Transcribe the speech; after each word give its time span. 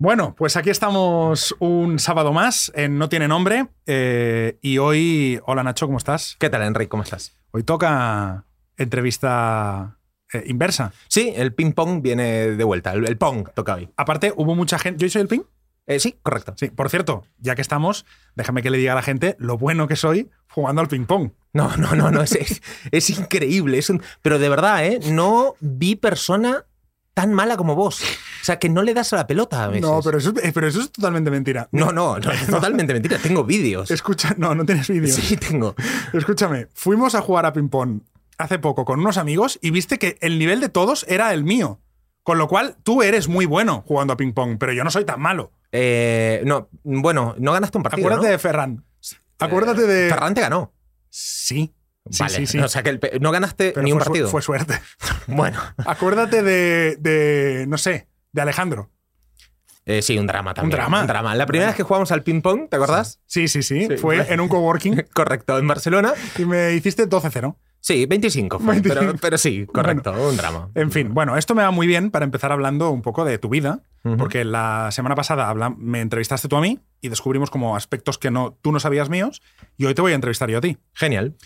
Bueno, 0.00 0.36
pues 0.36 0.56
aquí 0.56 0.70
estamos 0.70 1.56
un 1.58 1.98
sábado 1.98 2.32
más 2.32 2.70
en 2.76 2.98
No 2.98 3.08
Tiene 3.08 3.26
Nombre. 3.26 3.66
eh, 3.86 4.56
y 4.62 4.78
hoy. 4.78 5.40
Hola 5.44 5.64
Nacho, 5.64 5.86
¿cómo 5.86 5.98
estás? 5.98 6.36
¿Qué 6.38 6.48
tal, 6.48 6.62
Enrique? 6.62 6.88
¿Cómo 6.88 7.02
estás? 7.02 7.32
Hoy 7.50 7.64
toca 7.64 8.44
entrevista 8.76 9.98
eh, 10.32 10.44
inversa. 10.46 10.92
Sí, 11.08 11.32
el 11.34 11.52
ping 11.52 11.72
pong 11.72 12.00
viene 12.00 12.52
de 12.52 12.62
vuelta. 12.64 12.92
El, 12.92 13.08
el 13.08 13.18
pong 13.18 13.48
toca 13.54 13.74
hoy. 13.74 13.90
Aparte, 13.96 14.32
hubo 14.36 14.54
mucha 14.54 14.78
gente. 14.78 15.04
¿Yo 15.04 15.10
soy 15.10 15.22
el 15.22 15.28
ping? 15.28 15.40
Eh, 15.88 15.98
sí, 15.98 16.16
correcto. 16.22 16.54
Sí, 16.56 16.68
por 16.68 16.90
cierto, 16.90 17.24
ya 17.38 17.56
que 17.56 17.62
estamos, 17.62 18.06
déjame 18.36 18.62
que 18.62 18.70
le 18.70 18.78
diga 18.78 18.92
a 18.92 18.96
la 18.96 19.02
gente 19.02 19.34
lo 19.40 19.58
bueno 19.58 19.88
que 19.88 19.96
soy 19.96 20.30
jugando 20.48 20.80
al 20.80 20.86
ping-pong. 20.88 21.32
No, 21.54 21.76
no, 21.76 21.96
no, 21.96 22.12
no. 22.12 22.22
Es, 22.22 22.36
es, 22.36 22.62
es 22.92 23.10
increíble. 23.10 23.78
Es 23.78 23.90
un- 23.90 24.02
pero 24.22 24.38
de 24.38 24.48
verdad, 24.48 24.86
¿eh? 24.86 25.00
No 25.10 25.56
vi 25.58 25.96
persona 25.96 26.66
tan 27.18 27.34
mala 27.34 27.56
como 27.56 27.74
vos. 27.74 28.00
O 28.00 28.44
sea, 28.44 28.60
que 28.60 28.68
no 28.68 28.82
le 28.82 28.94
das 28.94 29.12
a 29.12 29.16
la 29.16 29.26
pelota 29.26 29.64
a 29.64 29.66
veces. 29.66 29.82
No, 29.82 30.00
pero 30.04 30.18
eso, 30.18 30.32
es- 30.40 30.52
pero 30.52 30.68
eso 30.68 30.80
es 30.80 30.92
totalmente 30.92 31.32
mentira. 31.32 31.68
No, 31.72 31.90
no, 31.90 32.16
no, 32.20 32.30
es 32.30 32.46
totalmente 32.46 32.92
mentira. 32.92 33.18
Tengo 33.18 33.42
vídeos. 33.42 33.90
Escucha, 33.90 34.36
no, 34.38 34.54
no 34.54 34.64
tienes 34.64 34.86
vídeo. 34.86 35.12
Sí, 35.12 35.36
tengo. 35.36 35.74
Escúchame, 36.12 36.68
fuimos 36.74 37.16
a 37.16 37.20
jugar 37.20 37.44
a 37.44 37.52
ping-pong 37.52 38.02
hace 38.38 38.60
poco 38.60 38.84
con 38.84 39.00
unos 39.00 39.16
amigos 39.16 39.58
y 39.60 39.72
viste 39.72 39.98
que 39.98 40.16
el 40.20 40.38
nivel 40.38 40.60
de 40.60 40.68
todos 40.68 41.04
era 41.08 41.34
el 41.34 41.42
mío. 41.42 41.80
Con 42.22 42.38
lo 42.38 42.46
cual, 42.46 42.76
tú 42.84 43.02
eres 43.02 43.26
muy 43.26 43.46
bueno 43.46 43.82
jugando 43.84 44.12
a 44.12 44.16
ping-pong, 44.16 44.58
pero 44.60 44.72
yo 44.72 44.84
no 44.84 44.90
soy 44.92 45.04
tan 45.04 45.20
malo. 45.20 45.50
Eh, 45.72 46.42
no, 46.46 46.68
bueno, 46.84 47.34
no 47.40 47.50
ganaste 47.52 47.78
un 47.78 47.82
partido. 47.82 48.06
Acuérdate 48.06 48.26
¿no? 48.28 48.32
de 48.32 48.38
Ferran. 48.38 48.84
Acuérdate 49.40 49.82
de. 49.88 50.08
Ferran 50.08 50.34
te 50.34 50.40
ganó. 50.42 50.72
Sí. 51.10 51.74
Sí, 52.10 52.22
vale. 52.22 52.34
sí, 52.36 52.46
sí. 52.46 52.58
O 52.58 52.68
sea, 52.68 52.82
que 52.82 52.90
el 52.90 52.98
pe- 52.98 53.18
no 53.20 53.30
ganaste 53.30 53.72
Pero 53.72 53.84
ni 53.84 53.92
un 53.92 53.98
fue 53.98 54.06
partido. 54.06 54.28
Fue 54.28 54.42
suerte. 54.42 54.80
Bueno, 55.26 55.60
Acuérdate 55.84 56.42
de, 56.42 56.96
de, 56.98 57.66
no 57.68 57.76
sé, 57.78 58.08
de 58.32 58.40
Alejandro. 58.42 58.90
eh, 59.84 60.00
sí, 60.02 60.18
un 60.18 60.26
drama 60.26 60.54
también. 60.54 60.76
drama? 60.78 61.00
Un 61.02 61.06
drama. 61.06 61.34
La 61.34 61.46
primera 61.46 61.68
vez 61.68 61.76
que 61.76 61.82
jugamos 61.82 62.10
al 62.12 62.22
ping 62.22 62.40
pong, 62.40 62.68
¿te 62.68 62.76
acordás? 62.76 63.20
Sí, 63.26 63.46
sí, 63.48 63.62
sí. 63.62 63.86
Sí, 63.88 63.96
fue 63.98 64.32
en 64.32 64.40
un 64.40 64.48
coworking 64.48 65.04
Correcto, 65.14 65.58
en 65.58 65.66
Barcelona. 65.68 66.12
y 66.38 66.44
me 66.44 66.72
hiciste 66.74 67.08
12-0. 67.08 67.56
Sí, 67.80 68.06
25 68.06 68.58
fue, 68.58 68.72
25. 68.72 69.00
Pero, 69.00 69.18
pero 69.20 69.38
sí, 69.38 69.64
correcto, 69.66 70.12
un 70.12 70.36
drama. 70.36 70.68
En 70.74 70.90
fin, 70.90 71.14
bueno, 71.14 71.36
esto 71.36 71.54
me 71.54 71.62
va 71.62 71.70
muy 71.70 71.86
bien 71.86 72.10
para 72.10 72.24
empezar 72.24 72.50
hablando 72.52 72.90
un 72.90 73.02
poco 73.02 73.24
de 73.24 73.38
tu 73.38 73.48
vida, 73.48 73.80
porque 74.16 74.44
la 74.44 74.88
semana 74.90 75.14
pasada 75.14 75.48
habla- 75.48 75.70
me 75.76 76.00
entrevistaste 76.00 76.48
tú 76.48 76.56
a 76.56 76.60
mí 76.62 76.80
y 77.02 77.08
descubrimos 77.08 77.50
como 77.50 77.76
aspectos 77.76 78.16
que 78.18 78.30
no, 78.30 78.58
tú 78.62 78.72
no 78.72 78.80
sabías 78.80 79.10
míos 79.10 79.42
y 79.76 79.84
hoy 79.84 79.94
te 79.94 80.00
voy 80.02 80.12
a 80.12 80.14
entrevistar 80.16 80.50
yo 80.50 80.58
a 80.58 80.60
ti. 80.62 80.78
Genial. 80.94 81.36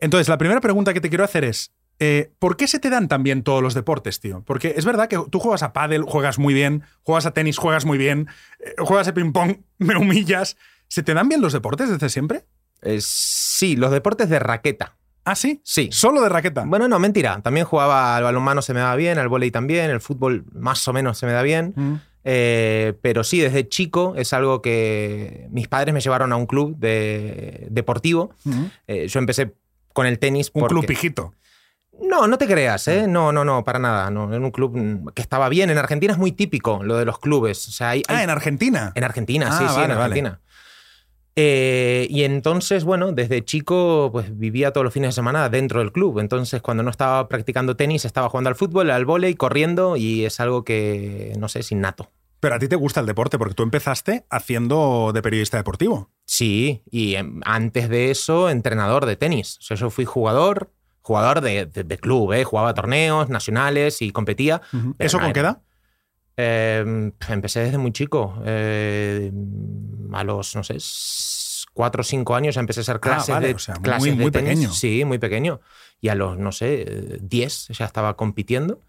Entonces, 0.00 0.28
la 0.28 0.38
primera 0.38 0.60
pregunta 0.60 0.92
que 0.92 1.00
te 1.00 1.08
quiero 1.08 1.24
hacer 1.24 1.44
es, 1.44 1.72
eh, 1.98 2.32
¿por 2.38 2.56
qué 2.56 2.66
se 2.66 2.78
te 2.78 2.90
dan 2.90 3.08
tan 3.08 3.22
bien 3.22 3.42
todos 3.42 3.62
los 3.62 3.74
deportes, 3.74 4.20
tío? 4.20 4.42
Porque 4.44 4.74
es 4.76 4.84
verdad 4.84 5.08
que 5.08 5.18
tú 5.30 5.38
juegas 5.38 5.62
a 5.62 5.72
pádel, 5.72 6.02
juegas 6.02 6.38
muy 6.38 6.54
bien, 6.54 6.82
juegas 7.02 7.26
a 7.26 7.32
tenis, 7.32 7.58
juegas 7.58 7.84
muy 7.84 7.98
bien, 7.98 8.28
eh, 8.60 8.74
juegas 8.78 9.08
a 9.08 9.14
ping-pong, 9.14 9.58
me 9.78 9.96
humillas. 9.96 10.56
¿Se 10.88 11.02
te 11.02 11.14
dan 11.14 11.28
bien 11.28 11.40
los 11.40 11.52
deportes 11.52 11.88
desde 11.88 12.08
siempre? 12.08 12.44
Eh, 12.82 12.98
sí, 13.00 13.76
los 13.76 13.90
deportes 13.90 14.28
de 14.28 14.38
raqueta. 14.38 14.96
¿Ah, 15.24 15.34
sí? 15.34 15.60
Sí. 15.64 15.88
Solo 15.90 16.22
de 16.22 16.28
raqueta. 16.28 16.62
Bueno, 16.64 16.86
no, 16.86 17.00
mentira. 17.00 17.40
También 17.42 17.66
jugaba 17.66 18.16
al 18.16 18.22
balonmano, 18.22 18.62
se 18.62 18.72
me 18.72 18.78
daba 18.78 18.94
bien, 18.94 19.18
al 19.18 19.28
vóley 19.28 19.50
también, 19.50 19.90
el 19.90 20.00
fútbol 20.00 20.44
más 20.52 20.86
o 20.86 20.92
menos 20.92 21.18
se 21.18 21.26
me 21.26 21.32
da 21.32 21.42
bien. 21.42 21.72
Mm. 21.74 21.94
Eh, 22.28 22.94
pero 23.02 23.24
sí, 23.24 23.40
desde 23.40 23.68
chico 23.68 24.14
es 24.16 24.32
algo 24.32 24.62
que 24.62 25.48
mis 25.50 25.66
padres 25.66 25.92
me 25.92 26.00
llevaron 26.00 26.32
a 26.32 26.36
un 26.36 26.46
club 26.46 26.76
de, 26.76 27.66
deportivo. 27.70 28.30
Mm. 28.44 28.64
Eh, 28.86 29.08
yo 29.08 29.18
empecé 29.18 29.54
con 29.96 30.06
el 30.06 30.18
tenis. 30.18 30.50
Un 30.52 30.60
porque- 30.60 30.74
club 30.74 30.86
pijito. 30.86 31.32
No, 32.02 32.26
no 32.26 32.36
te 32.36 32.46
creas, 32.46 32.86
¿eh? 32.88 33.06
No, 33.08 33.32
no, 33.32 33.42
no, 33.42 33.64
para 33.64 33.78
nada. 33.78 34.10
No, 34.10 34.32
en 34.34 34.44
un 34.44 34.50
club 34.50 35.10
que 35.14 35.22
estaba 35.22 35.48
bien. 35.48 35.70
En 35.70 35.78
Argentina 35.78 36.12
es 36.12 36.18
muy 36.18 36.30
típico 36.30 36.82
lo 36.84 36.98
de 36.98 37.06
los 37.06 37.18
clubes. 37.18 37.66
O 37.68 37.70
sea, 37.72 37.88
hay, 37.90 38.02
Ah, 38.08 38.22
en 38.22 38.28
Argentina. 38.28 38.92
En 38.94 39.02
Argentina, 39.02 39.46
Ah, 39.50 39.52
sí, 39.58 39.64
sí, 39.66 39.74
vale, 39.80 39.94
en 39.94 39.98
vale. 39.98 40.02
Argentina. 40.02 40.40
Eh, 41.36 42.06
y 42.10 42.24
entonces, 42.24 42.84
bueno, 42.84 43.12
desde 43.12 43.44
chico, 43.44 44.10
pues 44.12 44.36
vivía 44.38 44.72
todos 44.72 44.84
los 44.84 44.92
fines 44.92 45.08
de 45.08 45.12
semana 45.12 45.48
dentro 45.48 45.80
del 45.80 45.90
club. 45.92 46.18
Entonces, 46.18 46.60
cuando 46.62 46.82
no 46.82 46.90
estaba 46.90 47.28
practicando 47.28 47.76
tenis, 47.76 48.04
estaba 48.04 48.28
jugando 48.28 48.48
al 48.48 48.56
fútbol, 48.56 48.90
al 48.90 49.06
vóley, 49.06 49.34
corriendo, 49.34 49.96
y 49.96 50.24
es 50.26 50.38
algo 50.40 50.64
que, 50.64 51.32
no 51.38 51.48
sé, 51.48 51.60
es 51.60 51.72
innato. 51.72 52.10
Pero 52.40 52.54
a 52.54 52.58
ti 52.58 52.68
te 52.68 52.76
gusta 52.76 53.00
el 53.00 53.06
deporte 53.06 53.38
porque 53.38 53.54
tú 53.54 53.62
empezaste 53.62 54.26
haciendo 54.30 55.12
de 55.14 55.22
periodista 55.22 55.56
deportivo. 55.56 56.10
Sí, 56.26 56.82
y 56.90 57.14
em, 57.14 57.40
antes 57.44 57.88
de 57.88 58.10
eso, 58.10 58.50
entrenador 58.50 59.06
de 59.06 59.16
tenis. 59.16 59.58
O 59.60 59.62
sea, 59.62 59.76
yo 59.76 59.90
fui 59.90 60.04
jugador, 60.04 60.72
jugador 61.00 61.40
de, 61.40 61.66
de- 61.66 61.84
de 61.84 61.98
club, 61.98 62.32
¿eh? 62.32 62.42
jugaba 62.44 62.74
torneos 62.74 63.28
nacionales 63.28 64.02
y 64.02 64.10
competía. 64.10 64.60
¿Eso 64.98 65.18
con 65.20 65.32
qué 65.32 65.40
edad? 65.40 65.62
Eh, 66.36 67.12
empecé 67.28 67.60
desde 67.60 67.78
muy 67.78 67.92
chico. 67.92 68.42
Eh, 68.44 69.30
a 70.12 70.24
los, 70.24 70.54
no 70.56 70.64
sé, 70.64 70.76
cuatro 71.72 72.00
o 72.00 72.04
cinco 72.04 72.34
años 72.34 72.54
ya 72.56 72.60
empecé 72.60 72.80
a 72.80 72.82
hacer 72.82 73.00
clases 73.00 73.30
Ah, 73.30 73.34
vale, 73.34 73.48
de 73.48 73.54
o 73.54 73.58
sea, 73.58 73.74
muy- 73.76 73.82
clases 73.84 74.16
de 74.16 74.22
muy 74.22 74.30
tenis. 74.32 74.50
pequeño. 74.50 74.72
Sí, 74.72 75.04
muy 75.04 75.18
pequeño. 75.18 75.60
Y 76.00 76.08
a 76.08 76.14
los, 76.14 76.36
no 76.38 76.50
sé, 76.52 77.18
10 77.22 77.68
ya 77.68 77.84
estaba 77.86 78.16
compitiendo 78.16 78.80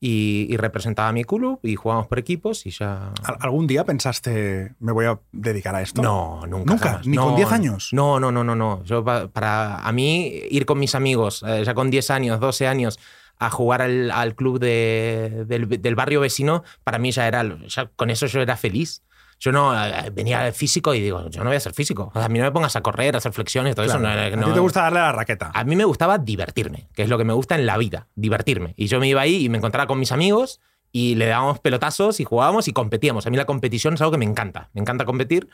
y, 0.00 0.46
y 0.48 0.56
representaba 0.56 1.08
a 1.08 1.12
mi 1.12 1.24
club 1.24 1.58
y 1.62 1.74
jugábamos 1.74 2.06
por 2.06 2.18
equipos 2.18 2.66
y 2.66 2.70
ya... 2.70 3.12
¿Al- 3.24 3.36
¿Algún 3.40 3.66
día 3.66 3.84
pensaste, 3.84 4.74
me 4.78 4.92
voy 4.92 5.06
a 5.06 5.18
dedicar 5.32 5.74
a 5.74 5.82
esto? 5.82 6.02
No, 6.02 6.46
nunca. 6.46 6.72
¿Nunca? 6.72 6.88
jamás. 6.90 7.06
¿Ni 7.06 7.16
con 7.16 7.30
No, 7.30 7.36
10 7.36 7.52
años? 7.52 7.88
No, 7.92 8.20
no, 8.20 8.30
no, 8.30 8.44
no, 8.44 8.54
no. 8.54 8.82
Yo 8.84 9.04
pa- 9.04 9.26
para 9.28 9.76
a 9.78 9.92
mí 9.92 10.32
ir 10.50 10.66
con 10.66 10.78
mis 10.78 10.94
amigos, 10.94 11.44
eh, 11.46 11.62
ya 11.64 11.74
con 11.74 11.90
10 11.90 12.10
años, 12.10 12.38
12 12.38 12.68
años, 12.68 12.98
a 13.40 13.50
jugar 13.50 13.82
al, 13.82 14.10
al 14.12 14.34
club 14.34 14.58
de- 14.60 15.44
del, 15.46 15.68
del 15.68 15.94
barrio 15.94 16.20
vecino, 16.20 16.62
para 16.84 16.98
mí 16.98 17.10
ya 17.10 17.26
era, 17.26 17.44
ya 17.66 17.86
con 17.96 18.10
eso 18.10 18.26
yo 18.26 18.40
era 18.40 18.56
feliz. 18.56 19.02
Yo 19.40 19.52
no 19.52 19.72
venía 20.12 20.52
físico 20.52 20.94
y 20.94 21.00
digo, 21.00 21.28
yo 21.30 21.44
no 21.44 21.50
voy 21.50 21.56
a 21.56 21.60
ser 21.60 21.72
físico. 21.72 22.08
O 22.10 22.18
sea, 22.18 22.24
a 22.24 22.28
mí 22.28 22.38
no 22.38 22.44
me 22.44 22.50
pongas 22.52 22.74
a 22.76 22.80
correr, 22.80 23.14
a 23.14 23.18
hacer 23.18 23.32
flexiones, 23.32 23.74
todo 23.76 23.86
Claro. 23.86 24.00
eso. 24.00 24.08
No, 24.08 24.22
a 24.22 24.30
no- 24.36 24.46
ti 24.48 24.52
te 24.54 24.60
gusta 24.60 24.82
darle 24.82 24.98
a 24.98 25.02
la 25.02 25.12
raqueta. 25.12 25.50
a 25.54 25.64
mí 25.64 25.76
me 25.76 25.84
gustaba 25.84 26.18
divertirme, 26.18 26.88
que 26.94 27.02
es 27.04 27.08
lo 27.08 27.18
que 27.18 27.24
me 27.24 27.32
gusta 27.32 27.54
en 27.54 27.64
la 27.66 27.76
vida, 27.76 28.08
divertirme. 28.16 28.74
Y 28.76 28.86
yo 28.88 28.98
me 29.00 29.08
iba 29.08 29.20
ahí 29.20 29.44
y 29.44 29.48
me 29.48 29.58
encontraba 29.58 29.86
con 29.86 29.98
mis 30.00 30.10
amigos 30.12 30.60
y 30.90 31.14
le 31.16 31.26
dábamos 31.26 31.60
pelotazos 31.60 32.18
y 32.18 32.24
jugábamos 32.24 32.66
y 32.66 32.72
competíamos. 32.72 33.26
A 33.26 33.30
mí 33.30 33.36
la 33.36 33.44
competición 33.44 33.94
es 33.94 34.00
algo 34.00 34.12
que 34.12 34.18
me 34.18 34.24
encanta. 34.24 34.70
Me 34.72 34.80
encanta 34.80 35.04
competir, 35.04 35.48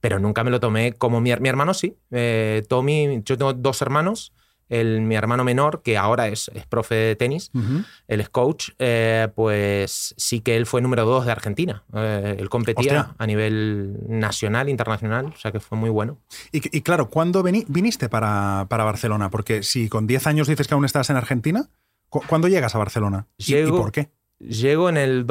pero 0.00 0.18
nunca 0.18 0.44
me 0.44 0.50
lo 0.50 0.60
tomé 0.60 0.92
como 0.94 1.20
mi, 1.20 1.34
mi 1.36 1.48
hermano 1.48 1.74
sí. 1.74 1.98
Eh, 2.12 2.62
Tommy, 2.68 3.20
yo 3.24 3.36
tengo 3.36 3.52
dos 3.52 3.82
hermanos. 3.82 4.32
El, 4.68 5.00
mi 5.02 5.14
hermano 5.14 5.44
menor, 5.44 5.82
que 5.82 5.96
ahora 5.96 6.28
es, 6.28 6.50
es 6.54 6.66
profe 6.66 6.94
de 6.96 7.16
tenis, 7.16 7.50
Ujú. 7.54 7.84
él 8.08 8.20
es 8.20 8.28
coach, 8.28 8.70
eh, 8.78 9.28
pues 9.34 10.14
sí 10.16 10.40
que 10.40 10.56
él 10.56 10.66
fue 10.66 10.82
número 10.82 11.04
dos 11.04 11.24
de 11.26 11.32
Argentina. 11.32 11.84
Eh, 11.94 12.36
él 12.38 12.48
competía 12.48 13.00
Hostia. 13.00 13.14
a 13.18 13.26
nivel 13.26 13.96
nacional, 14.08 14.68
internacional, 14.68 15.26
o 15.26 15.36
sea 15.36 15.52
que 15.52 15.60
fue 15.60 15.78
muy 15.78 15.90
bueno. 15.90 16.18
Y, 16.52 16.76
y 16.76 16.82
claro, 16.82 17.10
¿cuándo 17.10 17.42
viniste 17.42 18.08
para, 18.08 18.66
para 18.68 18.84
Barcelona? 18.84 19.30
Porque 19.30 19.62
si 19.62 19.88
con 19.88 20.06
10 20.06 20.26
años 20.26 20.48
dices 20.48 20.66
que 20.66 20.74
aún 20.74 20.84
estás 20.84 21.10
en 21.10 21.16
Argentina, 21.16 21.68
¿cu- 22.08 22.22
¿cuándo 22.26 22.48
llegas 22.48 22.74
a 22.74 22.78
Barcelona? 22.78 23.26
¿Y- 23.38 23.44
¿Y, 23.52 23.54
Llego- 23.56 23.76
por 23.82 23.92
qué? 23.92 24.10
Llego 24.38 24.90
en 24.90 24.98
el 24.98 25.26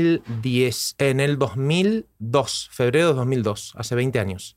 2010, 0.00 0.94
en 0.98 1.20
el 1.20 1.38
2002, 1.38 2.68
febrero 2.72 3.08
de 3.08 3.14
2002, 3.14 3.74
hace 3.76 3.94
20 3.94 4.18
años. 4.20 4.56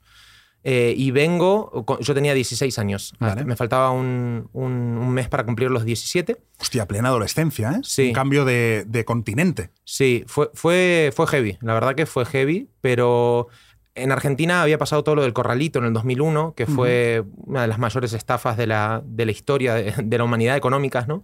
Eh, 0.68 0.96
y 0.98 1.12
vengo, 1.12 1.86
yo 2.00 2.16
tenía 2.16 2.34
16 2.34 2.80
años, 2.80 3.14
Vale. 3.20 3.46
me 3.46 3.56
faltaba 3.56 3.92
un, 3.92 4.50
un- 4.52 4.98
un 4.98 5.10
mes 5.12 5.30
para 5.30 5.46
cumplir 5.46 5.70
los 5.70 5.86
17. 5.86 6.38
Hostia, 6.60 6.88
plena 6.88 7.10
adolescencia, 7.10 7.70
¿eh? 7.72 7.80
Sí. 7.84 8.08
Un 8.08 8.14
cambio 8.14 8.46
de, 8.46 8.84
de 8.88 9.06
continente. 9.06 9.70
Sí, 9.84 10.24
fue, 10.26 10.50
fue, 10.56 11.12
fue 11.16 11.28
heavy, 11.28 11.60
la 11.62 11.76
verdad 11.76 11.94
que 11.94 12.08
fue 12.08 12.26
heavy, 12.26 12.68
pero 12.82 13.48
en 13.94 14.12
Argentina 14.12 14.64
había 14.64 14.80
pasado 14.80 15.04
todo 15.04 15.14
lo 15.14 15.22
del 15.22 15.34
corralito 15.34 15.78
en 15.78 15.86
el 15.86 15.94
2001, 15.94 16.56
que 16.56 16.66
fue 16.66 17.24
una 17.46 17.62
de 17.62 17.68
las 17.68 17.78
mayores 17.78 18.14
estafas 18.14 18.58
de 18.58 18.66
la, 18.66 19.04
de 19.06 19.26
la 19.28 19.32
historia 19.32 19.76
de, 19.76 19.94
de 20.04 20.18
la 20.18 20.24
humanidad 20.24 20.58
económicas, 20.58 21.08
¿no? 21.08 21.22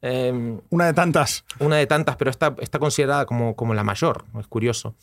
Em, 0.00 0.60
Una 0.70 0.86
de 0.86 0.92
tantas. 0.92 1.44
una 1.58 1.74
de 1.76 1.86
tantas, 1.88 2.14
pero 2.16 2.30
está, 2.30 2.54
está 2.60 2.78
considerada 2.78 3.26
como, 3.26 3.56
como 3.56 3.74
la 3.74 3.82
mayor, 3.82 4.26
es 4.38 4.46
curioso. 4.46 4.94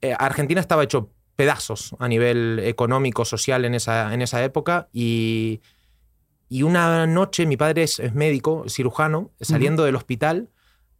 Eh, 0.00 0.14
Argentina 0.18 0.60
estaba 0.60 0.82
hecho 0.82 1.10
pedazos 1.40 1.96
a 1.98 2.06
nivel 2.06 2.60
económico, 2.64 3.24
social 3.24 3.64
en 3.64 3.74
esa, 3.74 4.12
en 4.12 4.20
esa 4.20 4.44
época 4.44 4.90
y, 4.92 5.62
y 6.50 6.64
una 6.64 7.06
noche 7.06 7.46
mi 7.46 7.56
padre 7.56 7.84
es, 7.84 7.98
es 7.98 8.14
médico, 8.14 8.64
cirujano, 8.68 9.30
saliendo 9.40 9.84
del 9.84 9.96
hospital 9.96 10.50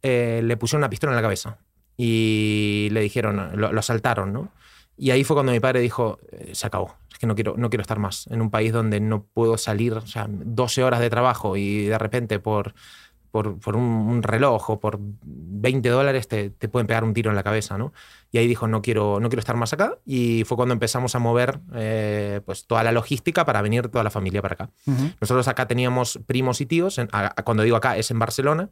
eh, 0.01 0.41
le 0.43 0.57
pusieron 0.57 0.79
una 0.79 0.89
pistola 0.89 1.11
en 1.11 1.17
la 1.17 1.21
cabeza 1.21 1.59
y 1.95 2.87
le 2.91 3.01
dijeron, 3.01 3.51
lo, 3.53 3.71
lo 3.71 3.79
asaltaron, 3.79 4.33
¿no? 4.33 4.51
Y 4.97 5.11
ahí 5.11 5.23
fue 5.23 5.35
cuando 5.35 5.51
mi 5.51 5.59
padre 5.59 5.79
dijo, 5.79 6.17
eh, 6.31 6.55
se 6.55 6.65
acabó, 6.65 6.95
es 7.11 7.19
que 7.19 7.27
no 7.27 7.35
quiero, 7.35 7.53
no 7.55 7.69
quiero 7.69 7.83
estar 7.83 7.99
más 7.99 8.25
en 8.31 8.41
un 8.41 8.49
país 8.49 8.73
donde 8.73 8.99
no 8.99 9.27
puedo 9.31 9.59
salir, 9.59 9.93
o 9.93 10.07
sea, 10.07 10.25
12 10.27 10.83
horas 10.83 11.01
de 11.01 11.11
trabajo 11.11 11.55
y 11.55 11.85
de 11.85 11.99
repente 11.99 12.39
por, 12.39 12.73
por, 13.31 13.57
por 13.59 13.75
un, 13.75 13.83
un 13.83 14.21
reloj 14.23 14.69
o 14.69 14.79
por 14.79 14.99
20 15.01 15.87
dólares 15.89 16.27
te, 16.27 16.49
te 16.49 16.67
pueden 16.69 16.85
pegar 16.87 17.03
un 17.03 17.13
tiro 17.13 17.29
en 17.29 17.35
la 17.35 17.43
cabeza, 17.43 17.77
¿no? 17.77 17.93
Y 18.31 18.37
ahí 18.37 18.47
dijo, 18.47 18.67
no 18.67 18.81
quiero, 18.81 19.19
no 19.19 19.29
quiero 19.29 19.39
estar 19.39 19.55
más 19.55 19.73
acá. 19.73 19.97
Y 20.05 20.43
fue 20.45 20.57
cuando 20.57 20.73
empezamos 20.73 21.15
a 21.15 21.19
mover 21.19 21.59
eh, 21.73 22.41
pues 22.45 22.67
toda 22.67 22.83
la 22.83 22.91
logística 22.91 23.45
para 23.45 23.61
venir 23.61 23.87
toda 23.89 24.03
la 24.03 24.09
familia 24.09 24.41
para 24.41 24.53
acá. 24.53 24.69
Ujú. 24.85 25.11
Nosotros 25.19 25.47
acá 25.47 25.67
teníamos 25.67 26.19
primos 26.25 26.61
y 26.61 26.65
tíos, 26.65 26.97
en- 26.97 27.09
a- 27.11 27.33
cuando 27.43 27.63
digo 27.63 27.77
acá 27.77 27.97
es 27.97 28.11
en 28.11 28.19
Barcelona, 28.19 28.69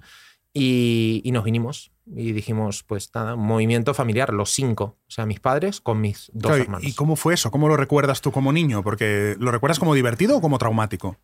Y, 0.52 1.22
y 1.24 1.32
nos 1.32 1.44
vinimos 1.44 1.92
y 2.08 2.32
dijimos, 2.32 2.82
pues 2.84 3.12
nada, 3.14 3.36
movimiento 3.36 3.94
familiar, 3.94 4.34
los 4.34 4.50
cinco, 4.50 4.98
o 5.08 5.12
sea, 5.12 5.28
mis 5.28 5.40
padres 5.40 5.80
con 5.80 6.02
mis 6.02 6.32
dos 6.34 6.50
Claro, 6.50 6.58
¿y- 6.58 6.62
hermanos. 6.64 6.88
¿Y 6.88 6.94
cómo 6.94 7.16
fue 7.16 7.36
eso? 7.36 7.52
¿Cómo 7.52 7.68
lo 7.68 7.78
recuerdas 7.78 8.22
tú 8.22 8.32
como 8.32 8.52
niño? 8.52 8.82
Porque 8.82 9.36
¿lo 9.40 9.52
recuerdas 9.52 9.78
como 9.78 9.94
divertido 9.94 10.38
o 10.38 10.42
como 10.42 10.58
traumático? 10.58 11.18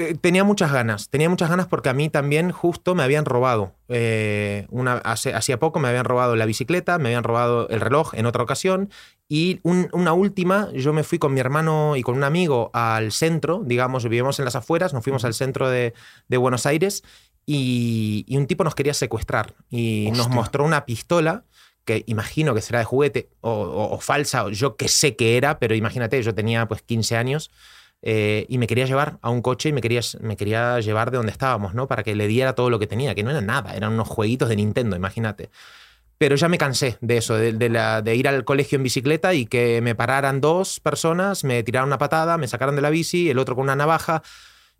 Eh, 0.00 0.14
tenía 0.20 0.44
muchas 0.44 0.72
ganas, 0.72 1.08
tenía 1.10 1.28
muchas 1.28 1.50
ganas 1.50 1.66
porque 1.66 1.88
a 1.88 1.92
mí 1.92 2.08
también 2.08 2.50
justo 2.52 2.94
me 2.94 3.02
habían 3.02 3.24
robado. 3.24 3.74
eh, 3.88 4.66
una, 4.70 4.94
hace, 4.98 5.34
hacía 5.34 5.58
poco 5.58 5.80
me 5.80 5.88
habían 5.88 6.04
robado 6.04 6.36
la 6.36 6.46
bicicleta, 6.46 6.98
me 6.98 7.08
habían 7.08 7.24
robado 7.24 7.68
el 7.70 7.80
reloj 7.80 8.14
en 8.14 8.24
otra 8.26 8.42
ocasión 8.44 8.88
y 9.28 9.58
un- 9.64 9.88
una 9.92 10.12
última, 10.12 10.68
yo 10.74 10.92
me 10.92 11.02
fui 11.02 11.18
con 11.18 11.34
mi 11.34 11.40
hermano 11.40 11.96
y 11.96 12.02
con 12.02 12.16
un 12.16 12.22
amigo 12.24 12.70
al 12.72 13.10
centro, 13.12 13.62
digamos, 13.64 14.04
vivíamos 14.04 14.38
en 14.38 14.44
las 14.44 14.54
afueras, 14.56 14.92
nos 14.94 15.02
fuimos 15.04 15.24
al 15.24 15.34
centro 15.34 15.68
de, 15.68 15.92
de 16.28 16.36
Buenos 16.36 16.66
Aires 16.66 17.02
y, 17.46 18.24
y 18.28 18.36
un 18.36 18.46
tipo 18.46 18.62
nos 18.64 18.74
quería 18.74 18.94
secuestrar 18.94 19.54
y 19.70 20.08
nos 20.12 20.28
mostró 20.36 20.64
una 20.64 20.84
pistola 20.86 21.44
que 21.84 22.04
imagino 22.06 22.54
que 22.54 22.60
será 22.60 22.78
de 22.78 22.84
juguete 22.84 23.30
o, 23.40 23.50
o- 23.50 23.94
o 23.94 23.98
falsa, 24.00 24.44
o 24.44 24.50
yo 24.50 24.76
que 24.76 24.86
sé 24.88 25.16
que 25.16 25.36
era, 25.36 25.58
pero 25.58 25.74
imagínate, 25.74 26.22
yo 26.22 26.34
tenía 26.34 26.68
pues 26.68 26.82
15 26.82 27.16
años 27.16 27.50
eh, 28.02 28.46
y 28.48 28.58
me 28.58 28.66
quería 28.66 28.86
llevar 28.86 29.18
a 29.22 29.30
un 29.30 29.42
coche 29.42 29.68
y 29.68 29.72
me 29.72 29.80
quería, 29.80 30.00
me 30.20 30.36
quería 30.36 30.80
llevar 30.80 31.10
de 31.10 31.18
donde 31.18 31.32
estábamos, 31.32 31.74
¿no? 31.74 31.86
Para 31.86 32.02
que 32.02 32.14
le 32.14 32.26
diera 32.26 32.54
todo 32.54 32.70
lo 32.70 32.78
que 32.78 32.86
tenía, 32.86 33.14
que 33.14 33.22
no 33.22 33.30
era 33.30 33.40
nada, 33.40 33.74
eran 33.74 33.92
unos 33.92 34.08
jueguitos 34.08 34.48
de 34.48 34.56
Nintendo, 34.56 34.96
imagínate. 34.96 35.50
Pero 36.18 36.36
ya 36.36 36.48
me 36.48 36.58
cansé 36.58 36.98
de 37.00 37.16
eso, 37.16 37.34
de, 37.36 37.68
la- 37.70 38.02
de 38.02 38.14
ir 38.14 38.28
al 38.28 38.44
colegio 38.44 38.76
en 38.76 38.82
bicicleta 38.82 39.32
y 39.32 39.46
que 39.46 39.80
me 39.80 39.94
pararan 39.94 40.40
dos 40.42 40.78
personas, 40.80 41.44
me 41.44 41.62
tiraran 41.62 41.88
una 41.88 41.96
patada, 41.98 42.36
me 42.36 42.46
sacaran 42.46 42.76
de 42.76 42.82
la 42.82 42.90
bici, 42.90 43.30
el 43.30 43.38
otro 43.38 43.54
con 43.54 43.64
una 43.64 43.76
navaja. 43.76 44.22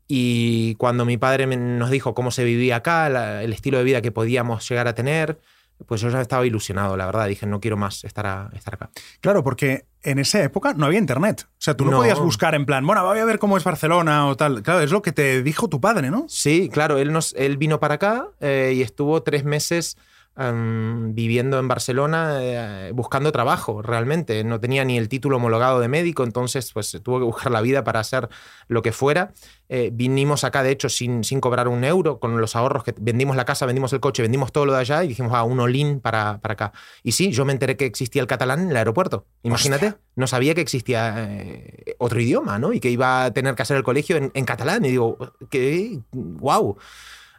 Y 0.06 0.74
cuando 0.74 1.04
mi 1.04 1.16
padre 1.16 1.46
nos 1.46 1.90
dijo 1.90 2.14
cómo 2.14 2.30
se 2.30 2.44
vivía 2.44 2.76
acá, 2.76 3.42
el 3.42 3.52
estilo 3.52 3.78
de 3.78 3.84
vida 3.84 4.02
que 4.02 4.12
podíamos 4.12 4.68
llegar 4.68 4.88
a 4.88 4.94
tener, 4.94 5.38
pues 5.86 6.00
yo 6.00 6.08
ya 6.10 6.20
estaba 6.20 6.44
ilusionado, 6.46 6.96
la 6.96 7.06
verdad. 7.06 7.26
Dije, 7.28 7.46
no 7.46 7.60
quiero 7.60 7.76
más 7.76 8.04
estar, 8.04 8.26
a- 8.26 8.50
estar 8.54 8.74
acá. 8.74 8.90
Claro, 9.20 9.42
porque 9.44 9.86
en 10.02 10.18
esa 10.18 10.42
época 10.42 10.74
no 10.74 10.86
había 10.86 10.98
internet. 10.98 11.46
O 11.46 11.54
sea, 11.58 11.76
tú 11.76 11.84
no, 11.84 11.90
No. 11.92 11.96
podías 11.98 12.18
buscar 12.18 12.54
en 12.54 12.64
plan, 12.66 12.86
bueno, 12.86 13.04
voy 13.04 13.18
a 13.18 13.24
ver 13.24 13.38
cómo 13.38 13.56
es 13.56 13.64
Barcelona 13.64 14.26
o 14.26 14.36
tal. 14.36 14.62
Claro, 14.62 14.80
es 14.80 14.90
lo 14.90 15.02
que 15.02 15.12
te 15.12 15.42
dijo 15.42 15.68
tu 15.68 15.80
padre, 15.80 16.10
¿no? 16.10 16.24
Sí, 16.28 16.68
claro, 16.72 16.98
él, 16.98 17.12
nos, 17.12 17.34
él 17.34 17.56
vino 17.56 17.80
para 17.80 17.94
acá 17.94 18.26
eh, 18.40 18.72
y 18.76 18.82
estuvo 18.82 19.22
tres 19.22 19.44
meses 19.44 19.96
em, 20.36 21.14
viviendo 21.14 21.58
en 21.58 21.68
Barcelona 21.68 22.38
eh, 22.40 22.92
buscando 22.92 23.32
trabajo, 23.32 23.82
realmente. 23.82 24.42
No 24.44 24.60
tenía 24.60 24.84
ni 24.84 24.98
el 24.98 25.08
título 25.08 25.36
homologado 25.36 25.80
de 25.80 25.88
médico, 25.88 26.24
entonces 26.24 26.72
pues 26.72 26.98
tuvo 27.02 27.18
que 27.18 27.24
buscar 27.24 27.52
la 27.52 27.60
vida 27.60 27.84
para 27.84 28.00
hacer 28.00 28.28
lo 28.68 28.82
que 28.82 28.92
fuera. 28.92 29.32
Eh, 29.68 29.90
vinimos 29.92 30.42
acá, 30.42 30.64
de 30.64 30.72
hecho, 30.72 30.88
sin, 30.88 31.22
sin 31.22 31.40
cobrar 31.40 31.68
un 31.68 31.84
euro, 31.84 32.18
con 32.18 32.40
los 32.40 32.56
ahorros 32.56 32.82
que 32.82 32.92
vendimos 33.00 33.36
la 33.36 33.44
casa, 33.44 33.66
vendimos 33.66 33.92
el 33.92 34.00
coche, 34.00 34.20
vendimos 34.22 34.50
todo 34.50 34.66
lo 34.66 34.72
de 34.72 34.80
allá 34.80 35.04
y 35.04 35.08
dijimos, 35.08 35.32
ah, 35.34 35.44
un 35.44 35.60
all-in 35.60 36.00
para, 36.00 36.38
para 36.40 36.54
acá. 36.54 36.72
Y 37.04 37.12
sí, 37.12 37.30
yo 37.30 37.44
me 37.44 37.52
enteré 37.52 37.76
que 37.76 37.84
existía 37.86 38.20
el 38.20 38.26
catalán 38.26 38.60
en 38.60 38.70
el 38.70 38.76
aeropuerto. 38.76 39.26
Imagínate, 39.44 39.86
Hostia. 39.86 40.00
no 40.16 40.26
sabía 40.26 40.54
que 40.54 40.60
existía 40.60 41.14
eh, 41.18 41.94
otro 41.98 42.20
idioma, 42.20 42.58
¿no? 42.58 42.72
Y 42.72 42.80
que 42.80 42.90
iba 42.90 43.24
a 43.24 43.30
tener 43.32 43.54
que 43.54 43.62
hacer 43.62 43.76
el 43.76 43.84
colegio 43.84 44.16
en, 44.16 44.32
en 44.34 44.44
catalán. 44.44 44.84
Y 44.84 44.88
digo, 44.90 45.16
¿qué? 45.50 46.00
¡Wow! 46.12 46.76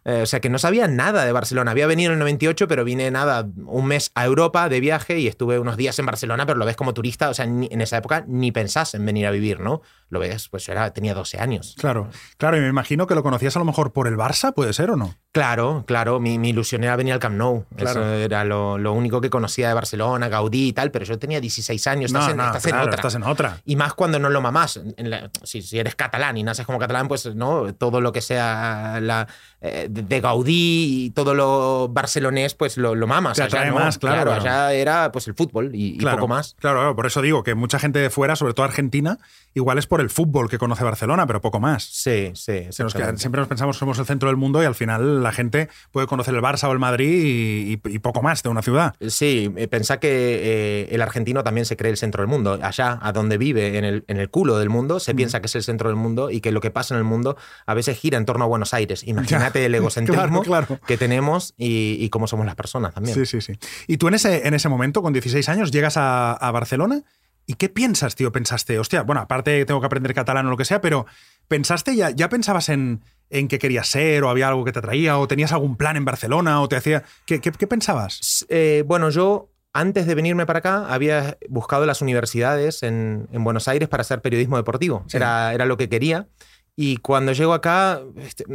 Eh, 0.04 0.22
o 0.24 0.26
sea 0.26 0.40
que 0.40 0.50
no 0.50 0.58
sabía 0.58 0.88
nada 0.88 1.26
de 1.26 1.32
Barcelona. 1.32 1.72
Había 1.72 1.86
venido 1.88 2.10
en 2.10 2.14
el 2.14 2.20
98, 2.20 2.68
pero 2.68 2.84
vine 2.84 3.12
nada, 3.12 3.48
un 3.66 3.86
mes 3.86 4.12
a 4.16 4.26
Europa 4.26 4.68
de 4.68 4.80
viaje 4.80 5.20
y 5.20 5.28
estuve 5.28 5.60
unos 5.60 5.78
días 5.78 5.98
en 6.00 6.08
Barcelona, 6.08 6.46
pero 6.48 6.58
lo 6.58 6.66
ves 6.66 6.76
como 6.76 6.94
turista. 6.94 7.30
O 7.30 7.34
sea, 7.36 7.46
ni- 7.46 7.70
en 7.72 7.82
esa 7.82 7.98
época 7.98 8.24
ni 8.28 8.52
pensás 8.52 8.96
en 8.96 9.06
venir 9.06 9.28
a 9.28 9.32
vivir, 9.32 9.60
¿no? 9.60 9.82
Lo 10.10 10.20
ves, 10.20 10.50
pues 10.50 10.66
yo 10.66 10.72
era, 10.74 10.92
tenía 10.92 11.14
12 11.14 11.40
años. 11.40 11.76
Claro, 11.78 12.10
claro, 12.38 12.58
y 12.58 12.62
me 12.62 12.68
imagino 12.68 13.06
que 13.06 13.14
lo 13.16 13.22
conocías 13.24 13.56
a 13.56 13.60
lo 13.60 13.66
mejor 13.66 13.94
por 13.94 14.08
el 14.08 14.18
Barça, 14.18 14.54
¿puede 14.54 14.74
ser 14.74 14.90
o 14.90 14.96
no? 14.96 15.16
Claro, 15.34 15.86
claro, 15.88 16.20
mi, 16.20 16.38
mi 16.38 16.50
ilusión 16.50 16.84
era 16.84 16.98
venir 16.98 17.14
al 17.14 17.20
Camp 17.20 17.38
Nou. 17.38 17.64
Claro. 17.78 18.02
Eso 18.02 18.14
era 18.16 18.44
lo, 18.44 18.78
lo 18.78 18.92
único 18.92 19.22
que 19.22 19.30
conocía 19.30 19.70
de 19.70 19.74
Barcelona, 19.74 20.28
Gaudí 20.28 20.68
y 20.68 20.74
tal, 20.74 20.92
pero 20.92 21.06
yo 21.06 21.18
tenía 21.20 21.40
16 21.40 21.88
años, 21.88 22.06
estás, 22.12 22.26
no, 22.26 22.32
en, 22.32 22.38
no, 22.38 22.46
estás 22.48 22.66
en 22.66 22.76
otra. 22.78 22.96
estás 22.96 23.16
en 23.16 23.24
otra. 23.24 23.58
Y 23.64 23.78
más 23.78 23.94
cuando 23.94 24.20
no 24.20 24.30
lo 24.30 24.42
mamás. 24.42 24.82
En 24.98 25.10
la- 25.10 25.30
si, 25.44 25.62
si 25.62 25.80
eres 25.80 25.96
catalán 25.96 26.36
y 26.36 26.44
naces 26.44 26.66
como 26.66 26.80
catalán, 26.80 27.08
pues 27.08 27.34
no, 27.34 27.74
todo 27.76 28.02
lo 28.02 28.12
que 28.12 28.20
sea 28.20 29.00
la, 29.02 29.26
eh, 29.62 29.88
de 29.90 30.20
Gaudí 30.20 31.06
y 31.06 31.10
todo 31.12 31.34
lo 31.34 31.88
barcelonés, 31.88 32.54
pues 32.54 32.76
lo, 32.76 32.94
lo 32.94 33.08
mamas. 33.08 33.38
Te 33.38 33.44
Allá 33.44 33.60
atrae 33.60 33.72
no. 33.72 33.76
más, 33.80 33.98
claro, 34.00 34.24
claro. 34.32 34.42
allá 34.42 34.74
era 34.74 35.14
pues 35.14 35.30
el 35.30 35.34
fútbol 35.34 35.70
y, 35.74 35.98
poco 36.04 36.28
más. 36.28 36.58
Claro, 36.60 36.80
claro, 36.80 36.96
por 36.98 37.06
eso 37.06 37.22
digo 37.22 37.42
que 37.44 37.56
mucha 37.56 37.80
gente 37.80 38.00
de 38.00 38.10
fuera, 38.10 38.36
sobre 38.36 38.54
todo 38.54 38.66
Argentina, 38.66 39.18
igual 39.54 39.78
es 39.78 39.88
por 39.88 40.02
el 40.02 40.10
fútbol 40.10 40.50
que 40.50 40.58
conoce 40.58 40.84
Barcelona, 40.84 41.26
pero 41.26 41.40
poco 41.40 41.62
más. 41.62 41.84
Sí, 41.86 42.32
sí. 42.36 42.68
Se 42.70 42.84
nos 42.84 42.94
queda- 42.94 43.04
exactamente. 43.04 43.22
siempre 43.22 43.40
nos 43.40 43.48
pensamos 43.48 43.78
que 43.78 43.80
somos 43.80 43.98
el 43.98 44.06
centro 44.06 44.28
del 44.28 44.36
mundo 44.36 44.62
y 44.62 44.66
al 44.66 44.76
final 44.76 45.21
la 45.22 45.32
gente 45.32 45.70
puede 45.92 46.08
conocer 46.08 46.34
el 46.36 46.42
Barça 46.42 46.68
o 46.68 46.72
el 46.72 46.80
Madrid 46.80 47.24
y, 47.24 47.74
y- 47.74 47.96
y 47.96 48.00
poco 48.00 48.22
más 48.22 48.44
de 48.44 48.50
una 48.50 48.62
ciudad. 48.62 48.96
Sí, 49.08 49.52
eh, 49.56 49.68
pensá 49.68 50.00
que 50.00 50.10
eh, 50.12 50.88
el 50.92 51.02
argentino 51.02 51.44
también 51.44 51.66
se 51.66 51.78
cree 51.78 51.92
el 51.92 51.98
centro 51.98 52.22
del 52.22 52.28
mundo. 52.30 52.60
Allá, 52.62 53.00
a 53.02 53.12
donde 53.12 53.38
vive, 53.38 53.78
en 53.78 53.86
el, 53.86 54.04
en 54.08 54.18
el 54.18 54.30
culo 54.30 54.58
del 54.58 54.70
mundo, 54.70 55.00
se 55.00 55.14
piensa 55.16 55.40
que 55.42 55.48
es 55.48 55.56
el 55.56 55.64
centro 55.64 55.90
del 55.90 55.96
mundo 55.96 56.30
y 56.32 56.42
que 56.42 56.52
lo 56.52 56.62
que 56.62 56.72
pasa 56.72 56.94
en 56.96 57.00
el 57.00 57.04
mundo 57.06 57.38
a 57.66 57.74
veces 57.74 57.98
gira 57.98 58.18
en 58.18 58.26
torno 58.26 58.44
a 58.46 58.48
Buenos 58.48 58.74
Aires. 58.74 59.04
Imagínate 59.08 59.66
el 59.66 59.76
egocentrismo 59.76 60.42
Claro, 60.44 60.66
claro. 60.68 60.80
que 60.88 60.98
tenemos 60.98 61.54
y, 61.58 61.98
y 62.00 62.10
cómo 62.10 62.28
somos 62.28 62.46
las 62.46 62.56
personas 62.56 62.94
también. 62.94 63.16
Sí, 63.16 63.26
sí, 63.26 63.42
sí. 63.42 63.54
Y 63.88 63.98
tú 63.98 64.08
en 64.08 64.16
ese, 64.16 64.48
en 64.48 64.54
ese 64.54 64.70
momento, 64.70 65.02
con 65.02 65.14
16 65.14 65.48
años, 65.50 65.72
llegas 65.72 65.98
a, 65.98 66.34
a 66.34 66.52
Barcelona 66.52 67.02
y 67.46 67.56
¿qué 67.56 67.70
piensas, 67.70 68.16
tío? 68.16 68.32
Pensaste, 68.32 68.78
hostia, 68.80 69.02
bueno, 69.04 69.22
aparte 69.22 69.66
tengo 69.66 69.80
que 69.80 69.86
aprender 69.86 70.14
catalán 70.14 70.46
o 70.48 70.50
lo 70.52 70.58
que 70.58 70.66
sea, 70.66 70.80
pero 70.82 71.06
¿pensaste 71.48 71.96
ya, 71.96 72.10
ya 72.12 72.30
pensabas 72.30 72.70
en, 72.70 73.04
en 73.32 73.48
qué 73.48 73.58
querías 73.58 73.88
ser 73.88 74.24
o 74.24 74.30
había 74.30 74.48
algo 74.50 74.64
que 74.64 74.72
te 74.72 74.80
atraía 74.80 75.18
o 75.18 75.28
tenías 75.28 75.52
algún 75.52 75.78
plan 75.78 75.98
en 75.98 76.06
Barcelona 76.06 76.62
o 76.62 76.68
te 76.68 76.76
hacía... 76.76 77.04
¿Qué, 77.26 77.40
qué, 77.40 77.52
qué 77.52 77.66
pensabas? 77.66 78.46
Eh, 78.50 78.84
bueno, 78.86 79.10
yo 79.10 79.50
antes 79.74 80.06
de 80.06 80.16
venirme 80.16 80.46
para 80.46 80.60
acá 80.60 80.86
había 80.94 81.38
buscado 81.50 81.86
las 81.86 82.02
universidades 82.02 82.84
en, 82.84 83.28
en 83.32 83.44
Buenos 83.44 83.68
Aires 83.68 83.88
para 83.88 84.02
hacer 84.02 84.22
periodismo 84.22 84.58
deportivo. 84.58 85.06
Sí. 85.08 85.18
Era, 85.18 85.54
era 85.54 85.66
lo 85.66 85.78
que 85.78 85.90
quería. 85.90 86.28
Y 86.76 86.98
cuando 86.98 87.34
llego 87.34 87.54
acá, 87.54 88.02
este, 88.18 88.46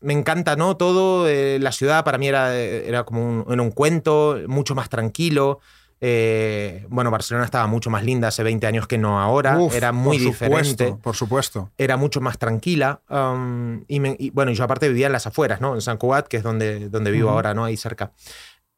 me 0.00 0.12
encanta, 0.12 0.54
¿no? 0.56 0.76
Todo, 0.76 1.28
eh, 1.28 1.58
la 1.60 1.72
ciudad 1.72 2.04
para 2.04 2.18
mí 2.18 2.28
era, 2.28 2.54
era 2.56 3.04
como 3.04 3.26
un, 3.26 3.52
era 3.52 3.62
un 3.62 3.70
cuento, 3.70 4.38
mucho 4.46 4.74
más 4.74 4.88
tranquilo. 4.88 5.60
Eh, 6.06 6.84
bueno, 6.90 7.10
Barcelona 7.10 7.46
estaba 7.46 7.66
mucho 7.66 7.88
más 7.88 8.04
linda 8.04 8.28
hace 8.28 8.42
20 8.42 8.66
años 8.66 8.86
que 8.86 8.98
no 8.98 9.18
ahora. 9.22 9.58
Uf, 9.58 9.74
era 9.74 9.90
muy 9.90 10.18
por 10.18 10.26
diferente 10.26 10.84
Supuesto, 10.84 10.98
por 11.02 11.16
supuesto. 11.16 11.70
era 11.78 11.96
mucho 11.96 12.20
más 12.20 12.36
tranquila. 12.36 13.00
um, 13.08 13.82
y, 13.88 14.00
me- 14.00 14.14
y, 14.18 14.28
bueno, 14.28 14.52
yo 14.52 14.64
aparte 14.64 14.86
vivía 14.88 15.06
en 15.06 15.12
las 15.14 15.26
afueras, 15.26 15.62
¿no? 15.62 15.74
En 15.74 15.80
San 15.80 15.96
Cugat, 15.96 16.28
que 16.28 16.36
es 16.36 16.42
donde, 16.42 16.90
donde 16.90 17.10
vivo 17.10 17.30
ahora, 17.30 17.54
¿no? 17.54 17.64
Ahí 17.64 17.78
cerca. 17.78 18.12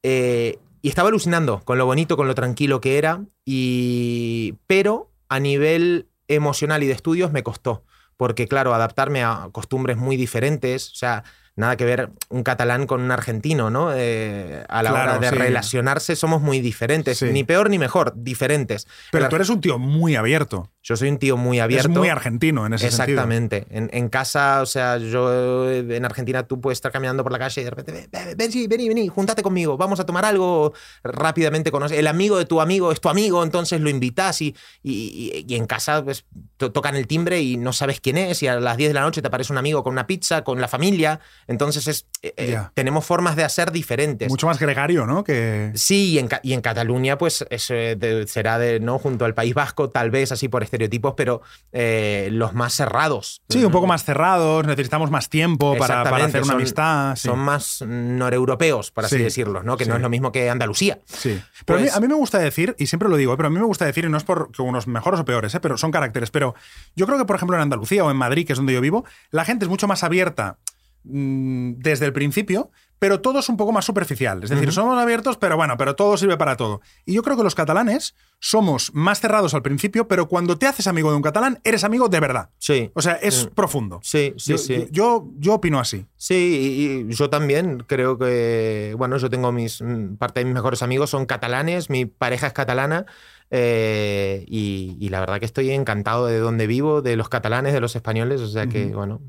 Eh, 0.04 0.60
y 0.82 0.88
estaba 0.88 1.08
alucinando 1.08 1.62
con 1.64 1.78
lo 1.78 1.86
bonito, 1.86 2.16
con 2.16 2.28
lo 2.28 2.34
tranquilo 2.36 2.80
que 2.80 2.96
era. 2.96 3.24
Y, 3.44 4.54
pero 4.68 5.10
a 5.28 5.40
nivel 5.40 6.06
emocional 6.28 6.84
y 6.84 6.86
de 6.86 6.92
estudios 6.92 7.32
me 7.32 7.42
costó. 7.42 7.82
Porque, 8.16 8.46
claro, 8.46 8.72
adaptarme 8.72 9.24
a 9.24 9.48
costumbres 9.50 9.96
muy 9.96 10.16
diferentes, 10.16 10.92
o 10.92 10.94
sea, 10.94 11.24
nada 11.56 11.76
que 11.76 11.84
ver 11.84 12.10
un 12.28 12.42
catalán 12.42 12.86
con 12.86 13.00
un 13.00 13.10
argentino, 13.10 13.70
¿no? 13.70 13.90
Eh, 13.94 14.64
a 14.68 14.82
la 14.82 14.90
Claro, 14.90 15.10
hora 15.12 15.18
de 15.18 15.28
sí. 15.30 15.34
relacionarse 15.34 16.14
somos 16.16 16.40
muy 16.42 16.60
diferentes. 16.60 17.18
Sí. 17.18 17.26
Ni 17.32 17.44
peor 17.44 17.70
ni 17.70 17.78
mejor, 17.78 18.12
diferentes. 18.16 18.86
Pero 19.10 19.24
El 19.24 19.30
tú 19.30 19.36
eres 19.36 19.48
un 19.48 19.60
tío 19.60 19.78
muy 19.78 20.16
abierto. 20.16 20.70
Yo 20.88 20.96
soy 20.96 21.08
un 21.08 21.18
tío 21.18 21.36
muy 21.36 21.58
abierto. 21.58 21.88
Es 21.90 21.96
muy 21.96 22.08
argentino 22.08 22.64
en 22.64 22.74
ese 22.74 22.92
sentido. 22.92 23.20
Exactamente. 23.22 23.66
En, 23.70 24.08
casa, 24.08 24.62
o 24.62 24.66
sea, 24.66 24.98
yo 24.98 25.68
eh, 25.68 25.84
en 25.96 26.04
Argentina 26.04 26.44
tú 26.46 26.60
puedes 26.60 26.76
estar 26.76 26.92
caminando 26.92 27.24
por 27.24 27.32
la 27.32 27.40
calle 27.40 27.60
y 27.60 27.64
de 27.64 27.70
repente, 27.70 27.90
"Ven, 27.90 28.08
ven, 28.12 28.36
ven, 28.36 28.52
sí, 28.52 28.68
vení, 28.68 28.86
vení, 28.88 29.08
júntate 29.08 29.42
conmigo, 29.42 29.76
vamos 29.76 29.98
a 29.98 30.06
tomar 30.06 30.24
algo. 30.24 30.72
Rápidamente. 31.02 31.72
El 31.90 32.06
amigo 32.06 32.38
de 32.38 32.44
tu 32.44 32.60
amigo 32.60 32.92
es 32.92 33.00
tu 33.00 33.08
amigo, 33.08 33.42
entonces 33.42 33.80
lo 33.80 33.90
invitas 33.90 34.40
y, 34.42 34.54
y, 34.84 35.44
en 35.56 35.66
casa 35.66 36.04
pues, 36.04 36.24
to- 36.56 36.70
tocan 36.70 36.94
el 36.94 37.06
timbre 37.08 37.40
y 37.40 37.56
no 37.56 37.72
sabes 37.72 38.00
quién 38.00 38.16
es 38.16 38.42
y 38.42 38.46
a 38.46 38.60
las 38.60 38.76
10 38.76 38.90
de 38.90 38.94
la 38.94 39.00
noche 39.00 39.20
te 39.20 39.28
aparece 39.28 39.52
un 39.52 39.58
amigo 39.58 39.82
con 39.82 39.92
una 39.92 40.06
pizza, 40.06 40.44
con 40.44 40.60
la 40.60 40.68
familia. 40.68 41.18
Entonces 41.48 41.86
es, 41.88 42.06
eh, 42.22 42.32
eh, 42.36 42.58
tenemos 42.74 43.04
formas 43.04 43.34
de 43.34 43.42
hacer 43.44 43.72
diferentes. 43.72 44.28
Mucho 44.28 44.46
más 44.46 44.58
gregario, 44.60 45.04
¿no? 45.06 45.24
Que... 45.24 45.72
Sí, 45.74 46.12
y 46.12 46.18
en, 46.20 46.28
y 46.42 46.52
en 46.52 46.60
Cataluña, 46.60 47.18
pues 47.18 47.44
es, 47.50 47.70
eh, 47.70 47.96
de- 47.98 48.26
será 48.28 48.58
de, 48.58 48.78
¿no? 48.80 48.98
junto 48.98 49.24
al 49.24 49.34
País 49.34 49.54
Vasco, 49.54 49.90
tal 49.90 50.10
vez 50.10 50.30
así 50.32 50.48
por 50.48 50.62
estereotipos, 50.76 51.14
pero 51.16 51.42
eh, 51.72 52.28
los 52.32 52.54
más 52.54 52.74
cerrados. 52.74 53.42
Sí, 53.48 53.64
un 53.64 53.72
poco 53.72 53.86
más 53.86 54.04
cerrados, 54.04 54.66
necesitamos 54.66 55.10
más 55.10 55.28
tiempo 55.28 55.76
para, 55.76 56.02
hacer 56.02 56.42
una 56.42 56.44
son- 56.52 56.54
amistad. 56.56 57.16
sí. 57.16 57.28
Son 57.28 57.38
más 57.38 57.82
noreuropeos, 57.86 58.90
por 58.90 59.04
así 59.04 59.16
Sí, 59.16 59.22
decirlo, 59.22 59.62
¿no? 59.62 59.76
Que 59.76 59.84
sí. 59.84 59.90
no 59.90 59.96
es 59.96 60.02
lo 60.02 60.08
mismo 60.08 60.32
que 60.32 60.48
Andalucía. 60.50 61.00
Sí. 61.06 61.40
Pero 61.64 61.78
a, 61.78 61.82
mí, 61.82 61.86
Pues- 61.88 61.96
a 61.96 62.00
mí 62.00 62.08
me 62.08 62.14
gusta 62.14 62.38
decir, 62.38 62.74
y 62.78 62.86
siempre 62.86 63.08
lo 63.08 63.16
digo, 63.16 63.32
¿eh? 63.32 63.36
pero 63.36 63.48
a 63.48 63.50
mí 63.50 63.58
me 63.58 63.64
gusta 63.64 63.84
decir, 63.84 64.04
y 64.04 64.08
no 64.08 64.16
es 64.16 64.24
por 64.24 64.50
que 64.52 64.62
unos 64.62 64.86
mejores 64.86 65.20
o 65.20 65.24
peores, 65.24 65.54
¿eh? 65.54 65.60
pero 65.60 65.76
son 65.76 65.90
caracteres. 65.90 66.30
Pero 66.30 66.54
yo 66.94 67.06
creo 67.06 67.18
que, 67.18 67.24
por 67.24 67.36
ejemplo, 67.36 67.56
en 67.56 67.62
Andalucía 67.62 68.04
o 68.04 68.10
en 68.10 68.16
Madrid, 68.16 68.46
que 68.46 68.52
es 68.52 68.58
donde 68.58 68.72
yo 68.74 68.80
vivo, 68.80 69.04
la 69.30 69.44
gente 69.44 69.64
es 69.64 69.68
mucho 69.68 69.86
más 69.88 70.04
abierta 70.04 70.58
mm, 71.04 71.74
desde 71.78 72.06
el 72.06 72.12
principio, 72.12 72.70
pero 72.98 73.20
todo 73.20 73.38
es 73.40 73.48
un 73.48 73.56
poco 73.56 73.72
más 73.72 73.84
superficial. 73.84 74.42
Es 74.44 74.50
decir, 74.50 74.72
somos 74.72 74.98
abiertos, 74.98 75.36
pero 75.36 75.56
bueno, 75.56 75.76
pero 75.76 75.94
todo 75.96 76.16
sirve 76.16 76.36
para 76.36 76.56
todo. 76.56 76.80
Y 77.04 77.14
yo 77.14 77.22
creo 77.22 77.36
que 77.36 77.42
los 77.42 77.54
catalanes 77.54 78.14
somos 78.38 78.90
más 78.94 79.20
cerrados 79.20 79.54
al 79.54 79.62
principio, 79.62 80.08
pero 80.08 80.28
cuando 80.28 80.56
te 80.58 80.66
haces 80.66 80.86
amigo 80.86 81.10
de 81.10 81.16
un 81.16 81.22
catalán, 81.22 81.58
eres 81.64 81.84
amigo 81.84 82.08
de 82.08 82.20
verdad. 82.20 82.50
Sí. 82.58 82.90
O 82.94 83.02
sea, 83.02 83.12
es 83.14 83.46
Mm. 83.46 83.54
profundo. 83.54 84.00
Sí, 84.02 84.34
sí, 84.36 84.52
yo, 84.52 84.58
sí. 84.58 84.88
Yo, 84.90 85.28
yo 85.38 85.54
opino 85.54 85.78
así. 85.80 86.06
Sí, 86.16 86.34
y 86.34 86.86
y 87.10 87.14
yo 87.14 87.30
también 87.30 87.84
creo 87.86 88.18
que, 88.18 88.94
bueno, 88.98 89.16
yo 89.18 89.28
tengo 89.30 89.52
mis, 89.52 89.80
mm, 89.82 90.16
parte 90.16 90.40
de 90.40 90.44
mis 90.46 90.54
mejores 90.54 90.82
amigos 90.82 91.10
son 91.10 91.26
catalanes, 91.26 91.90
mi 91.90 92.06
pareja 92.06 92.46
es 92.48 92.52
catalana 92.52 93.06
eh, 93.50 94.44
y, 94.48 94.96
y 95.00 95.08
la 95.08 95.20
verdad 95.20 95.38
que 95.38 95.44
estoy 95.46 95.70
encantado 95.70 96.26
de 96.26 96.38
donde 96.38 96.66
vivo, 96.66 97.00
de 97.00 97.16
los 97.16 97.28
catalanes, 97.28 97.72
de 97.72 97.80
los 97.80 97.94
españoles, 97.94 98.40
o 98.40 98.48
sea 98.48 98.66
que, 98.66 98.86
bueno, 98.86 99.20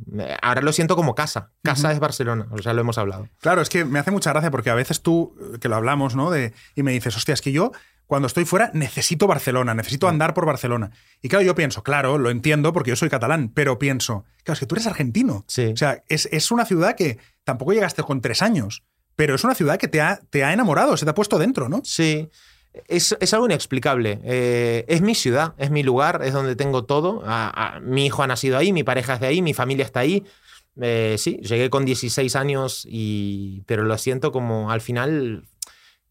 ahora 0.42 0.62
lo 0.62 0.72
siento 0.74 0.96
como 0.96 1.14
casa, 1.16 1.52
casa 1.64 1.92
es 1.92 2.00
Barcelona, 2.00 2.48
o 2.52 2.58
sea, 2.58 2.74
lo 2.74 2.82
hemos 2.82 2.98
hablado. 2.98 3.28
Claro, 3.40 3.57
es 3.62 3.70
que 3.70 3.86
me 3.86 4.00
hace 4.00 4.12
mucha 4.12 4.32
gracia 4.32 4.52
porque 4.52 4.70
a 4.70 4.76
veces 4.76 5.02
tú, 5.02 5.36
eh, 5.56 5.60
que 5.60 5.70
lo 5.70 5.76
hablamos, 5.76 6.16
¿no? 6.16 6.32
De, 6.32 6.54
y 6.76 6.84
me 6.84 6.92
dices, 6.92 7.16
hostia, 7.16 7.34
es 7.34 7.42
que 7.42 7.52
yo 7.52 7.72
cuando 8.06 8.28
estoy 8.28 8.46
fuera 8.46 8.72
necesito 8.74 9.28
Barcelona, 9.28 9.74
necesito 9.74 10.08
andar 10.08 10.34
por 10.34 10.46
Barcelona. 10.46 10.92
Y 11.22 11.28
claro, 11.28 11.44
yo 11.44 11.56
pienso, 11.56 11.84
claro, 11.84 12.18
lo 12.18 12.30
entiendo 12.30 12.72
porque 12.72 12.90
yo 12.92 12.96
soy 12.96 13.10
catalán, 13.10 13.52
pero 13.54 13.80
pienso, 13.80 14.24
claro, 14.44 14.54
es 14.54 14.60
que 14.62 14.66
tú 14.66 14.76
eres 14.76 14.88
argentino. 14.88 15.44
Sí. 15.48 15.66
O 15.74 15.78
sea, 15.78 16.04
es, 16.08 16.28
es 16.32 16.50
una 16.52 16.64
ciudad 16.66 16.96
que 16.96 17.18
tampoco 17.44 17.74
llegaste 17.74 18.04
con 18.04 18.22
tres 18.22 18.42
años, 18.42 18.84
pero 19.18 19.36
es 19.36 19.44
una 19.44 19.56
ciudad 19.56 19.78
que 19.78 19.88
te 19.90 20.00
ha, 20.00 20.22
te 20.30 20.44
ha 20.46 20.54
enamorado, 20.54 20.96
se 20.96 21.04
te 21.06 21.12
ha 21.12 21.16
puesto 21.16 21.38
dentro, 21.38 21.68
¿no? 21.68 21.82
Sí, 21.84 22.30
es, 22.88 23.18
es 23.20 23.34
algo 23.34 23.48
inexplicable. 23.48 24.22
Eh, 24.24 24.86
es 24.88 25.02
mi 25.02 25.14
ciudad, 25.16 25.54
es 25.58 25.70
mi 25.72 25.84
lugar, 25.84 26.22
es 26.24 26.32
donde 26.32 26.56
tengo 26.56 26.86
todo. 26.86 27.24
A- 27.26 27.76
a- 27.76 27.80
mi 27.82 28.06
hijo 28.06 28.24
ha 28.24 28.28
nacido 28.28 28.58
ahí, 28.58 28.72
mi 28.72 28.84
pareja 28.84 29.16
es 29.16 29.20
de 29.20 29.28
ahí, 29.28 29.42
mi 29.42 29.54
familia 29.54 29.84
está 29.84 30.00
ahí. 30.02 30.24
Eh, 30.81 31.15
sí, 31.17 31.38
llegué 31.41 31.69
con 31.69 31.86
16 31.86 32.36
años, 32.36 32.86
y, 32.89 33.63
pero 33.65 33.84
lo 33.84 33.98
siento 33.98 34.31
como 34.31 34.72
al 34.72 34.81
final, 34.81 35.46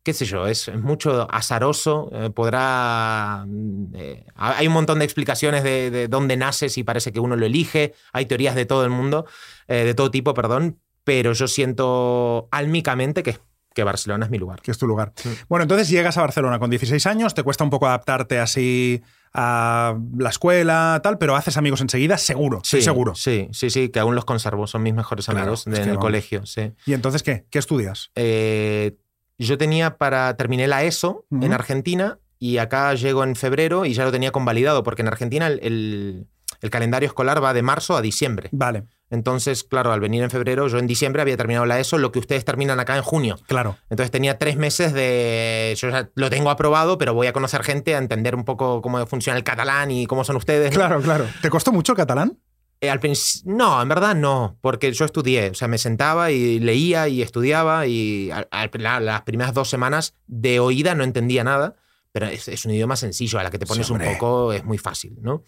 qué 0.02 0.12
sé 0.12 0.24
yo, 0.24 0.46
es, 0.46 0.68
es 0.68 0.80
mucho 0.80 1.26
azaroso. 1.30 2.10
eh, 2.12 2.30
podrá. 2.30 3.44
mm, 3.46 3.94
eh, 3.94 4.26
hay 4.34 4.66
un 4.66 4.72
montón 4.72 4.98
de 4.98 5.04
explicaciones 5.04 5.62
de, 5.62 5.90
de 5.90 6.08
dónde 6.08 6.36
naces 6.36 6.78
y 6.78 6.84
parece 6.84 7.12
que 7.12 7.20
uno 7.20 7.36
lo 7.36 7.46
elige. 7.46 7.94
Hay 8.12 8.26
teorías 8.26 8.54
de 8.54 8.66
todo 8.66 8.84
el 8.84 8.90
mundo, 8.90 9.26
de 9.68 9.94
todo 9.94 10.10
tipo, 10.10 10.34
perdón. 10.34 10.78
Pero 11.04 11.32
yo 11.34 11.46
siento 11.46 12.48
álmicamente 12.50 13.22
que, 13.22 13.38
que 13.72 13.84
Barcelona 13.84 14.24
es 14.24 14.30
mi 14.32 14.38
lugar. 14.38 14.60
Que 14.60 14.72
es 14.72 14.78
tu 14.78 14.88
lugar. 14.88 15.12
Sí. 15.14 15.30
Bueno, 15.48 15.62
entonces 15.62 15.88
llegas 15.88 16.18
a 16.18 16.22
Barcelona 16.22 16.58
con 16.58 16.68
16 16.68 17.06
años, 17.06 17.32
te 17.32 17.44
cuesta 17.44 17.62
un 17.62 17.70
poco 17.70 17.86
adaptarte 17.86 18.40
así 18.40 19.02
a 19.32 19.96
la 20.18 20.30
escuela, 20.30 21.00
tal, 21.02 21.18
pero 21.18 21.36
haces 21.36 21.56
amigos 21.56 21.80
enseguida, 21.80 22.16
seguro, 22.18 22.60
sí, 22.64 22.80
seguro. 22.82 23.14
Sí, 23.14 23.48
sí, 23.52 23.70
sí, 23.70 23.88
que 23.90 23.98
aún 24.00 24.14
los 24.14 24.24
conservo, 24.24 24.66
son 24.66 24.82
mis 24.82 24.94
mejores 24.94 25.28
amigos 25.28 25.64
de- 25.66 25.76
en 25.76 25.82
el 25.82 25.88
vamos. 25.90 26.00
colegio, 26.02 26.46
sí. 26.46 26.72
¿Y 26.86 26.94
entonces 26.94 27.22
qué? 27.22 27.46
¿Qué 27.50 27.58
estudias? 27.58 28.10
Eh, 28.14 28.96
yo 29.38 29.58
tenía 29.58 29.98
para, 29.98 30.36
terminé 30.36 30.66
la 30.66 30.84
ESO 30.84 31.26
en 31.30 31.52
Argentina 31.52 32.18
y 32.38 32.58
acá 32.58 32.94
llego 32.94 33.22
en 33.24 33.36
febrero 33.36 33.84
y 33.84 33.92
ya 33.92 34.04
lo 34.04 34.12
tenía 34.12 34.30
convalidado, 34.32 34.82
porque 34.82 35.02
en 35.02 35.08
Argentina 35.08 35.46
el, 35.46 35.60
el- 35.62 36.26
el 36.66 36.70
calendario 36.70 37.06
escolar 37.06 37.42
va 37.42 37.54
de 37.54 37.62
marzo 37.62 37.96
a 37.96 38.02
diciembre. 38.02 38.48
Vale, 38.52 38.84
Entonces, 39.08 39.64
claro, 39.64 39.92
al 39.92 40.00
venir 40.00 40.22
en 40.22 40.30
febrero, 40.30 40.66
yo 40.68 40.78
en 40.78 40.86
diciembre 40.86 41.22
había 41.22 41.36
terminado 41.36 41.64
la 41.64 41.78
ESO, 41.80 41.96
lo 41.98 42.10
que 42.12 42.18
ustedes 42.18 42.44
terminan 42.44 42.80
acá 42.80 42.96
en 42.96 43.02
junio. 43.02 43.38
claro. 43.46 43.76
Entonces 43.88 44.10
tenía 44.10 44.36
tres 44.38 44.56
meses 44.56 44.92
de. 44.92 45.74
Yo 45.78 45.90
ya 45.90 46.10
lo 46.14 46.28
tengo 46.28 46.50
aprobado, 46.50 46.98
pero 46.98 47.14
voy 47.14 47.26
a 47.28 47.32
conocer 47.32 47.62
gente, 47.62 47.94
a 47.94 47.98
entender 47.98 48.34
un 48.34 48.44
poco 48.44 48.82
cómo 48.82 49.06
funciona 49.06 49.36
el 49.38 49.44
catalán 49.44 49.90
y 49.90 50.06
cómo 50.06 50.24
son 50.24 50.36
ustedes. 50.36 50.70
¿no? 50.72 50.76
Claro, 50.76 51.00
claro. 51.00 51.26
¿Te 51.40 51.48
costó 51.50 51.72
mucho 51.72 51.92
el 51.92 51.96
catalán? 51.96 52.38
Eh, 52.82 52.90
al 52.90 53.00
no, 53.44 53.80
en 53.80 53.88
verdad 53.88 54.14
no, 54.14 54.58
porque 54.60 54.92
yo 54.92 55.06
estudié, 55.06 55.48
o 55.50 55.54
sea, 55.54 55.66
me 55.66 55.78
sentaba 55.78 56.30
y 56.30 56.58
leía 56.60 57.08
y 57.08 57.22
estudiaba 57.22 57.86
y 57.86 58.30
al- 58.30 58.48
al- 58.50 58.70
la- 58.74 59.00
las 59.00 59.22
primeras 59.22 59.54
dos 59.54 59.70
semanas 59.70 60.14
de 60.26 60.60
oída 60.60 60.94
no 60.94 61.02
entendía 61.02 61.42
nada, 61.42 61.76
pero 62.12 62.26
es, 62.26 62.48
es 62.48 62.66
un 62.66 62.72
idioma 62.72 62.96
sencillo, 62.96 63.38
a 63.38 63.42
la 63.44 63.50
que 63.50 63.58
te 63.58 63.64
Sí, 63.64 63.70
pones 63.70 63.88
un 63.88 63.98
poco 63.98 64.52
es 64.52 64.62
muy 64.64 64.76
fácil, 64.76 65.16
¿no? 65.22 65.42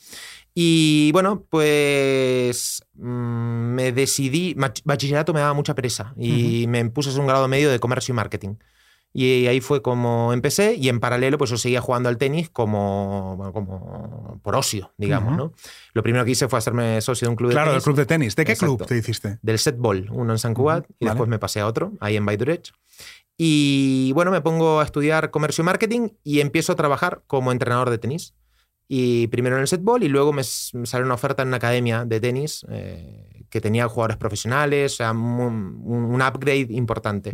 Y 0.60 1.12
bueno, 1.12 1.46
pues 1.48 2.82
mm, 2.94 3.74
me 3.76 3.92
decidí, 3.92 4.56
bachillerato 4.84 5.32
me 5.32 5.38
daba 5.38 5.52
mucha 5.54 5.76
pereza 5.76 6.14
y 6.16 6.66
me 6.66 6.84
puse 6.90 7.10
a 7.10 7.12
hacer 7.12 7.20
un 7.20 7.28
grado 7.28 7.46
medio 7.46 7.70
de 7.70 7.78
comercio 7.78 8.12
y 8.12 8.16
marketing. 8.16 8.56
Y 9.12 9.46
ahí 9.46 9.60
fue 9.60 9.82
como 9.82 10.32
empecé 10.32 10.74
y 10.74 10.88
en 10.88 10.98
paralelo 10.98 11.38
pues 11.38 11.50
yo 11.50 11.58
seguía 11.58 11.80
jugando 11.80 12.08
al 12.08 12.18
tenis 12.18 12.50
como, 12.50 13.36
bueno, 13.36 13.52
como 13.52 14.40
por 14.42 14.56
ocio, 14.56 14.92
digamos. 14.98 15.36
¿no? 15.36 15.52
Lo 15.92 16.02
primero 16.02 16.24
que 16.24 16.32
hice 16.32 16.48
fue 16.48 16.58
hacerme 16.58 17.00
socio 17.02 17.26
de 17.26 17.30
un 17.30 17.36
club 17.36 17.50
de 17.50 17.54
Claro, 17.54 17.70
del 17.70 17.76
tenis. 17.76 17.84
club 17.84 17.96
de 17.96 18.06
tenis. 18.06 18.34
¿De 18.34 18.44
qué 18.44 18.52
Exacto. 18.52 18.76
club 18.78 18.88
te 18.88 18.98
hiciste? 18.98 19.38
Del 19.42 19.60
set 19.60 19.76
ball, 19.78 20.08
uno 20.10 20.32
en 20.32 20.38
San 20.40 20.54
Cugat 20.54 20.86
y 20.98 21.04
vale. 21.04 21.14
después 21.14 21.28
me 21.30 21.38
pasé 21.38 21.60
a 21.60 21.68
otro, 21.68 21.92
ahí 22.00 22.16
en 22.16 22.26
Baidurech. 22.26 22.72
Y 23.36 24.10
bueno, 24.12 24.32
me 24.32 24.40
pongo 24.40 24.80
a 24.80 24.84
estudiar 24.84 25.30
comercio 25.30 25.62
y 25.62 25.66
marketing 25.66 26.08
y 26.24 26.40
empiezo 26.40 26.72
a 26.72 26.74
trabajar 26.74 27.22
como 27.28 27.52
entrenador 27.52 27.90
de 27.90 27.98
tenis. 27.98 28.34
Y 28.90 29.26
primero 29.26 29.56
en 29.56 29.62
el 29.62 29.68
set 29.68 29.82
ball 29.82 30.02
y 30.02 30.08
luego 30.08 30.32
me, 30.32 30.42
me 30.72 30.86
salió 30.86 31.04
una 31.04 31.14
oferta 31.14 31.42
en 31.42 31.48
una 31.48 31.58
academia 31.58 32.06
de 32.06 32.20
tenis 32.20 32.64
eh, 32.70 33.44
que 33.50 33.60
tenía 33.60 33.86
jugadores 33.86 34.16
profesionales, 34.16 34.94
o 34.94 34.96
sea, 34.96 35.12
un, 35.12 35.82
un 35.84 36.22
upgrade 36.22 36.68
importante. 36.70 37.32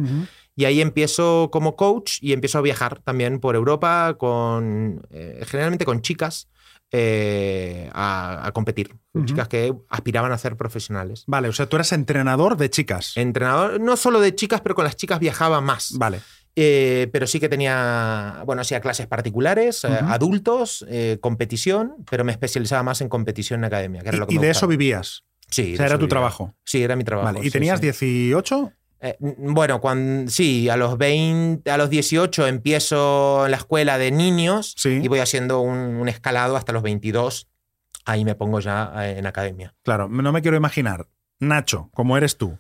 Y 0.57 0.65
ahí 0.65 0.81
empiezo 0.81 1.51
como 1.53 1.77
coach 1.77 2.19
y 2.21 2.33
empiezo 2.33 2.59
a 2.59 2.63
viajar 2.63 3.01
también 3.03 3.39
por 3.39 3.55
Europa 3.55 4.15
con 4.19 5.07
eh, 5.11 5.43
generalmente 5.47 5.85
con 5.85 6.01
chicas 6.03 6.49
eh, 6.91 7.89
a, 7.93 8.47
a 8.47 8.53
competir, 8.53 8.95
Ujú. 9.15 9.25
chicas 9.25 9.49
que 9.49 9.75
aspiraban 9.89 10.31
a 10.33 10.39
ser 10.39 10.57
profesionales. 10.57 11.25
Vale, 11.27 11.49
o 11.49 11.53
sea, 11.53 11.67
tú 11.69 11.77
eras 11.77 11.93
entrenador 11.93 12.57
de 12.57 12.71
chicas. 12.71 13.17
Entrenador, 13.17 13.81
no 13.81 13.97
solo 13.97 14.21
de 14.21 14.35
chicas, 14.35 14.61
pero 14.61 14.75
con 14.75 14.85
las 14.85 14.95
chicas 14.97 15.19
viajaba 15.19 15.61
más. 15.61 15.93
Vale. 15.99 16.21
Eh, 16.57 17.09
pero 17.13 17.27
sí 17.27 17.41
que 17.41 17.49
tenía, 17.49 18.43
bueno, 18.47 18.63
hacía 18.63 18.81
clases 18.81 19.07
particulares, 19.09 19.83
eh, 19.85 19.89
adultos, 19.89 20.85
eh, 20.89 21.19
competición, 21.21 21.97
pero 22.09 22.25
me 22.25 22.31
especializaba 22.33 22.83
más 22.85 23.01
en 23.01 23.09
competición 23.09 23.61
en 23.61 23.65
academia. 23.65 24.03
Que 24.03 24.09
era 24.09 24.19
lo 24.19 24.27
que 24.27 24.35
Y, 24.35 24.37
y 24.37 24.39
me 24.41 24.47
de 24.47 24.53
eso 24.53 24.67
vivías. 24.69 25.25
Sí, 25.51 25.75
O 25.75 25.77
sea, 25.77 25.87
era 25.87 25.97
tu 25.97 26.01
vivía. 26.03 26.09
trabajo. 26.11 26.55
Sí, 26.65 26.83
era 26.83 26.95
mi 26.97 27.05
trabajo. 27.05 27.27
Vale. 27.27 27.41
¿Y 27.41 27.45
sí, 27.45 27.51
tenías 27.51 27.81
sí. 27.81 27.87
18? 27.87 28.73
Eh, 29.01 29.17
bueno, 29.21 29.81
cuando, 29.81 30.31
sí, 30.31 30.69
a 30.69 30.77
los 30.77 30.97
20, 30.97 31.69
a 31.71 31.77
los 31.77 31.91
18 31.91 32.47
empiezo 32.47 33.45
en 33.45 33.51
la 33.51 33.57
escuela 33.57 33.99
de 33.99 34.11
niños 34.13 34.75
Sí. 34.79 35.01
y 35.03 35.09
voy 35.09 35.19
haciendo 35.19 35.61
un, 35.61 35.77
un 35.77 36.09
escalado 36.09 36.57
hasta 36.57 36.73
los 36.73 36.83
22. 36.83 37.49
Ahí 38.07 38.25
me 38.25 38.35
pongo 38.35 38.61
ya 38.61 38.93
en 39.11 39.27
academia. 39.27 39.75
Claro, 39.83 40.09
no 40.09 40.31
me 40.33 40.41
quiero 40.41 40.57
imaginar. 40.57 41.09
Nacho, 41.41 41.91
como 41.93 42.17
eres 42.17 42.37
tú, 42.39 42.59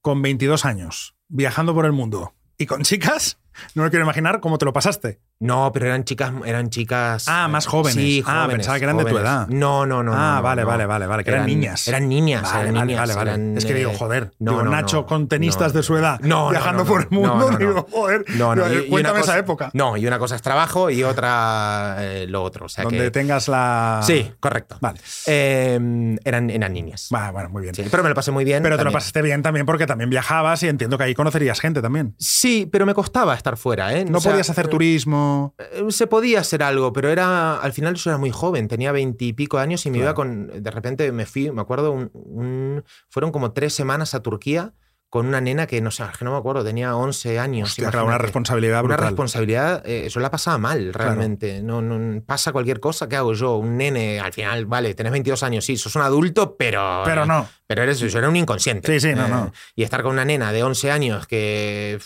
con 0.00 0.22
22 0.22 0.64
años, 0.64 1.14
viajando 1.28 1.72
por 1.74 1.86
el 1.86 1.92
mundo 1.92 2.34
y 2.62 2.66
con 2.66 2.82
chicas, 2.82 3.38
no 3.74 3.82
me 3.82 3.90
quiero 3.90 4.04
imaginar 4.04 4.40
cómo 4.40 4.58
te 4.58 4.64
lo 4.64 4.72
pasaste. 4.72 5.20
No, 5.40 5.70
pero 5.72 5.86
eran 5.86 6.04
chicas, 6.04 6.32
eran 6.44 6.70
chicas. 6.70 7.24
Ah, 7.26 7.48
más 7.48 7.66
jóvenes. 7.66 7.94
Sí, 7.94 8.22
Ah, 8.26 8.42
jóvenes, 8.42 8.56
pensaba 8.58 8.78
que 8.78 8.84
eran 8.84 8.96
de 8.96 9.04
tu 9.04 9.18
edad. 9.18 9.48
No, 9.48 9.86
no, 9.86 10.02
no. 10.04 10.12
ah, 10.14 10.36
no, 10.36 10.42
vale, 10.42 10.62
no. 10.62 10.68
vale, 10.68 10.86
vale, 10.86 11.06
vale, 11.06 11.24
que 11.24 11.30
eran, 11.30 11.46
niñas. 11.46 11.88
Eran 11.88 12.08
niñas. 12.08 12.42
Vale, 12.42 12.60
eran 12.62 12.74
vale, 12.74 12.86
niñas, 12.86 13.00
vale, 13.00 13.14
vale. 13.14 13.30
eran, 13.32 13.56
es 13.58 13.64
que 13.64 13.74
digo, 13.74 13.92
joder, 13.92 14.32
no, 14.38 14.52
digo, 14.52 14.62
no, 14.64 14.70
Nacho 14.70 15.04
con 15.04 15.26
tenistas 15.28 15.72
de 15.72 15.82
su 15.82 15.96
edad 15.96 16.20
No, 16.20 16.50
viajando 16.50 16.84
por 16.84 17.02
el 17.02 17.10
mundo, 17.10 17.50
digo, 17.58 17.86
joder, 17.90 18.24
No, 18.36 18.54
no, 18.54 18.72
y- 18.72 18.88
cuéntame 18.88 19.18
esa 19.20 19.26
cosa- 19.32 19.38
época. 19.38 19.70
No, 19.74 19.96
y 19.96 20.06
una 20.06 20.18
cosa 20.20 20.36
es 20.36 20.42
trabajo 20.42 20.90
y 20.90 21.02
otra 21.02 21.96
eh, 21.98 22.26
lo 22.28 22.42
otro. 22.42 22.66
O 22.66 22.68
sea 22.68 22.84
donde 22.84 22.98
que, 22.98 23.10
tengas 23.10 23.48
la... 23.48 24.00
Sí, 24.04 24.30
correcto. 24.38 24.76
Vale. 24.80 25.00
Eh, 25.26 26.16
eran, 26.24 26.50
eran 26.50 26.72
niñas. 26.72 27.08
Va, 27.12 27.30
bueno, 27.30 27.48
muy 27.50 27.62
bien. 27.62 27.74
Sí, 27.74 27.84
pero 27.90 28.02
me 28.02 28.08
lo 28.08 28.14
pasé 28.14 28.30
muy 28.30 28.44
bien. 28.44 28.62
Pero 28.62 28.76
te 28.78 28.84
lo 28.84 28.92
pasaste 28.92 29.22
bien 29.22 29.42
también 29.42 29.66
porque 29.66 29.86
también 29.86 30.08
viajabas 30.10 30.62
y 30.62 30.68
entiendo 30.68 30.98
que 30.98 31.04
ahí 31.04 31.14
conocerías 31.14 31.58
gente 31.60 31.82
también. 31.82 32.14
Sí, 32.18 32.68
pero 32.70 32.86
me 32.86 32.94
costaba 32.94 33.34
estar 33.42 33.56
fuera, 33.56 33.96
¿eh? 33.96 34.04
No 34.04 34.18
O 34.18 34.20
sea, 34.20 34.32
podías 34.32 34.48
hacer 34.50 34.66
eh, 34.66 34.68
turismo. 34.68 35.54
eh, 35.58 35.84
Se 35.90 36.06
podía 36.06 36.40
hacer 36.40 36.62
algo, 36.62 36.92
pero 36.92 37.08
era 37.10 37.56
al 37.56 37.72
final 37.72 37.94
yo 37.94 38.10
era 38.10 38.18
muy 38.18 38.30
joven, 38.30 38.68
tenía 38.68 38.92
veintipico 38.92 39.58
años 39.58 39.84
y 39.86 39.90
me 39.90 39.98
Claro. 39.98 40.10
iba 40.10 40.14
con. 40.14 40.62
De 40.62 40.70
repente 40.70 41.12
me 41.12 41.26
fui, 41.26 41.50
me 41.50 41.60
acuerdo, 41.60 41.92
un, 41.92 42.10
un- 42.14 42.84
fueron 43.08 43.32
como 43.32 43.52
tres 43.52 43.74
semanas 43.74 44.14
a 44.14 44.22
Turquía 44.22 44.72
con 45.08 45.26
una 45.26 45.42
nena 45.42 45.66
que 45.66 45.82
no 45.82 45.90
sé, 45.90 46.04
que 46.18 46.24
no 46.24 46.32
me 46.32 46.38
acuerdo, 46.38 46.64
tenía 46.64 46.96
11 46.96 47.38
años. 47.38 47.68
Hostia, 47.68 47.90
claro, 47.90 48.06
una 48.06 48.16
responsabilidad 48.16 48.78
Una 48.82 48.94
brutal. 48.94 49.10
responsabilidad, 49.10 49.82
eh, 49.84 50.08
yo 50.08 50.20
la 50.20 50.30
pasaba 50.30 50.56
mal 50.56 50.94
realmente. 50.94 51.62
No, 51.62 51.82
no, 51.82 52.22
pasa 52.24 52.50
cualquier 52.50 52.80
cosa, 52.80 53.10
¿qué 53.10 53.16
hago 53.16 53.34
yo? 53.34 53.56
Un 53.56 53.76
nene, 53.76 54.20
al 54.20 54.32
final, 54.32 54.64
vale, 54.64 54.94
tenés 54.94 55.12
22 55.12 55.42
años, 55.42 55.66
sí, 55.66 55.76
sos 55.76 55.94
un 55.96 56.02
adulto, 56.02 56.56
pero. 56.56 57.02
Pero 57.04 57.26
no. 57.26 57.46
Pero 57.66 57.82
eres, 57.82 57.98
yo 58.00 58.18
era 58.18 58.26
un 58.30 58.36
inconsciente. 58.36 58.90
Sí, 58.98 59.08
sí, 59.10 59.14
no, 59.14 59.26
Eh, 59.26 59.28
no. 59.28 59.52
Y 59.76 59.82
estar 59.82 60.02
con 60.02 60.12
una 60.12 60.24
nena 60.24 60.50
de 60.50 60.62
11 60.62 60.90
años 60.90 61.26
que. 61.26 61.98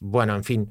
Bueno, 0.00 0.34
en 0.34 0.44
fin. 0.44 0.70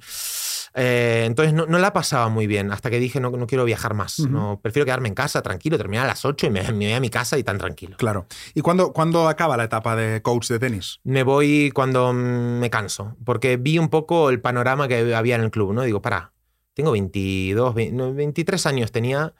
Eh, 0.75 1.24
entonces 1.25 1.53
no, 1.53 1.68
no 1.68 1.77
la 1.77 1.94
pasaba 1.94 2.30
muy 2.30 2.48
bien 2.48 2.72
hasta 2.72 2.89
que 2.89 3.00
dije 3.00 3.20
no, 3.20 3.30
no 3.30 3.48
quiero 3.48 3.63
viajar 3.65 3.94
más. 3.94 4.20
Ujú. 4.20 4.30
no, 4.30 4.60
prefiero 4.62 4.86
quedarme 4.86 5.08
en 5.08 5.13
casa 5.13 5.42
tranquilo, 5.42 5.77
terminar 5.77 6.06
a 6.06 6.08
las 6.08 6.25
8 6.25 6.48
y 6.48 6.50
me, 6.50 6.63
me 6.72 6.86
voy 6.86 6.94
a 6.94 7.00
mi 7.00 7.10
casa 7.10 7.38
y 7.38 7.44
tan 7.44 7.58
tranquilo. 7.58 7.98
Claro. 7.98 8.25
¿Y 8.53 8.62
cuándo, 8.62 8.92
cuándo 8.92 9.27
acaba 9.27 9.58
la 9.58 9.65
etapa 9.65 9.96
de 9.96 10.22
coach 10.22 10.50
de 10.50 10.60
tenis? 10.60 11.00
Me 11.03 11.24
voy 11.24 11.72
cuando 11.74 12.13
me 12.13 12.70
canso, 12.70 13.15
porque 13.24 13.58
vi 13.58 13.77
un 13.77 13.89
poco 13.89 14.30
el 14.30 14.42
panorama 14.42 14.88
que 14.88 15.13
había 15.13 15.36
en 15.36 15.42
el 15.42 15.51
club, 15.51 15.74
¿no? 15.74 15.84
Digo, 15.84 16.01
para, 16.01 16.34
tengo 16.74 16.92
22, 16.92 17.75
20, 17.75 17.96
no, 17.96 18.13
23 18.13 18.65
años 18.65 18.92
tenía, 18.92 19.34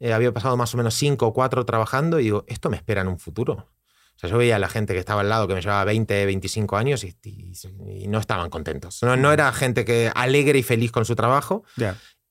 eh, 0.00 0.12
había 0.12 0.32
pasado 0.32 0.56
más 0.56 0.74
o 0.74 0.76
menos 0.76 0.94
5 0.94 1.26
o 1.26 1.32
4 1.32 1.64
trabajando 1.64 2.18
y 2.18 2.24
digo, 2.24 2.44
¿esto 2.48 2.70
me 2.70 2.76
espera 2.76 3.02
en 3.02 3.08
un 3.08 3.18
futuro? 3.18 3.68
O 4.16 4.18
sea, 4.22 4.30
yo 4.30 4.38
veía 4.38 4.56
a 4.56 4.58
la 4.58 4.68
gente 4.68 4.92
que 4.94 5.00
estaba 5.00 5.22
al 5.22 5.28
lado, 5.28 5.48
que 5.48 5.54
me 5.54 5.60
llevaba 5.62 5.84
20, 5.84 6.26
25 6.26 6.76
años 6.76 7.02
y, 7.04 7.16
y- 7.24 7.52
y 8.04 8.08
no 8.08 8.18
estaban 8.18 8.50
contentos. 8.50 9.02
No, 9.02 9.16
no 9.16 9.32
era 9.32 9.52
gente 9.52 9.84
que 9.84 10.10
alegre 10.14 10.58
y 10.58 10.62
feliz 10.62 10.92
con 10.92 11.04
su 11.04 11.16
trabajo. 11.16 11.64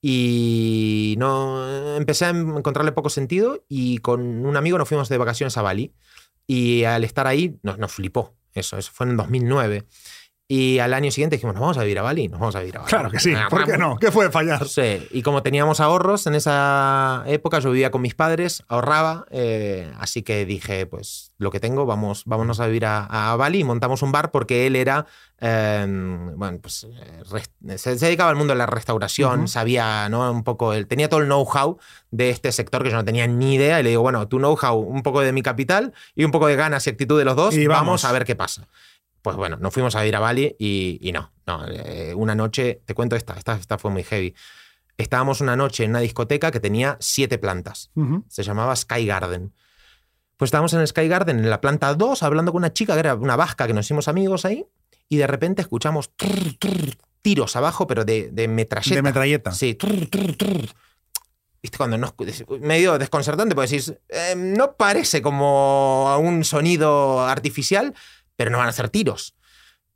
Y 0.01 1.15
no 1.19 1.95
empecé 1.95 2.25
a 2.25 2.29
encontrarle 2.29 2.91
poco 2.91 3.09
sentido 3.09 3.63
y 3.69 3.99
con 3.99 4.45
un 4.45 4.57
amigo 4.57 4.77
nos 4.77 4.87
fuimos 4.89 5.09
de 5.09 5.17
vacaciones 5.17 5.57
a 5.57 5.61
Bali. 5.61 5.93
Y 6.47 6.83
al 6.85 7.03
estar 7.03 7.27
ahí 7.27 7.59
nos, 7.63 7.77
nos 7.77 7.91
flipó. 7.91 8.35
Eso, 8.53 8.77
eso 8.77 8.91
fue 8.93 9.07
en 9.07 9.15
2009. 9.15 9.83
Y 10.53 10.79
al 10.79 10.93
año 10.93 11.09
siguiente 11.11 11.37
dijimos, 11.37 11.55
nos 11.55 11.61
vamos 11.61 11.77
a 11.77 11.83
vivir 11.83 11.97
a 11.99 12.01
Bali, 12.01 12.27
nos 12.27 12.37
vamos 12.37 12.55
a 12.57 12.59
vivir 12.59 12.75
a 12.75 12.79
Bali. 12.79 12.89
Claro 12.89 13.09
que 13.09 13.19
sí. 13.21 13.33
¿Por 13.49 13.63
qué 13.63 13.77
no? 13.77 13.95
¿Qué 13.97 14.11
puede 14.11 14.31
fallar? 14.31 14.67
Sí, 14.67 15.07
y 15.11 15.21
como 15.21 15.41
teníamos 15.43 15.79
ahorros 15.79 16.27
en 16.27 16.35
esa 16.35 17.23
época, 17.25 17.59
yo 17.59 17.71
vivía 17.71 17.89
con 17.89 18.01
mis 18.01 18.15
padres, 18.15 18.61
ahorraba, 18.67 19.25
eh, 19.31 19.89
así 19.97 20.23
que 20.23 20.45
dije, 20.45 20.85
pues 20.87 21.31
lo 21.37 21.51
que 21.51 21.61
tengo, 21.61 21.85
vamos, 21.85 22.23
vámonos 22.25 22.59
a 22.59 22.65
vivir 22.65 22.85
a, 22.85 23.05
a 23.31 23.35
Bali 23.37 23.59
y 23.59 23.63
montamos 23.63 24.01
un 24.01 24.11
bar 24.11 24.31
porque 24.31 24.67
él 24.67 24.75
era, 24.75 25.05
eh, 25.39 25.85
bueno, 26.35 26.59
pues 26.61 26.85
eh, 26.85 27.77
se, 27.77 27.97
se 27.97 28.05
dedicaba 28.05 28.29
al 28.29 28.35
mundo 28.35 28.51
de 28.53 28.57
la 28.57 28.65
restauración, 28.65 29.39
Ujú. 29.39 29.47
sabía, 29.47 30.09
¿no? 30.09 30.29
Un 30.29 30.43
poco, 30.43 30.73
él 30.73 30.85
tenía 30.85 31.07
todo 31.07 31.21
el 31.21 31.27
know-how 31.27 31.77
de 32.11 32.29
este 32.29 32.51
sector 32.51 32.83
que 32.83 32.89
yo 32.89 32.97
no 32.97 33.05
tenía 33.05 33.25
ni 33.25 33.55
idea 33.55 33.79
y 33.79 33.83
le 33.83 33.89
digo, 33.91 34.01
bueno, 34.01 34.27
tu 34.27 34.37
know-how, 34.37 34.77
un 34.77 35.01
poco 35.01 35.21
de 35.21 35.31
mi 35.31 35.41
capital 35.43 35.93
y 36.13 36.25
un 36.25 36.31
poco 36.31 36.47
de 36.47 36.57
ganas 36.57 36.85
y 36.87 36.89
actitud 36.89 37.17
de 37.17 37.23
los 37.23 37.37
dos, 37.37 37.55
Y 37.55 37.67
vamos. 37.67 37.85
vamos. 37.85 38.05
a 38.05 38.11
ver 38.11 38.25
qué 38.25 38.35
pasa. 38.35 38.67
Pues 39.21 39.35
bueno, 39.35 39.57
nos 39.57 39.73
fuimos 39.73 39.95
a 39.95 40.05
ir 40.05 40.15
a 40.15 40.19
Bali 40.19 40.55
y, 40.57 40.97
y 41.01 41.11
no, 41.11 41.31
no, 41.45 41.65
eh, 41.67 42.13
una 42.15 42.33
noche, 42.35 42.81
te 42.85 42.95
cuento 42.95 43.15
esta, 43.15 43.33
esta, 43.37 43.55
esta 43.55 43.77
fue 43.77 43.91
muy 43.91 44.03
heavy. 44.03 44.33
Estábamos 44.97 45.41
una 45.41 45.55
noche 45.55 45.83
en 45.83 45.91
una 45.91 45.99
discoteca 45.99 46.51
que 46.51 46.59
tenía 46.59 46.97
siete 46.99 47.37
plantas. 47.37 47.91
Ujú. 47.95 48.23
Se 48.27 48.43
llamaba 48.43 48.75
Sky 48.75 49.05
Garden. 49.05 49.53
Pues 50.37 50.47
estábamos 50.47 50.73
en 50.73 50.79
el 50.79 50.87
Sky 50.87 51.07
Garden, 51.07 51.39
en 51.39 51.49
la 51.49 51.61
planta 51.61 51.93
2, 51.93 52.23
hablando 52.23 52.51
con 52.51 52.61
una 52.61 52.73
chica 52.73 52.93
que 52.93 52.99
era 53.01 53.15
una 53.15 53.35
vasca 53.35 53.67
que 53.67 53.73
nos 53.73 53.85
hicimos 53.85 54.07
amigos 54.07 54.43
ahí, 54.43 54.65
y 55.07 55.17
de 55.17 55.27
repente 55.27 55.61
escuchamos 55.61 56.15
trrr, 56.15 56.57
trrr, 56.57 56.97
tiros 57.21 57.55
abajo, 57.55 57.85
pero 57.85 58.05
de, 58.05 58.29
de 58.31 58.47
metralleta. 58.47 58.95
De 58.95 59.01
metralleta. 59.01 59.51
Sí. 59.51 59.75
trrr. 59.75 60.69
Viste, 61.61 61.77
cuando 61.77 61.97
no, 61.97 62.15
medio 62.59 62.97
desconcertante, 62.97 63.53
porque 63.53 63.69
decís, 63.69 63.93
eh, 64.09 64.33
no 64.35 64.75
parece 64.77 65.21
como 65.21 66.17
un 66.17 66.43
sonido 66.43 67.21
artificial, 67.21 67.93
pero 68.41 68.49
no 68.49 68.57
van 68.57 68.69
a 68.69 68.71
ser 68.71 68.89
tiros. 68.89 69.35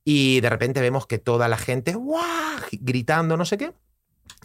Y 0.04 0.40
de 0.42 0.52
repente 0.52 0.82
vemos 0.82 1.08
que 1.08 1.18
toda 1.18 1.48
la 1.48 1.58
gente, 1.58 1.96
¡guau! 1.96 2.24
gritando, 2.74 3.38
no 3.38 3.44
sé 3.46 3.58
qué. 3.58 3.74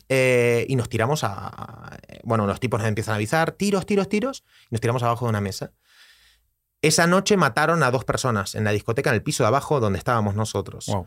Eh, 0.08 0.64
y 0.70 0.74
nos 0.76 0.88
tiramos 0.88 1.22
a, 1.22 1.98
Bueno, 2.24 2.46
los 2.46 2.60
tipos 2.60 2.80
nos 2.80 2.88
empiezan 2.88 3.12
a 3.12 3.16
avisar, 3.16 3.52
tiros, 3.52 3.84
tiros, 3.84 4.08
tiros, 4.08 4.42
y 4.64 4.68
nos 4.74 4.80
tiramos 4.80 5.02
abajo 5.02 5.26
de 5.26 5.28
una 5.30 5.42
mesa. 5.42 5.72
Esa 6.80 7.06
noche 7.06 7.36
mataron 7.36 7.82
a 7.82 7.90
dos 7.90 8.06
personas 8.06 8.54
en 8.54 8.64
la 8.64 8.70
discoteca, 8.70 9.10
en 9.10 9.16
el 9.16 9.22
piso 9.22 9.42
de 9.42 9.48
abajo, 9.48 9.80
donde 9.80 9.98
estábamos 9.98 10.34
nosotros. 10.34 10.86
Wow. 10.86 11.06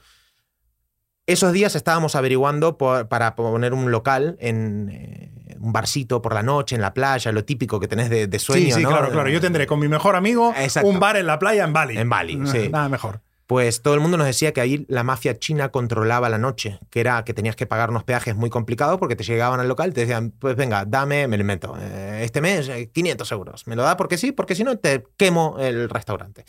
Esos 1.26 1.52
días 1.52 1.76
estábamos 1.76 2.16
averiguando 2.16 2.78
por- 2.78 3.08
para 3.08 3.34
poner 3.36 3.74
un 3.74 3.90
local 3.90 4.38
en 4.40 4.90
eh, 4.92 5.33
un 5.64 5.72
barcito 5.72 6.22
por 6.22 6.34
la 6.34 6.44
noche, 6.44 6.76
en 6.76 6.82
la 6.82 6.94
playa, 6.94 7.32
lo 7.32 7.46
típico 7.46 7.80
que 7.80 7.88
tenés 7.88 8.10
de, 8.10 8.28
de 8.28 8.40
sueño. 8.40 8.66
Sí, 8.66 8.72
sí, 8.74 8.84
¿no? 8.84 8.90
claro, 8.90 9.10
claro. 9.10 9.30
Yo 9.30 9.40
tendré 9.40 9.66
con 9.66 9.80
mi 9.80 9.88
mejor 9.88 10.16
amigo 10.16 10.54
Exacto. 10.58 10.90
un 10.90 11.00
bar 11.00 11.16
en 11.16 11.26
la 11.26 11.40
playa 11.40 11.64
en 11.64 11.74
Bali. 11.74 11.98
En 11.98 12.10
Bali, 12.10 12.40
sí. 12.46 12.70
Nada 12.72 12.90
mejor. 12.90 13.22
Pues 13.48 13.82
todo 13.82 13.94
el 13.94 14.00
mundo 14.00 14.18
nos 14.18 14.28
decía 14.28 14.54
que 14.54 14.62
ahí 14.62 14.86
la 14.90 15.04
mafia 15.04 15.38
china 15.38 15.70
controlaba 15.70 16.30
la 16.30 16.38
noche, 16.38 16.80
que 16.90 17.00
era 17.00 17.24
que 17.24 17.34
tenías 17.34 17.56
que 17.56 17.66
pagar 17.66 17.90
unos 17.90 18.04
peajes 18.04 18.36
muy 18.36 18.50
complicados 18.50 19.00
porque 19.00 19.16
te 19.16 19.24
llegaban 19.24 19.60
al 19.60 19.68
local 19.68 19.92
y 19.92 19.94
te 19.94 20.02
decían, 20.02 20.32
pues 20.32 20.56
venga, 20.56 20.86
dame, 20.86 21.28
me 21.28 21.38
lo 21.38 21.42
invento, 21.42 21.76
eh, 21.80 22.22
este 22.24 22.42
mes 22.42 22.68
eh, 22.70 22.90
500 22.94 23.32
euros. 23.32 23.68
Me 23.68 23.76
lo 23.76 23.84
da 23.84 23.98
porque 23.98 24.18
sí, 24.18 24.32
porque 24.32 24.56
si 24.56 24.64
no 24.64 24.78
te 24.78 25.04
quemo 25.18 25.58
el 25.60 25.90
restaurante. 25.90 26.46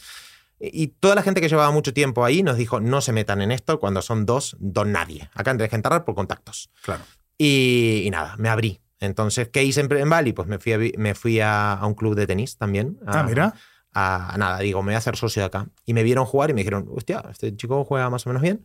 Y 0.61 0.85
y 0.85 0.87
toda 0.87 1.14
la 1.14 1.23
gente 1.23 1.40
que 1.40 1.49
llevaba 1.49 1.71
mucho 1.73 1.92
tiempo 1.92 2.25
ahí 2.25 2.42
nos 2.42 2.56
dijo, 2.56 2.80
no 2.80 3.00
se 3.00 3.12
metan 3.12 3.42
en 3.42 3.52
esto 3.52 3.78
cuando 3.78 4.00
son 4.00 4.25
dos, 4.25 4.56
don 4.61 4.92
nadie. 4.92 5.28
Acá 5.35 5.52
tenés 5.52 5.68
que 5.68 5.76
entrar 5.76 6.04
por 6.04 6.14
contactos. 6.14 6.71
Claro. 6.83 7.02
Y, 7.37 8.02
y 8.04 8.11
nada, 8.11 8.37
me 8.38 8.49
abrí. 8.49 8.80
Entonces, 9.04 9.49
¿qué 9.49 9.62
hice 9.64 9.80
en, 9.82 9.92
en 9.92 10.11
Bali? 10.11 10.32
Pues 10.32 10.49
me 10.49 10.58
fui, 10.58 10.73
a, 10.73 10.78
me 10.99 11.14
fui 11.14 11.40
a, 11.40 11.75
a 11.75 11.87
un 11.87 11.94
club 11.94 12.14
de 12.14 12.26
tenis 12.26 12.56
también. 12.56 12.99
a- 13.06 13.20
Ah, 13.20 13.23
mira. 13.25 13.54
a, 13.92 14.34
nada, 14.38 14.58
digo, 14.58 14.82
me 14.82 14.87
voy 14.88 14.94
a 14.94 14.99
hacer 14.99 15.16
socio 15.16 15.40
de 15.42 15.46
acá. 15.46 15.68
Y 15.87 15.94
me 15.94 16.02
vieron 16.02 16.25
jugar 16.25 16.50
y 16.50 16.54
me 16.54 16.61
dijeron, 16.62 16.87
hostia, 16.90 17.23
este 17.30 17.54
chico 17.56 17.84
juega 17.84 18.11
más 18.11 18.26
o 18.26 18.30
menos 18.30 18.42
bien. 18.42 18.64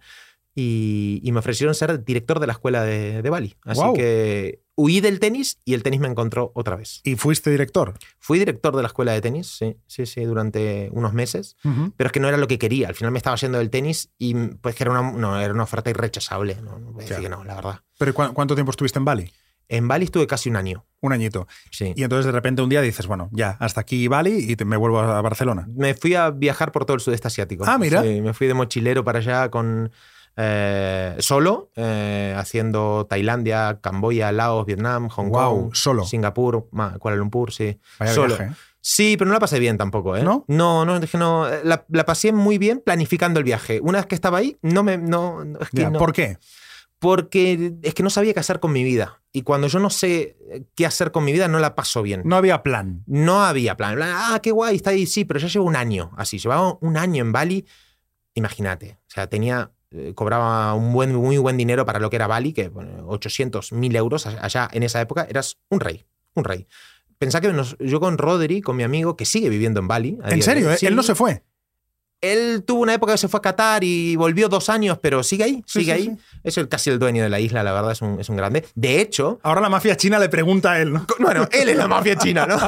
Y, 0.55 1.21
y 1.23 1.31
me 1.31 1.39
ofrecieron 1.39 1.75
ser 1.75 2.03
director 2.03 2.39
de 2.39 2.47
la 2.47 2.53
escuela 2.53 2.83
de, 2.83 3.21
de 3.21 3.29
Bali. 3.29 3.55
Así 3.63 3.79
que 3.93 4.61
huí 4.75 4.99
del 4.99 5.19
tenis 5.19 5.59
y 5.63 5.73
el 5.73 5.83
tenis 5.83 5.99
me 5.99 6.07
encontró 6.07 6.51
otra 6.55 6.75
vez. 6.75 7.01
¿Y 7.03 7.15
fuiste 7.15 7.49
director? 7.51 7.93
Fui 8.17 8.39
director 8.39 8.75
de 8.75 8.81
la 8.81 8.87
escuela 8.87 9.13
de 9.13 9.21
tenis, 9.21 9.47
sí, 9.47 9.77
sí, 9.87 10.05
sí, 10.05 10.23
durante 10.25 10.89
unos 10.91 11.13
meses. 11.13 11.55
Pero 11.95 12.07
es 12.07 12.11
que 12.11 12.19
no 12.19 12.27
era 12.27 12.37
lo 12.37 12.47
que 12.47 12.57
quería. 12.57 12.87
Al 12.87 12.95
final 12.95 13.11
me 13.11 13.19
estaba 13.19 13.35
yendo 13.37 13.59
del 13.59 13.69
tenis 13.69 14.11
y 14.17 14.33
pues 14.33 14.75
que 14.75 14.83
era 14.83 14.91
una, 14.91 15.11
no, 15.11 15.39
era 15.39 15.53
una 15.53 15.63
oferta 15.63 15.89
irrechazable. 15.91 16.55
No, 16.63 16.79
no 16.79 16.91
voy 16.93 17.03
a 17.05 17.07
decir 17.07 17.23
que 17.23 17.29
no, 17.29 17.43
la 17.45 17.55
verdad. 17.55 17.79
¿Pero 17.97 18.13
cu- 18.13 18.33
cuánto 18.33 18.55
tiempo 18.55 18.71
estuviste 18.71 18.97
en 18.99 19.05
Bali? 19.05 19.31
En 19.69 19.87
Bali 19.87 20.05
estuve 20.05 20.27
casi 20.27 20.49
un 20.49 20.55
año. 20.57 20.85
Un 21.01 21.13
añito. 21.13 21.47
Sí. 21.71 21.93
Y 21.95 22.03
entonces 22.03 22.25
de 22.25 22.31
repente 22.33 22.61
un 22.61 22.67
día 22.69 22.81
dices, 22.81 23.07
bueno, 23.07 23.29
ya, 23.31 23.55
hasta 23.59 23.79
aquí 23.81 24.07
Bali 24.09 24.33
y 24.51 24.55
te- 24.57 24.65
me 24.65 24.75
vuelvo 24.75 24.99
a 24.99 25.21
Barcelona. 25.21 25.67
Me 25.73 25.93
fui 25.93 26.15
a 26.15 26.29
viajar 26.31 26.71
por 26.73 26.83
todo 26.85 26.95
el 26.95 27.01
sudeste 27.01 27.27
asiático. 27.29 27.63
Ah, 27.65 27.77
mira. 27.77 28.01
Sí, 28.03 28.19
me 28.19 28.33
fui 28.33 28.47
de 28.47 28.53
mochilero 28.53 29.03
para 29.05 29.19
allá 29.19 29.49
con 29.49 29.91
eh, 30.35 31.15
solo, 31.19 31.69
eh, 31.75 32.33
haciendo 32.37 33.05
Tailandia, 33.09 33.79
Camboya, 33.81 34.31
Laos, 34.31 34.65
Vietnam, 34.65 35.09
Hong 35.09 35.29
Guau, 35.29 35.55
Kong, 35.65 35.75
solo. 35.75 36.05
Singapur, 36.05 36.67
Kuala 36.99 37.17
Lumpur, 37.17 37.51
sí. 37.51 37.79
Vaya 37.99 38.13
solo. 38.13 38.35
viaje. 38.37 38.51
¿eh? 38.53 38.55
Sí, 38.81 39.15
pero 39.17 39.27
no 39.27 39.33
la 39.33 39.39
pasé 39.41 39.59
bien 39.59 39.77
tampoco, 39.77 40.15
¿eh? 40.15 40.23
¿No? 40.23 40.45
No, 40.47 40.85
no, 40.85 40.95
es 40.97 41.11
que 41.11 41.17
no. 41.17 41.45
La, 41.63 41.85
la 41.89 42.05
pasé 42.05 42.31
muy 42.31 42.57
bien 42.57 42.81
planificando 42.83 43.37
el 43.39 43.43
viaje. 43.43 43.81
Una 43.83 43.99
vez 43.99 44.05
que 44.07 44.15
estaba 44.15 44.37
ahí, 44.37 44.57
no 44.61 44.83
me. 44.83 44.97
No, 44.97 45.43
no, 45.43 45.59
es 45.59 45.69
que 45.69 45.81
Ya, 45.81 45.89
no. 45.89 45.99
¿Por 45.99 46.13
qué? 46.13 46.37
Porque 46.99 47.73
es 47.81 47.93
que 47.93 48.03
no 48.03 48.09
sabía 48.09 48.33
qué 48.33 48.39
hacer 48.41 48.59
con 48.59 48.71
mi 48.73 48.83
vida. 48.83 49.21
Y 49.31 49.43
cuando 49.43 49.67
yo 49.67 49.79
no 49.79 49.89
sé 49.89 50.37
qué 50.75 50.85
hacer 50.85 51.11
con 51.11 51.23
mi 51.23 51.31
vida, 51.31 51.47
no 51.47 51.59
la 51.59 51.73
paso 51.75 52.01
bien. 52.01 52.21
No 52.25 52.35
había 52.35 52.61
plan. 52.61 53.03
No 53.07 53.41
había 53.43 53.77
plan. 53.77 53.97
Ah, 54.01 54.39
qué 54.43 54.51
guay, 54.51 54.75
está 54.75 54.89
ahí, 54.89 55.05
sí, 55.05 55.23
pero 55.23 55.39
ya 55.39 55.47
llevo 55.47 55.65
un 55.65 55.75
año 55.75 56.11
así. 56.17 56.37
Llevaba 56.39 56.77
un 56.81 56.97
año 56.97 57.21
en 57.23 57.31
Bali. 57.31 57.65
Imagínate. 58.33 58.97
O 59.07 59.11
sea, 59.11 59.27
tenía. 59.27 59.71
eh, 59.91 60.13
Cobraba 60.15 60.73
un 60.73 60.93
buen, 60.93 61.15
muy 61.15 61.37
buen 61.37 61.57
dinero 61.57 61.85
para 61.85 61.99
lo 61.99 62.09
que 62.09 62.15
era 62.17 62.27
Bali, 62.27 62.53
que 62.53 62.67
bueno, 62.69 63.07
800, 63.07 63.71
1000 63.71 63.95
euros 63.95 64.25
allá 64.27 64.67
en 64.71 64.83
esa 64.83 65.01
época, 65.01 65.25
eras 65.29 65.57
un 65.69 65.79
rey, 65.79 66.05
un 66.35 66.43
rey. 66.43 66.67
Pensá 67.17 67.41
que 67.41 67.51
nos- 67.51 67.75
yo 67.79 67.99
con 67.99 68.17
Rodri, 68.17 68.61
con 68.61 68.75
mi 68.77 68.83
amigo, 68.83 69.17
que 69.17 69.25
sigue 69.25 69.49
viviendo 69.49 69.79
en 69.79 69.87
Bali. 69.87 70.17
¿En 70.25 70.41
serio? 70.43 70.71
eh? 70.71 70.77
sí, 70.77 70.85
Él 70.85 70.95
no 70.95 71.03
se 71.03 71.15
fue. 71.15 71.43
Él 72.21 72.63
tuvo 72.67 72.81
una 72.81 72.93
época 72.93 73.13
que 73.13 73.17
se 73.17 73.27
fue 73.29 73.37
a 73.37 73.41
Qatar 73.41 73.83
y 73.83 74.15
volvió 74.17 74.49
dos 74.49 74.69
años, 74.69 74.97
pero 75.01 75.23
sigue 75.23 75.45
ahí, 75.45 75.63
sigue 75.65 75.85
sí, 75.85 75.91
ahí. 75.91 76.03
sí. 76.03 76.17
Es 76.43 76.57
el, 76.57 76.67
casi 76.67 76.89
el 76.89 76.99
dueño 76.99 77.23
de 77.23 77.29
la 77.29 77.39
isla, 77.39 77.63
la 77.63 77.71
verdad, 77.71 77.91
es 77.93 78.01
un, 78.01 78.19
es 78.19 78.27
un 78.29 78.35
grande. 78.35 78.65
De 78.75 78.99
hecho, 78.99 79.39
Ahora 79.43 79.61
la 79.61 79.69
mafia 79.69 79.95
china 79.95 80.19
le 80.19 80.27
pregunta 80.29 80.73
a 80.73 80.79
él, 80.81 80.91
¿no? 80.91 81.05
bueno, 81.19 81.47
él 81.51 81.69
es 81.69 81.77
la 81.77 81.87
mafia 81.87 82.15
china, 82.17 82.45
¿no? 82.45 82.57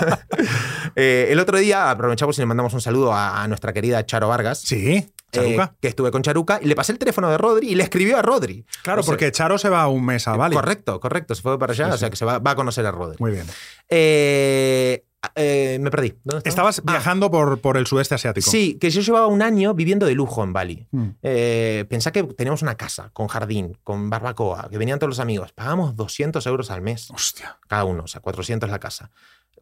Eh, 0.97 1.29
el 1.31 1.39
otro 1.39 1.57
día 1.57 1.89
aprovechamos 1.89 2.37
y 2.37 2.41
le 2.41 2.45
mandamos 2.45 2.73
un 2.73 2.81
saludo 2.81 3.13
a, 3.13 3.41
a 3.41 3.47
nuestra 3.47 3.71
querida 3.71 4.05
Charo 4.05 4.27
Vargas. 4.27 4.59
Sí, 4.59 4.97
eh, 4.97 5.09
Charuca. 5.31 5.73
que 5.79 5.87
estuve 5.87 6.11
con 6.11 6.21
Charuca 6.21 6.59
y 6.61 6.65
le 6.65 6.75
pasé 6.75 6.91
el 6.91 6.97
teléfono 6.97 7.29
de 7.29 7.37
Rodri 7.37 7.69
y 7.69 7.75
le 7.75 7.83
escribió 7.83 8.17
a 8.17 8.21
Rodri. 8.21 8.65
claro, 8.83 8.99
O 8.99 9.03
sea, 9.03 9.11
porque 9.13 9.31
Charo 9.31 9.57
se 9.57 9.69
va 9.69 9.87
un 9.87 10.05
mes 10.05 10.27
a 10.27 10.35
Bali. 10.35 10.53
Correcto, 10.53 10.99
correcto. 10.99 11.33
Se 11.33 11.41
fue 11.41 11.57
para 11.57 11.71
allá, 11.71 11.93
o 11.93 11.97
sea 11.97 12.09
que 12.09 12.17
se 12.17 12.25
va, 12.25 12.39
va 12.39 12.51
a 12.51 12.55
conocer 12.55 12.85
a 12.85 12.91
Rodri. 12.91 13.15
Muy 13.19 13.31
bien. 13.31 13.45
Eh, 13.87 15.05
eh, 15.35 15.77
me 15.79 15.91
perdí. 15.91 16.15
¿Dónde 16.23 16.47
estaba? 16.49 16.69
Estabas 16.69 16.79
Ah, 16.85 16.91
viajando 16.93 17.29
por, 17.29 17.59
por 17.61 17.77
el 17.77 17.85
sudeste 17.87 18.15
asiático. 18.15 18.49
Sí, 18.49 18.77
que 18.79 18.89
yo 18.89 19.01
llevaba 19.01 19.27
un 19.27 19.41
año 19.41 19.73
viviendo 19.73 20.05
de 20.05 20.13
lujo 20.15 20.43
en 20.43 20.53
Bali. 20.53 20.87
Mm. 20.91 21.07
Eh, 21.21 21.85
pensá 21.89 22.11
que 22.11 22.23
teníamos 22.23 22.61
una 22.61 22.75
casa 22.75 23.09
con 23.13 23.27
jardín, 23.27 23.77
con 23.83 24.09
barbacoa, 24.09 24.67
que 24.69 24.77
venían 24.77 24.99
todos 24.99 25.09
los 25.09 25.19
amigos. 25.19 25.51
Pagamos 25.53 25.95
200 25.95 26.45
euros 26.47 26.71
al 26.71 26.81
mes, 26.81 27.09
Hostia. 27.11 27.57
cada 27.67 27.83
uno, 27.85 28.03
o 28.03 28.07
sea, 28.07 28.21
400 28.21 28.69
la 28.69 28.79
casa. 28.79 29.11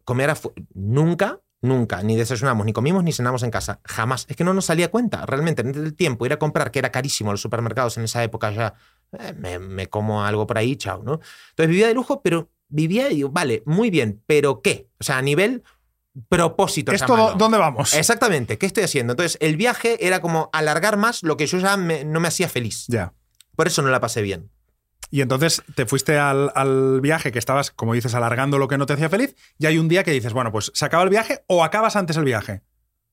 Comer 0.04 0.32
nunca, 0.74 1.40
nunca, 1.60 2.02
ni 2.02 2.16
desayunamos, 2.16 2.64
ni 2.64 2.72
comimos, 2.72 3.04
ni 3.04 3.12
cenamos 3.12 3.42
en 3.42 3.50
casa. 3.50 3.80
Jamás. 3.84 4.24
Es 4.28 4.36
que 4.36 4.44
no 4.44 4.54
nos 4.54 4.64
salía 4.64 4.90
cuenta, 4.90 5.26
realmente. 5.26 5.62
En 5.62 5.74
el 5.74 5.94
tiempo, 5.94 6.24
ir 6.26 6.32
a 6.32 6.38
comprar, 6.38 6.70
que 6.70 6.78
era 6.78 6.90
carísimo 6.90 7.30
los 7.32 7.40
supermercados 7.42 7.98
en 7.98 8.04
esa 8.04 8.24
época 8.24 8.50
ya, 8.50 8.74
eh, 9.18 9.34
me, 9.36 9.58
me 9.58 9.88
como 9.88 10.24
algo 10.24 10.46
por 10.46 10.56
ahí, 10.58 10.76
chao, 10.76 11.02
¿no? 11.04 11.20
Entonces 11.50 11.68
vivía 11.68 11.86
de 11.88 11.94
lujo, 11.94 12.22
pero 12.22 12.48
vivía 12.70 13.10
y 13.10 13.16
digo, 13.16 13.28
vale, 13.28 13.62
muy 13.66 13.90
bien, 13.90 14.22
pero 14.26 14.62
¿qué? 14.62 14.88
O 14.98 15.04
sea, 15.04 15.18
a 15.18 15.22
nivel 15.22 15.62
propósito. 16.28 16.92
¿Esto 16.92 17.34
dónde 17.36 17.58
vamos? 17.58 17.94
Exactamente, 17.94 18.58
¿qué 18.58 18.66
estoy 18.66 18.84
haciendo? 18.84 19.12
Entonces, 19.12 19.38
el 19.40 19.56
viaje 19.56 20.06
era 20.06 20.20
como 20.20 20.50
alargar 20.52 20.96
más 20.96 21.22
lo 21.22 21.36
que 21.36 21.46
yo 21.46 21.58
ya 21.58 21.76
me- 21.76 22.04
no 22.04 22.20
me 22.20 22.28
hacía 22.28 22.48
feliz. 22.48 22.84
Ya. 22.88 23.12
Por 23.56 23.66
eso 23.66 23.82
no 23.82 23.90
la 23.90 24.00
pasé 24.00 24.22
bien. 24.22 24.50
Y 25.12 25.22
entonces 25.22 25.62
te 25.74 25.86
fuiste 25.86 26.18
al, 26.18 26.52
al 26.54 27.00
viaje 27.00 27.32
que 27.32 27.38
estabas, 27.38 27.70
como 27.70 27.94
dices, 27.94 28.14
alargando 28.14 28.58
lo 28.58 28.68
que 28.68 28.78
no 28.78 28.86
te 28.86 28.92
hacía 28.92 29.08
feliz, 29.08 29.34
y 29.58 29.66
hay 29.66 29.78
un 29.78 29.88
día 29.88 30.04
que 30.04 30.12
dices, 30.12 30.32
bueno, 30.32 30.52
pues 30.52 30.70
se 30.74 30.84
acaba 30.84 31.02
el 31.02 31.08
viaje 31.10 31.42
o 31.48 31.64
acabas 31.64 31.96
antes 31.96 32.16
el 32.16 32.24
viaje. 32.24 32.62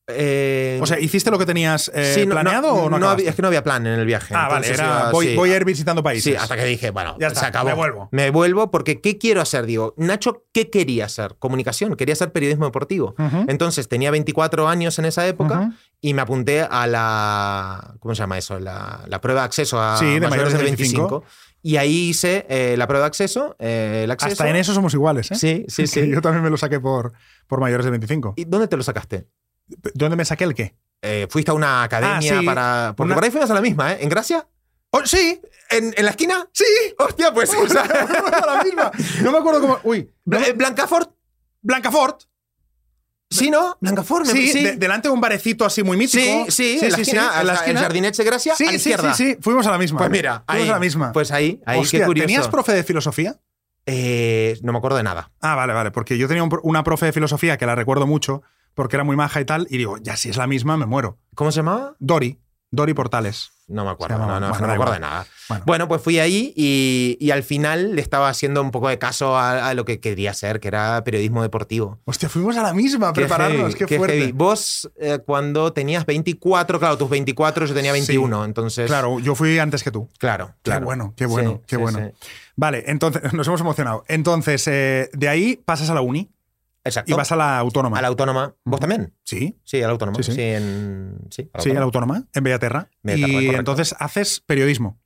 Eh, 0.10 0.80
O 0.82 0.86
sea, 0.86 1.00
¿hiciste 1.00 1.30
lo 1.30 1.38
que 1.38 1.46
tenías 1.46 1.91
eh, 1.93 2.13
sí, 2.15 2.26
no- 2.26 2.32
planeado 2.32 2.74
o 2.74 2.89
no? 2.89 2.96
había- 2.96 2.98
acabaste? 3.08 3.30
es 3.30 3.36
que 3.36 3.41
no 3.41 3.48
había 3.50 3.63
plan 3.63 3.86
en 3.86 4.00
el 4.00 4.06
viaje. 4.06 4.34
Ah, 4.38 4.48
vale, 4.48 4.67
era 4.70 4.86
iba- 4.86 5.12
voy, 5.12 5.28
sí. 5.28 5.36
voy 5.36 5.52
a 5.52 5.58
ir 5.58 5.65
visitando 5.65 6.02
países. 6.02 6.24
Sí, 6.24 6.36
hasta 6.36 6.56
que 6.56 6.63
dije, 6.63 6.91
bueno, 6.91 7.17
Ya 7.20 7.28
está, 7.28 7.41
se 7.41 7.46
acabó. 7.48 7.67
me 7.70 7.76
vuelvo. 7.76 8.08
Me 8.12 8.30
vuelvo 8.30 8.72
porque 8.72 9.02
¿qué 9.02 9.17
quiero 9.17 9.41
hacer? 9.41 9.65
Digo, 9.65 9.93
Nacho, 9.98 10.46
¿qué 10.54 10.70
quería 10.70 11.06
hacer? 11.06 11.36
Comunicación, 11.39 11.96
quería 11.96 12.13
hacer 12.13 12.32
periodismo 12.32 12.65
deportivo. 12.65 13.15
Entonces 13.48 13.89
tenía 13.89 14.10
24 14.12 14.67
años 14.70 14.98
en 14.98 15.06
esa 15.06 15.28
época 15.28 15.72
y 16.00 16.13
me 16.13 16.22
apunté 16.22 16.62
a 16.62 16.88
la. 16.88 17.96
¿Cómo 18.00 18.15
se 18.15 18.20
llama 18.20 18.38
eso? 18.38 18.60
La, 18.60 19.04
la 19.08 19.20
prueba 19.20 19.41
de 19.41 19.46
acceso 19.48 19.82
a 19.82 19.98
Sí, 19.98 20.20
de 20.20 20.28
mayores 20.28 20.54
de 20.54 20.63
25. 20.63 21.24
Y 21.63 21.76
ahí 21.76 22.10
hice 22.10 22.46
eh, 22.50 22.76
la 22.78 22.88
prueba 22.88 23.04
de 23.06 23.08
acceso, 23.08 23.56
eh, 23.60 24.02
el 24.06 24.12
acceso. 24.12 24.32
Hasta 24.32 24.48
en 24.50 24.56
eso 24.56 24.74
somos 24.74 24.93
iguales, 24.93 25.32
¿eh? 25.32 25.36
Sí, 25.36 25.65
sí, 25.67 25.86
sí. 25.88 26.08
Yo 26.10 26.22
también 26.22 26.43
me 26.43 26.50
lo 26.50 26.56
saqué 26.56 26.80
por, 26.80 27.12
por 27.48 27.60
mayores 27.60 27.84
de 27.84 27.91
25. 27.91 28.36
¿Y 28.38 28.46
dónde 28.46 28.67
te 28.70 28.78
lo 28.78 28.84
sacaste? 28.84 29.28
¿Dónde 29.93 30.15
me 30.15 30.25
saqué 30.25 30.43
el 30.45 30.53
qué? 30.56 30.75
Eh, 31.01 31.27
¿Fuiste 31.30 31.51
a 31.51 31.53
una 31.53 31.84
academia 31.84 32.38
Ah, 32.38 32.39
sí. 32.39 32.45
para.? 32.45 32.93
Porque 32.95 33.08
Una- 33.08 33.15
por 33.15 33.23
ahí 33.23 33.32
fuimos 33.32 33.49
a 33.51 33.53
la 33.53 33.62
misma, 33.62 33.93
¿eh? 33.93 33.97
¿En 34.01 34.10
Gracia? 34.10 34.47
Oh, 34.91 35.06
sí, 35.06 35.39
¿En, 35.69 35.93
en 35.97 36.06
la 36.06 36.12
esquina? 36.12 36.47
sí. 36.53 36.63
Hostia, 36.97 37.34
pues. 37.34 37.53
o 37.53 37.67
sea, 37.67 37.84
la 38.45 38.63
misma. 38.63 38.91
No 39.21 39.32
me 39.32 39.38
acuerdo 39.38 39.62
cómo. 39.62 39.80
Uy, 39.84 40.10
eh, 40.32 40.53
Blancafort. 40.56 41.12
Blancafort. 41.62 42.23
Sí, 43.30 43.49
¿no? 43.51 43.77
Blancafort, 43.82 44.25
Sí, 44.25 44.47
sí. 44.53 44.63
de- 44.63 44.75
delante 44.77 45.10
de 45.10 45.13
un 45.13 45.19
barecito 45.19 45.65
así 45.65 45.84
muy 45.84 45.97
mítico. 45.97 46.45
Sí, 46.49 46.80
sí, 46.80 46.86
en 46.86 46.91
la 46.93 46.97
esquina, 46.97 47.32
en 47.41 47.47
la 47.47 47.53
esquina. 47.56 47.82
Jardinets 47.82 48.17
de 48.17 48.23
Gracia, 48.23 48.56
Sí, 48.56 48.63
a 48.63 48.67
la 48.67 48.71
sí, 48.71 48.77
izquierda. 48.77 49.13
sí, 49.13 49.32
sí, 49.34 49.38
fuimos 49.41 49.67
a 49.67 49.71
la 49.71 49.77
misma. 49.77 49.97
Pues 49.97 50.10
mira, 50.10 50.43
fuimos 50.47 50.63
ahí, 50.63 50.69
a 50.69 50.73
la 50.73 50.80
misma. 50.80 51.12
Pues 51.12 51.32
ahí, 51.32 51.62
ahí, 51.65 51.82
Hostia, 51.82 51.99
qué 51.99 52.06
curioso. 52.06 52.25
¿Tenías 52.27 52.47
profe 52.47 52.71
de 52.71 52.84
filosofía? 52.86 53.36
Eh, 53.86 54.58
no 54.63 54.71
me 54.71 54.77
acuerdo 54.77 54.95
de 54.97 55.03
nada. 55.03 55.32
Ah, 55.41 55.56
vale, 55.56 55.73
vale, 55.73 55.91
porque 55.91 56.17
yo 56.17 56.30
tenía 56.30 56.41
un 56.43 56.58
una 56.63 56.84
profe 56.86 57.06
de 57.08 57.12
filosofía 57.13 57.58
que 57.58 57.65
la 57.65 57.75
recuerdo 57.75 58.08
mucho 58.08 58.43
porque 58.78 58.96
era 58.96 59.04
muy 59.04 59.18
maja 59.18 59.42
y 59.42 59.46
tal, 59.46 59.68
y 59.70 59.78
digo, 59.78 59.98
ya 59.98 60.16
si 60.16 60.30
es 60.30 60.38
la 60.38 60.48
misma, 60.48 60.78
me 60.78 60.86
muero. 60.86 61.18
¿Cómo 61.36 61.52
se 61.52 61.58
llamaba? 61.58 61.96
Dori, 62.00 62.40
Dori 62.72 62.94
Portales. 62.94 63.50
No 63.70 63.84
me 63.84 63.92
acuerdo, 63.92 64.16
llamaba- 64.16 64.40
no, 64.40 64.48
no, 64.48 64.50
bueno, 64.52 64.62
no 64.62 64.68
me 64.68 64.74
acuerdo 64.76 64.94
de 64.94 65.00
nada. 65.02 65.26
Bueno. 65.50 65.63
Bueno, 65.68 65.88
pues 65.90 66.02
fui 66.02 66.20
ahí 66.20 66.54
y, 66.56 67.18
y 67.20 67.32
al 67.32 67.44
final 67.44 67.96
le 67.98 68.02
estaba 68.02 68.30
haciendo 68.30 68.62
un 68.62 68.72
poco 68.72 68.88
de 68.88 68.98
caso 68.98 69.36
a, 69.38 69.68
a 69.68 69.74
lo 69.74 69.84
que 69.84 70.00
quería 70.00 70.32
hacer, 70.32 70.62
que 70.62 70.70
era 70.70 71.04
periodismo 71.04 71.42
deportivo. 71.42 72.00
Hostia, 72.06 72.30
fuimos 72.30 72.56
a 72.56 72.63
la 72.63 72.74
misma 72.74 73.10
a 73.10 73.13
Qué 73.13 73.22
prepararnos, 73.22 73.74
heavy, 73.76 73.86
qué, 73.86 73.98
fuerte. 73.98 74.20
heavy. 74.20 74.32
Vos, 74.32 74.90
eh, 75.02 75.20
cuando 75.26 75.74
tenías 75.74 76.06
24, 76.06 76.80
claro, 76.80 76.98
tus 76.98 77.10
24, 77.10 77.66
yo 77.66 77.74
tenía 77.74 77.92
21, 77.92 78.46
entonces. 78.46 78.88
Claro, 78.88 79.20
yo 79.20 79.36
fui 79.36 79.60
antes 79.60 79.84
que 79.84 79.92
tú. 79.92 80.08
claro, 80.18 80.54
claro. 80.62 80.80
Qué 80.82 80.86
bueno, 80.86 81.13
qué 81.18 81.26
bueno, 81.26 81.52
Sí, 81.56 81.62
qué 81.68 81.76
sí, 81.76 81.82
bueno. 81.82 82.12
Vale, 82.56 82.84
entonces 82.88 83.22
nos 83.34 83.48
hemos 83.48 83.60
emocionado. 83.60 84.06
Entonces, 84.08 84.66
eh, 84.68 85.10
de 85.12 85.28
ahí 85.28 85.62
pasas 85.66 85.90
a 85.90 85.94
la 85.94 86.02
uni 86.02 86.30
Exacto. 86.88 87.12
y 87.12 87.15
vas 87.15 87.32
a 87.32 87.36
la 87.36 87.58
autónoma. 87.60 87.97
a 88.00 88.02
la 88.02 88.08
autónoma. 88.08 88.56
¿Vos 88.65 88.80
también? 88.80 89.13
Sí, 89.23 89.60
Sí, 89.63 89.82
a 89.82 89.86
la 89.88 89.91
autónoma. 89.93 90.17
Sí, 90.17 90.23
Sí, 90.23 90.32
sí. 90.34 90.41
en... 90.41 91.17
sí, 91.30 91.50
a 91.54 91.58
la 91.58 91.63
sí, 91.63 91.69
autónoma. 91.76 92.23
en 92.34 92.43
Bellaterra. 92.43 92.89
Bellaterra, 93.04 93.32
y 93.32 93.36
correcto. 93.45 93.60
entonces 93.60 93.95
haces 94.00 94.39
periodismo. 94.45 95.00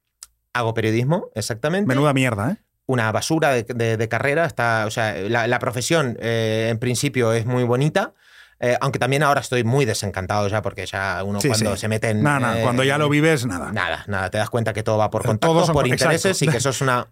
Hago 0.53 0.73
periodismo, 0.73 1.29
exactamente. 1.35 1.87
Menuda 1.87 2.13
mierda, 2.13 2.51
¿eh? 2.51 2.57
una 2.87 3.11
basura 3.11 3.51
de, 3.51 3.63
de- 3.63 3.95
de 3.97 4.07
carrera. 4.09 4.45
Está, 4.45 4.83
o 4.85 4.91
sea, 4.91 5.13
la, 5.13 5.47
la 5.47 5.59
profesión 5.59 6.17
eh, 6.19 6.67
en 6.69 6.77
principio 6.79 7.31
es 7.33 7.45
muy 7.45 7.63
bonita. 7.63 8.13
eh, 8.59 8.77
aunque 8.81 8.99
también 8.99 9.23
ahora 9.23 9.39
estoy 9.41 9.63
muy 9.63 9.85
desencantado 9.85 10.47
ya 10.47 10.61
porque 10.61 10.85
ya 10.85 11.23
uno 11.23 11.39
Sí, 11.41 11.47
cuando 11.47 11.75
sí. 11.75 11.81
se 11.81 11.87
mete 11.87 12.09
en... 12.09 12.21
Nada, 12.21 12.59
eh, 12.59 12.63
cuando 12.63 12.83
ya 12.83 12.97
lo 12.99 13.07
vives, 13.09 13.45
nada. 13.45 13.71
Nada, 13.71 14.03
nada. 14.07 14.29
Te 14.29 14.37
das 14.39 14.49
cuenta 14.51 14.71
que 14.73 14.83
todo 14.83 14.97
va 14.99 15.09
por 15.09 15.21
Eh, 15.23 15.27
contactos, 15.29 15.65
son- 15.67 15.73
por 15.73 15.85
exacto. 15.87 16.03
intereses 16.13 16.41
y 16.43 16.47
que 16.47 16.59
sos 16.59 16.81
una, 16.81 17.07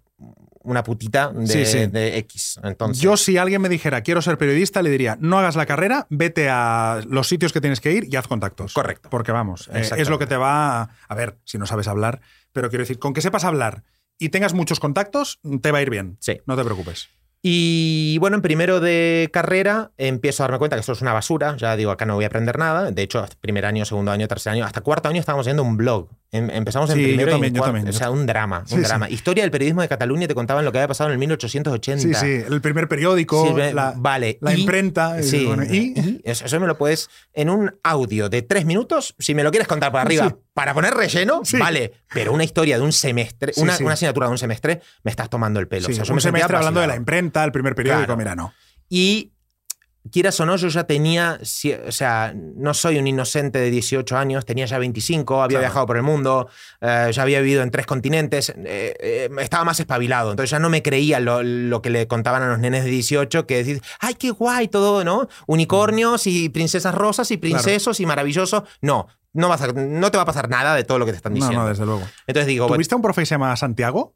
una 0.70 0.84
putita 0.84 1.30
de, 1.34 1.48
Sí, 1.48 1.66
sí. 1.66 1.88
de 1.88 2.18
X. 2.20 2.60
Entonces, 2.64 3.02
Yo, 3.02 3.18
si 3.18 3.38
alguien 3.38 3.62
me 3.62 3.70
dijera 3.70 4.02
quiero 4.02 4.22
ser 4.22 4.38
periodista, 4.38 4.82
le 4.82 4.90
diría 4.90 5.18
no 5.20 5.40
hagas 5.40 5.56
la 5.56 5.66
carrera, 5.66 6.08
vete 6.10 6.48
a 6.50 7.02
los 7.08 7.28
sitios 7.28 7.52
que 7.54 7.62
tienes 7.62 7.82
que 7.82 7.92
ir 7.92 8.08
y 8.12 8.16
haz 8.16 8.28
contactos. 8.28 8.74
Correcto. 8.74 9.10
Porque 9.10 9.32
vamos, 9.32 9.70
eh, 9.74 9.90
es 9.98 10.10
lo 10.10 10.20
que 10.20 10.28
te 10.28 10.38
va 10.38 10.82
a, 10.82 10.90
a 11.08 11.16
ver 11.16 11.38
si 11.44 11.58
no 11.58 11.66
sabes 11.66 11.88
hablar, 11.88 12.22
pero 12.52 12.70
quiero 12.70 12.84
decir, 12.84 13.00
con 13.00 13.14
que 13.14 13.22
sepas 13.22 13.44
hablar 13.44 13.84
y 14.18 14.30
tengas 14.30 14.54
muchos 14.54 14.80
contactos, 14.80 15.40
te 15.62 15.72
va 15.72 15.78
a 15.80 15.82
ir 15.82 15.90
bien. 15.90 16.18
Sí. 16.20 16.42
No 16.46 16.56
te 16.56 16.64
preocupes. 16.64 17.10
Y 17.42 18.18
bueno, 18.20 18.36
en 18.36 18.42
primero 18.42 18.82
de 18.82 19.30
carrera 19.32 19.92
empiezo 19.98 20.44
a 20.44 20.46
darme 20.46 20.58
cuenta 20.60 20.76
que 20.76 20.82
esto 20.82 20.92
es 20.92 21.02
una 21.02 21.14
basura. 21.14 21.56
Ya 21.58 21.76
digo, 21.78 21.92
acá 21.92 22.06
no 22.06 22.16
voy 22.16 22.26
a 22.26 22.28
aprender 22.28 22.58
nada. 22.58 22.92
De 22.92 23.02
hecho, 23.02 23.26
primer 23.40 23.66
año, 23.66 23.86
segundo 23.86 24.12
año, 24.12 24.28
tercer 24.28 24.52
año, 24.54 24.66
hasta 24.66 24.82
cuarto 24.82 25.08
año 25.08 25.22
estábamos 25.22 25.46
haciendo 25.46 25.64
un 25.64 25.78
blog. 25.78 26.10
Em- 26.32 26.50
Empezamos 26.52 26.90
en 26.92 26.98
Sí, 26.98 27.02
yo 27.02 27.08
primero 27.08 27.32
y 27.32 27.48
en 27.48 27.54
yo 27.56 27.64
también, 27.64 27.88
O 27.88 27.92
yo 27.92 27.98
sea, 27.98 28.12
un 28.12 28.26
drama, 28.28 28.60
un 28.60 28.68
Sí, 28.68 28.82
drama. 28.82 29.08
sí. 29.08 29.14
Historia 29.14 29.44
del 29.44 29.52
periodismo 29.52 29.82
de 29.82 29.88
Cataluña 29.88 30.28
te 30.28 30.36
contaban 30.36 30.64
lo 30.66 30.72
que 30.72 30.78
había 30.80 30.88
pasado 30.90 31.10
en 31.10 31.14
el 31.14 31.20
1880. 31.20 32.02
Sí, 32.02 32.14
sí, 32.14 32.44
el 32.48 32.62
primer 32.62 32.88
periódico, 32.90 33.58
la, 33.74 33.94
vale. 33.96 34.38
la 34.42 34.54
y- 34.54 34.60
imprenta. 34.60 35.16
y 35.22 35.46
bueno, 35.46 35.64
y, 35.64 35.94
y 35.98 36.22
eso, 36.26 36.46
eso 36.46 36.60
me 36.60 36.68
lo 36.68 36.78
puedes 36.78 37.10
en 37.34 37.50
un 37.50 37.74
audio 37.84 38.30
de 38.30 38.42
tres 38.42 38.66
minutos, 38.66 39.16
si 39.18 39.34
me 39.34 39.44
lo 39.44 39.50
quieres 39.50 39.68
contar 39.68 39.92
para 39.92 40.04
arriba, 40.04 40.38
para 40.54 40.74
poner 40.74 40.94
relleno, 40.94 41.42
vale, 41.58 41.94
pero 42.14 42.34
una 42.34 42.44
historia 42.44 42.78
de 42.78 42.84
un 42.84 42.92
semestre, 42.92 43.54
una, 43.58 43.74
asignatura 43.94 44.28
de 44.28 44.32
un 44.32 44.38
semestre, 44.38 44.82
me 45.04 45.10
estás 45.10 45.30
tomando 45.30 45.60
el 45.60 45.68
pelo. 45.68 45.88
sí, 45.88 45.94
O 45.94 45.96
sea, 45.96 46.04
yo 46.04 46.12
un 46.14 46.18
me 46.18 46.22
semestre 46.22 46.58
hablando 46.58 46.82
de 46.82 46.86
la 46.88 46.92
vacilado. 46.94 47.06
Imprenta, 47.30 47.44
el 47.46 47.52
primer 47.52 47.76
periódico, 47.76 48.06
Claro. 48.06 48.18
mira, 48.18 48.36
no. 48.36 48.54
Y 48.90 49.32
quieras 50.12 50.40
o 50.40 50.46
no, 50.46 50.56
yo 50.56 50.70
ya 50.70 50.86
tenía, 50.86 51.40
o 51.88 51.92
sea, 51.92 52.34
no 52.36 52.74
soy 52.74 52.98
un 52.98 53.06
inocente 53.06 53.60
de 53.60 53.70
18 53.70 54.18
años, 54.18 54.46
tenía 54.46 54.66
ya 54.66 54.80
25, 54.80 55.44
había 55.44 55.58
Claro. 55.60 55.62
viajado 55.70 55.86
por 55.86 55.98
el 55.98 56.04
mundo, 56.04 56.50
eh, 56.82 57.12
ya 57.14 57.22
había 57.22 57.42
vivido 57.42 57.62
en 57.62 57.70
tres 57.70 57.86
continentes, 57.86 58.50
eh, 58.50 58.96
eh, 59.00 59.30
estaba 59.40 59.66
más 59.66 59.80
espabilado, 59.80 60.32
entonces 60.32 60.50
ya 60.50 60.58
no 60.60 60.70
me 60.70 60.82
creía 60.82 61.20
lo, 61.20 61.44
lo 61.44 61.82
que 61.82 61.90
le 61.92 62.08
contaban 62.08 62.42
a 62.42 62.48
los 62.48 62.60
nenes 62.60 62.86
de 62.86 62.90
18, 62.90 63.46
que 63.46 63.58
decir, 63.58 63.82
ay, 64.00 64.16
qué 64.16 64.32
guay 64.32 64.68
todo, 64.70 65.04
¿no? 65.04 65.28
Unicornios 65.46 66.26
y 66.28 66.50
princesas 66.50 66.96
rosas 66.96 67.30
y 67.32 67.38
princesos 67.38 68.00
y 68.00 68.06
maravillosos. 68.08 68.64
No, 68.82 69.08
no, 69.34 69.50
vas 69.50 69.62
a- 69.62 69.68
no 69.74 70.10
te 70.10 70.18
va 70.18 70.24
a 70.24 70.26
pasar 70.26 70.50
nada 70.50 70.74
de 70.76 70.86
todo 70.86 70.98
lo 70.98 71.06
que 71.06 71.12
te 71.12 71.18
están 71.18 71.34
No, 71.34 71.36
diciendo. 71.36 71.62
no, 71.64 71.70
desde 71.70 71.86
luego. 71.86 72.08
Entonces 72.26 72.48
digo, 72.48 72.66
bueno, 72.66 72.78
¿Tuviste 72.78 72.96
a 72.96 72.98
un 72.98 73.02
profe 73.04 73.22
que 73.22 73.26
se 73.28 73.36
llama 73.36 73.56
Santiago? 73.58 74.16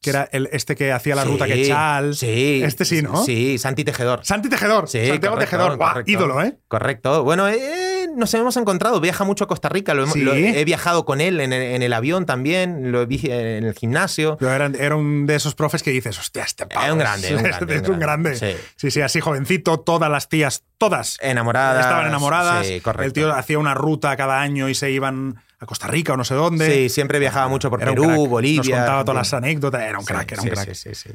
Que 0.00 0.10
era 0.10 0.28
el, 0.30 0.48
este 0.52 0.76
que 0.76 0.92
hacía 0.92 1.16
la 1.16 1.24
ruta 1.24 1.46
que 1.46 1.66
Chal. 1.66 2.14
Sí. 2.14 2.60
Este 2.64 2.84
sí, 2.84 3.02
¿no? 3.02 3.24
Sí, 3.24 3.58
Santi 3.58 3.82
Tejedor. 3.84 4.20
Santi 4.24 4.48
Tejedor. 4.48 4.88
Sí, 4.88 4.98
Santiago 5.08 5.34
correcto, 5.34 5.56
Tejedor. 5.56 5.78
Correcto. 5.78 6.10
ídolo, 6.12 6.42
¿eh? 6.42 6.56
Correcto. 6.68 7.24
Bueno, 7.24 7.48
eh, 7.48 8.06
nos 8.16 8.32
hemos 8.34 8.56
encontrado. 8.56 9.00
Viaja 9.00 9.24
mucho 9.24 9.42
a 9.42 9.48
Costa 9.48 9.68
Rica. 9.68 9.94
Lo 9.94 10.02
hemos- 10.04 10.14
Sí. 10.14 10.20
lo- 10.20 10.34
he 10.34 10.64
viajado 10.64 11.04
con 11.04 11.20
él 11.20 11.40
en 11.40 11.52
el, 11.52 11.62
en 11.62 11.82
el 11.82 11.92
avión 11.92 12.26
también. 12.26 12.92
Lo 12.92 13.04
vi 13.08 13.20
en 13.24 13.64
el 13.64 13.74
gimnasio. 13.74 14.36
Pero 14.38 14.52
era, 14.52 14.66
era 14.78 14.94
un 14.94 15.26
de 15.26 15.34
esos 15.34 15.56
profes 15.56 15.82
que 15.82 15.90
dices, 15.90 16.16
hostia, 16.16 16.44
este 16.44 16.66
pavo 16.66 16.86
Es 16.86 16.92
un 16.92 16.98
grande, 16.98 17.34
un 17.34 17.42
grande, 17.42 17.74
es 17.76 17.88
un 17.88 17.98
grande. 17.98 18.36
Sí. 18.36 18.56
Sí. 18.76 18.90
sí, 18.92 19.00
así 19.00 19.18
jovencito, 19.20 19.80
todas 19.80 20.08
las 20.08 20.28
tías, 20.28 20.62
todas 20.78 21.18
Enamoradas. 21.20 21.84
estaban 21.84 22.06
enamoradas. 22.06 22.64
Sí, 22.68 22.80
correcto. 22.80 23.04
El 23.04 23.12
tío 23.12 23.34
hacía 23.34 23.58
una 23.58 23.74
ruta 23.74 24.16
cada 24.16 24.40
año 24.40 24.68
y 24.68 24.76
se 24.76 24.92
iban 24.92 25.42
a 25.60 25.66
Costa 25.66 25.88
Rica 25.88 26.12
o 26.12 26.16
no 26.16 26.24
sé 26.24 26.34
dónde. 26.34 26.72
Sí, 26.72 26.88
siempre 26.88 27.18
viajaba 27.18 27.48
mucho 27.48 27.68
por 27.68 27.82
Era 27.82 27.90
Perú. 27.90 28.26
Bolivia. 28.28 28.58
Nos 28.58 28.68
contaba 28.68 29.04
todas 29.04 29.16
las 29.16 29.34
anécdotas. 29.34 29.82
Era 29.82 29.98
un 29.98 30.04
Sí, 30.04 30.12
crack, 30.12 30.32
era 30.32 30.42
sí, 30.42 30.48
un 30.48 30.54
crack. 30.54 30.74
Sí, 30.74 30.94
sí, 30.94 30.94
sí. 30.94 31.10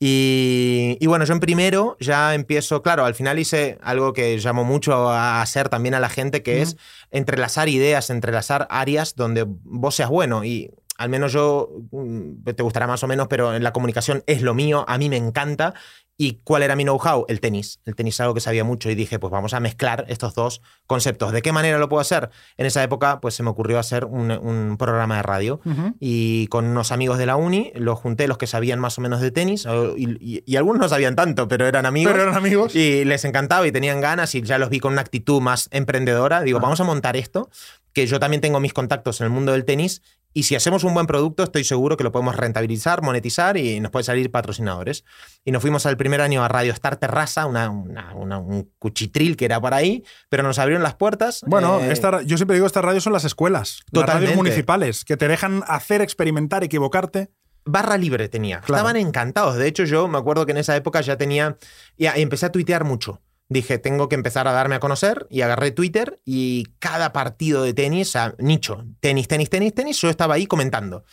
Y, 0.00 0.98
y 1.00 1.06
bueno, 1.06 1.24
yo 1.24 1.32
en 1.32 1.40
primero 1.40 1.96
ya 2.00 2.34
empiezo, 2.34 2.82
claro, 2.82 3.04
al 3.04 3.14
final 3.14 3.38
hice 3.38 3.78
algo 3.82 4.12
que 4.12 4.36
llamo 4.38 4.64
mucho 4.64 5.08
a 5.10 5.40
hacer 5.42 5.68
también 5.68 5.94
a 5.94 6.00
la 6.00 6.08
gente, 6.08 6.42
que 6.42 6.60
es 6.62 6.76
entrelazar 7.10 7.68
ideas, 7.68 8.10
entrelazar 8.10 8.66
áreas 8.70 9.14
donde 9.14 9.44
vos 9.46 9.94
seas 9.94 10.10
bueno. 10.10 10.44
Y 10.44 10.70
al 10.96 11.08
menos 11.08 11.32
yo, 11.32 11.70
mm, 11.90 12.44
te 12.54 12.62
gustará 12.62 12.86
más 12.86 13.02
o 13.02 13.06
menos, 13.08 13.28
pero 13.28 13.54
en 13.54 13.62
la 13.62 13.72
comunicación 13.72 14.22
es 14.26 14.42
lo 14.42 14.54
mío, 14.54 14.84
a 14.88 14.98
mí 14.98 15.08
me 15.08 15.16
encanta. 15.16 15.74
¿Y 16.16 16.40
cuál 16.44 16.62
era 16.62 16.76
mi 16.76 16.84
know-how? 16.84 17.24
El 17.28 17.40
tenis. 17.40 17.80
El 17.84 17.96
tenis 17.96 18.14
es 18.14 18.20
algo 18.20 18.34
que 18.34 18.40
sabía 18.40 18.62
mucho 18.62 18.88
y 18.88 18.94
dije, 18.94 19.18
pues 19.18 19.32
vamos 19.32 19.52
a 19.52 19.58
mezclar 19.58 20.04
estos 20.08 20.32
dos 20.36 20.60
conceptos. 20.86 21.32
¿De 21.32 21.42
qué 21.42 21.50
manera 21.50 21.78
lo 21.78 21.88
puedo 21.88 22.00
hacer? 22.00 22.30
En 22.56 22.66
esa 22.66 22.84
época, 22.84 23.20
pues 23.20 23.34
se 23.34 23.42
me 23.42 23.50
ocurrió 23.50 23.80
hacer 23.80 24.04
un, 24.04 24.30
un 24.30 24.76
programa 24.78 25.16
de 25.16 25.22
radio 25.22 25.60
y 25.98 26.46
con 26.48 26.66
unos 26.66 26.92
amigos 26.92 27.18
de 27.18 27.26
la 27.26 27.34
uni 27.34 27.72
los 27.74 27.98
junté, 27.98 28.28
los 28.28 28.38
que 28.38 28.46
sabían 28.46 28.78
más 28.78 28.96
o 28.96 29.00
menos 29.00 29.20
de 29.20 29.32
tenis, 29.32 29.66
o- 29.66 29.96
y, 29.96 30.16
y- 30.20 30.42
y 30.46 30.56
algunos 30.56 30.80
no 30.80 30.88
sabían 30.88 31.16
tanto, 31.16 31.48
pero 31.48 31.66
eran 31.66 31.84
amigos. 31.84 32.12
Pero 32.12 32.22
eran 32.24 32.36
amigos. 32.36 32.76
Y 32.76 33.04
les 33.04 33.24
encantaba 33.24 33.66
y 33.66 33.72
tenían 33.72 34.00
ganas 34.00 34.36
y 34.36 34.42
ya 34.42 34.58
los 34.58 34.70
vi 34.70 34.78
con 34.78 34.92
una 34.92 35.00
actitud 35.02 35.40
más 35.40 35.68
emprendedora. 35.72 36.42
Digo, 36.42 36.58
Ah. 36.58 36.62
vamos 36.62 36.78
a 36.80 36.84
montar 36.84 37.16
esto, 37.16 37.50
que 37.92 38.06
yo 38.06 38.20
también 38.20 38.40
tengo 38.40 38.60
mis 38.60 38.72
contactos 38.72 39.20
en 39.20 39.24
el 39.24 39.30
mundo 39.32 39.50
del 39.50 39.64
tenis 39.64 40.00
y 40.34 40.42
si 40.42 40.54
hacemos 40.56 40.84
un 40.84 40.92
buen 40.92 41.06
producto 41.06 41.42
estoy 41.44 41.64
seguro 41.64 41.96
que 41.96 42.04
lo 42.04 42.12
podemos 42.12 42.36
rentabilizar, 42.36 43.00
monetizar 43.02 43.56
y 43.56 43.80
nos 43.80 43.90
puede 43.90 44.04
salir 44.04 44.30
patrocinadores. 44.30 45.04
Y 45.44 45.52
nos 45.52 45.62
fuimos 45.62 45.86
al 45.86 45.96
primer 45.96 46.20
año 46.20 46.44
a 46.44 46.48
Radio 46.48 46.72
Star 46.72 46.96
Terraza, 46.96 47.46
una, 47.46 47.70
una- 47.70 48.14
una- 48.14 48.38
un 48.38 48.70
cuchitril 48.78 49.36
que 49.36 49.44
era 49.46 49.60
por 49.60 49.72
ahí, 49.72 50.04
pero 50.28 50.42
nos 50.42 50.58
abrieron 50.58 50.82
las 50.82 50.96
puertas. 50.96 51.40
Bueno, 51.46 51.78
eh, 51.80 51.92
esta- 51.92 52.20
yo 52.22 52.36
siempre 52.36 52.56
digo, 52.56 52.66
estas 52.66 52.84
radios 52.84 53.04
son 53.04 53.12
las 53.14 53.24
escuelas. 53.24 53.80
Las 53.92 54.02
radios 54.16 54.30
municipales, 54.36 55.04
que 55.04 55.16
te 55.16 55.28
dejan 55.28 55.62
hacer, 55.66 56.02
experimentar, 56.02 56.64
equivocarte. 56.64 57.30
barra 57.66 57.96
libre 57.96 58.28
tenía. 58.28 58.60
Claro. 58.60 58.74
Estaban 58.86 58.96
encantados. 58.96 59.56
De 59.56 59.66
hecho, 59.66 59.84
yo 59.84 60.06
me 60.06 60.18
acuerdo 60.18 60.44
que 60.44 60.52
en 60.52 60.58
esa 60.58 60.76
época 60.76 61.00
ya 61.00 61.16
tenía. 61.16 61.56
Y 61.96 62.04
empecé 62.06 62.44
a 62.44 62.52
tuitear 62.52 62.84
mucho. 62.84 63.22
Dije, 63.54 63.78
tengo 63.78 64.08
que 64.08 64.16
empezar 64.16 64.48
a 64.48 64.52
darme 64.52 64.74
a 64.74 64.80
conocer 64.80 65.28
y 65.30 65.42
agarré 65.42 65.70
Twitter 65.70 66.20
y 66.24 66.64
cada 66.80 67.12
partido 67.12 67.62
de 67.62 67.72
tenis, 67.72 68.08
o 68.08 68.10
sea, 68.10 68.34
nicho, 68.38 68.84
tenis, 68.98 69.28
tenis, 69.28 69.48
tenis, 69.48 69.72
tenis, 69.72 70.00
yo 70.00 70.10
estaba 70.10 70.34
ahí 70.34 70.48
comentando. 70.48 71.04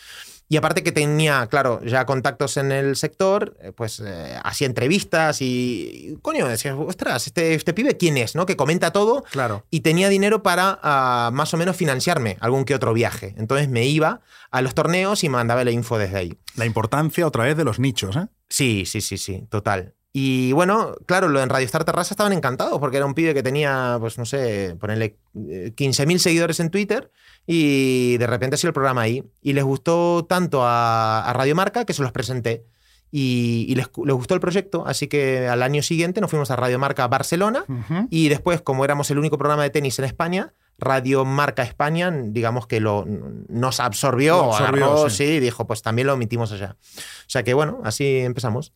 Y 0.50 0.58
aparte 0.58 0.82
que 0.82 0.92
tenía, 0.92 1.46
claro, 1.52 1.82
ya 1.86 2.08
contactos 2.08 2.58
en 2.58 2.72
el 2.72 2.96
sector, 2.96 3.56
eh, 3.62 3.74
pues 3.74 4.00
eh, 4.00 4.40
hacía 4.44 4.66
entrevistas 4.66 5.40
y, 5.40 6.16
y, 6.16 6.18
coño, 6.24 6.48
decías, 6.48 6.76
ostras, 6.80 7.28
este, 7.28 7.54
este 7.54 7.74
pibe, 7.74 7.96
¿quién 7.96 8.18
es? 8.18 8.34
¿No? 8.34 8.48
Que 8.48 8.56
comenta 8.56 8.92
todo. 8.92 9.24
Claro. 9.30 9.64
Y 9.70 9.82
tenía 9.82 10.10
dinero 10.10 10.42
para 10.42 10.80
ah, 10.82 11.30
más 11.32 11.54
o 11.54 11.58
menos 11.58 11.78
financiarme 11.78 12.38
algún 12.40 12.66
que 12.66 12.74
otro 12.74 12.92
viaje. 12.96 13.36
Entonces 13.38 13.70
me 13.70 13.86
iba 13.86 14.22
a 14.50 14.62
los 14.64 14.74
torneos 14.74 15.24
y 15.24 15.30
mandaba 15.30 15.64
la 15.64 15.70
info 15.70 16.00
desde 16.00 16.18
ahí. 16.18 16.38
La 16.56 16.66
importancia 16.66 17.28
otra 17.28 17.44
vez 17.44 17.56
de 17.56 17.64
los 17.64 17.78
nichos, 17.78 18.16
¿eh? 18.16 18.26
Sí, 18.50 18.88
sí, 18.88 19.00
sí, 19.00 19.20
sí, 19.20 19.46
total. 19.48 19.94
Y 20.14 20.52
bueno, 20.52 20.94
claro, 21.06 21.30
lo 21.30 21.42
en 21.42 21.48
Radio 21.50 21.66
Star 21.66 21.86
Terrassa 21.86 22.14
estaban 22.14 22.34
encantados 22.34 22.80
porque 22.80 22.98
era 22.98 23.06
un 23.06 23.14
pibe 23.14 23.34
que 23.34 23.44
tenía, 23.44 23.96
pues 24.00 24.18
no 24.18 24.26
sé, 24.26 24.76
ponerle 24.80 25.18
eh, 25.36 25.72
15.000 25.76 26.18
seguidores 26.18 26.60
en 26.60 26.70
Twitter 26.70 27.12
y 27.48 28.18
de 28.18 28.28
repente 28.28 28.56
ha 28.56 28.58
sido 28.58 28.70
el 28.70 28.74
programa 28.74 29.02
ahí. 29.02 29.24
Y 29.42 29.54
les 29.54 29.64
gustó 29.64 30.26
tanto 30.28 30.64
a, 30.66 31.22
a 31.24 31.34
Radio 31.34 31.56
Marca 31.56 31.86
que 31.86 31.94
se 31.94 32.02
los 32.04 32.12
presenté. 32.12 32.66
Y, 33.14 33.66
y 33.68 33.76
les, 33.76 33.90
les 34.06 34.16
gustó 34.16 34.36
el 34.36 34.40
proyecto, 34.40 34.86
así 34.88 35.08
que 35.08 35.50
al 35.50 35.64
año 35.64 35.84
siguiente 35.84 36.22
nos 36.22 36.30
fuimos 36.30 36.50
a 36.50 36.56
Radio 36.56 36.80
Marca 36.80 37.06
Barcelona 37.10 37.66
y 38.10 38.30
después, 38.30 38.62
como 38.62 38.86
éramos 38.86 39.12
el 39.12 39.20
único 39.20 39.38
programa 39.38 39.64
de 39.64 39.70
tenis 39.70 40.00
en 40.00 40.06
España, 40.06 40.54
Radio 40.78 41.26
Marca 41.26 41.64
España, 41.64 42.10
digamos 42.10 42.68
que 42.68 42.80
lo, 42.80 43.06
nos 43.50 43.82
absorbió, 43.82 44.38
Lo 44.38 44.56
absorbió, 44.56 44.86
agarró, 44.86 45.10
sí. 45.10 45.18
sí, 45.18 45.24
y 45.34 45.40
dijo, 45.42 45.68
pues 45.68 45.82
también 45.82 46.08
lo 46.08 46.14
emitimos 46.14 46.54
allá. 46.54 46.78
O 46.98 47.30
sea 47.30 47.44
que 47.44 47.54
bueno, 47.54 47.82
así 47.84 48.20
empezamos. 48.20 48.72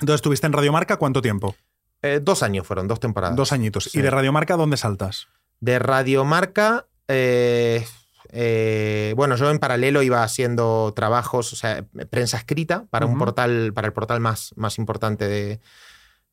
Entonces, 0.00 0.16
¿estuviste 0.16 0.46
en 0.46 0.52
Radiomarca 0.52 0.96
cuánto 0.96 1.22
tiempo? 1.22 1.56
Eh, 2.02 2.20
dos 2.22 2.42
años 2.42 2.66
fueron, 2.66 2.86
dos 2.88 3.00
temporadas. 3.00 3.36
Dos 3.36 3.52
añitos. 3.52 3.84
Sí. 3.84 3.98
¿Y 3.98 4.02
de 4.02 4.10
Radiomarca 4.10 4.56
dónde 4.56 4.76
saltas? 4.76 5.28
De 5.60 5.78
Radio 5.78 6.24
Marca, 6.24 6.86
eh, 7.08 7.86
eh, 8.30 9.14
bueno, 9.16 9.36
yo 9.36 9.50
en 9.50 9.58
paralelo 9.58 10.02
iba 10.02 10.22
haciendo 10.22 10.92
trabajos, 10.94 11.52
o 11.52 11.56
sea, 11.56 11.84
prensa 12.10 12.36
escrita 12.36 12.84
para 12.90 13.06
un 13.06 13.16
portal, 13.18 13.72
para 13.74 13.86
el 13.86 13.92
portal 13.94 14.20
más, 14.20 14.52
más 14.56 14.76
importante 14.78 15.26
de, 15.26 15.60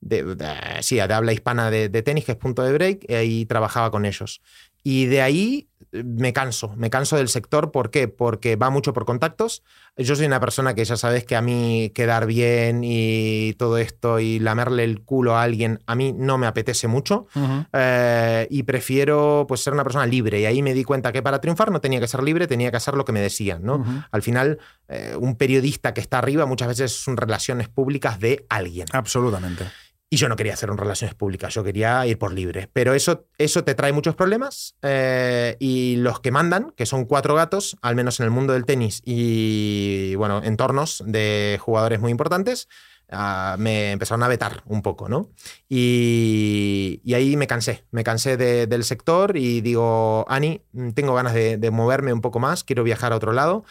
de, 0.01 0.35
de- 0.35 0.47
sí, 0.81 0.95
de 0.95 1.01
habla 1.13 1.31
hispana 1.31 1.71
de, 1.71 1.87
de 1.87 2.01
tenis, 2.01 2.25
que 2.25 2.33
es 2.33 2.37
Punto 2.37 2.63
de 2.63 2.73
Break, 2.73 3.05
y 3.07 3.13
ahí 3.13 3.45
trabajaba 3.45 3.89
con 3.91 4.05
ellos. 4.05 4.41
Y 4.83 5.05
de 5.05 5.21
ahí 5.21 5.69
eh, 5.93 6.03
me 6.03 6.33
canso, 6.33 6.73
me 6.75 6.89
canso 6.89 7.17
del 7.17 7.29
sector. 7.29 7.71
¿Por 7.71 7.89
qué? 7.89 8.07
Porque 8.07 8.55
va 8.55 8.69
mucho 8.69 8.93
por 8.93 9.05
contactos. 9.05 9.63
Yo 9.95 10.15
soy 10.15 10.25
una 10.25 10.39
persona 10.39 10.73
que 10.73 10.83
ya 10.83 10.97
sabes 10.97 11.23
que 11.23 11.35
a 11.35 11.41
mí 11.41 11.91
quedar 11.93 12.25
bien 12.25 12.81
y 12.83 13.53
todo 13.53 13.77
esto 13.77 14.19
y 14.19 14.39
lamerle 14.39 14.83
el 14.83 15.01
culo 15.01 15.35
a 15.35 15.43
alguien, 15.43 15.79
a 15.85 15.93
mí 15.95 16.13
no 16.17 16.37
me 16.37 16.47
apetece 16.47 16.87
mucho. 16.87 17.27
Eh, 17.71 18.47
y 18.49 18.63
prefiero 18.63 19.45
pues 19.47 19.61
ser 19.61 19.73
una 19.73 19.83
persona 19.83 20.05
libre. 20.05 20.41
Y 20.41 20.45
ahí 20.45 20.61
me 20.61 20.73
di 20.73 20.83
cuenta 20.83 21.11
que 21.11 21.21
para 21.21 21.39
triunfar 21.39 21.71
no 21.71 21.79
tenía 21.79 21.99
que 21.99 22.07
ser 22.07 22.23
libre, 22.23 22.47
tenía 22.47 22.71
que 22.71 22.77
hacer 22.77 22.95
lo 22.95 23.05
que 23.05 23.11
me 23.11 23.21
decían. 23.21 23.63
¿no? 23.63 23.85
Al 24.11 24.21
final, 24.23 24.59
eh, 24.89 25.15
un 25.17 25.35
periodista 25.35 25.93
que 25.93 26.01
está 26.01 26.17
arriba 26.17 26.45
muchas 26.45 26.67
veces 26.67 26.91
son 26.91 27.15
relaciones 27.15 27.69
públicas 27.69 28.19
de 28.19 28.45
alguien. 28.49 28.87
Absolutamente. 28.91 29.65
Y 30.13 30.17
yo 30.17 30.29
no 30.29 30.35
quería 30.35 30.53
hacer 30.53 30.69
un 30.69 30.77
relaciones 30.77 31.15
públicas, 31.15 31.51
yo 31.55 31.63
quería 31.63 32.05
ir 32.05 32.19
por 32.19 32.33
libre. 32.33 32.69
Pero 32.71 32.93
eso, 32.93 33.25
eso 33.39 33.63
te 33.63 33.73
trae 33.73 33.91
muchos 33.93 34.13
problemas 34.15 34.75
eh, 34.83 35.57
y 35.59 35.95
los 35.95 36.19
que 36.19 36.29
mandan, 36.29 36.71
que 36.77 36.85
son 36.85 37.05
cuatro 37.05 37.33
gatos, 37.33 37.77
al 37.81 37.95
menos 37.95 38.19
en 38.19 38.25
el 38.25 38.29
mundo 38.29 38.53
del 38.53 38.63
tenis 38.65 39.01
y, 39.03 40.13
bueno, 40.13 40.43
entornos 40.43 41.01
de 41.07 41.57
jugadores 41.59 41.99
muy 41.99 42.11
importantes, 42.11 42.67
ah, 43.09 43.55
me 43.57 43.89
empezaron 43.89 44.21
a 44.21 44.27
vetar 44.27 44.61
un 44.67 44.83
poco, 44.83 45.09
¿no? 45.09 45.31
Y, 45.67 47.01
y 47.03 47.15
ahí 47.15 47.35
me 47.35 47.47
cansé, 47.47 47.83
me 47.89 48.03
cansé 48.03 48.37
de- 48.37 48.67
del 48.67 48.83
sector 48.83 49.35
y 49.35 49.61
digo, 49.61 50.25
Ani, 50.29 50.61
tengo 50.93 51.15
ganas 51.15 51.33
de, 51.33 51.57
de 51.57 51.71
moverme 51.71 52.13
un 52.13 52.21
poco 52.21 52.37
más, 52.39 52.63
quiero 52.63 52.83
viajar 52.83 53.13
a 53.13 53.15
otro 53.15 53.33
lado. 53.33 53.65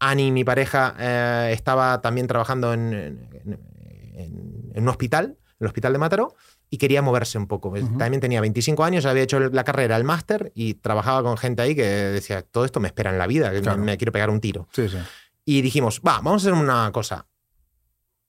Ani, 0.00 0.32
mi 0.32 0.42
pareja, 0.42 0.96
eh, 0.98 1.50
estaba 1.52 2.00
también 2.02 2.26
trabajando 2.26 2.74
en- 2.74 3.28
en- 3.44 4.72
en 4.74 4.82
un 4.82 4.88
hospital, 4.88 5.36
el 5.60 5.66
hospital 5.66 5.92
de 5.92 5.98
Mataró, 5.98 6.34
y 6.70 6.78
quería 6.78 7.02
moverse 7.02 7.38
un 7.38 7.46
poco. 7.46 7.72
También 7.98 8.20
tenía 8.20 8.40
25 8.40 8.84
años, 8.84 9.06
había 9.06 9.22
hecho 9.22 9.38
la 9.40 9.64
carrera, 9.64 9.96
el 9.96 10.04
máster, 10.04 10.52
y 10.54 10.74
trabajaba 10.74 11.22
con 11.22 11.36
gente 11.36 11.62
ahí 11.62 11.74
que 11.74 11.82
decía, 11.84 12.42
todo 12.42 12.64
esto 12.64 12.80
me 12.80 12.88
espera 12.88 13.10
en 13.10 13.18
la 13.18 13.26
vida, 13.26 13.50
me- 13.50 13.76
me 13.84 13.96
quiero 13.96 14.12
pegar 14.12 14.30
un 14.30 14.40
tiro. 14.40 14.68
Sí, 14.72 14.88
sí. 14.88 14.98
Y 15.44 15.62
dijimos, 15.62 16.00
va, 16.06 16.14
vamos 16.20 16.44
a 16.44 16.48
hacer 16.48 16.52
una 16.60 16.90
cosa. 16.92 17.26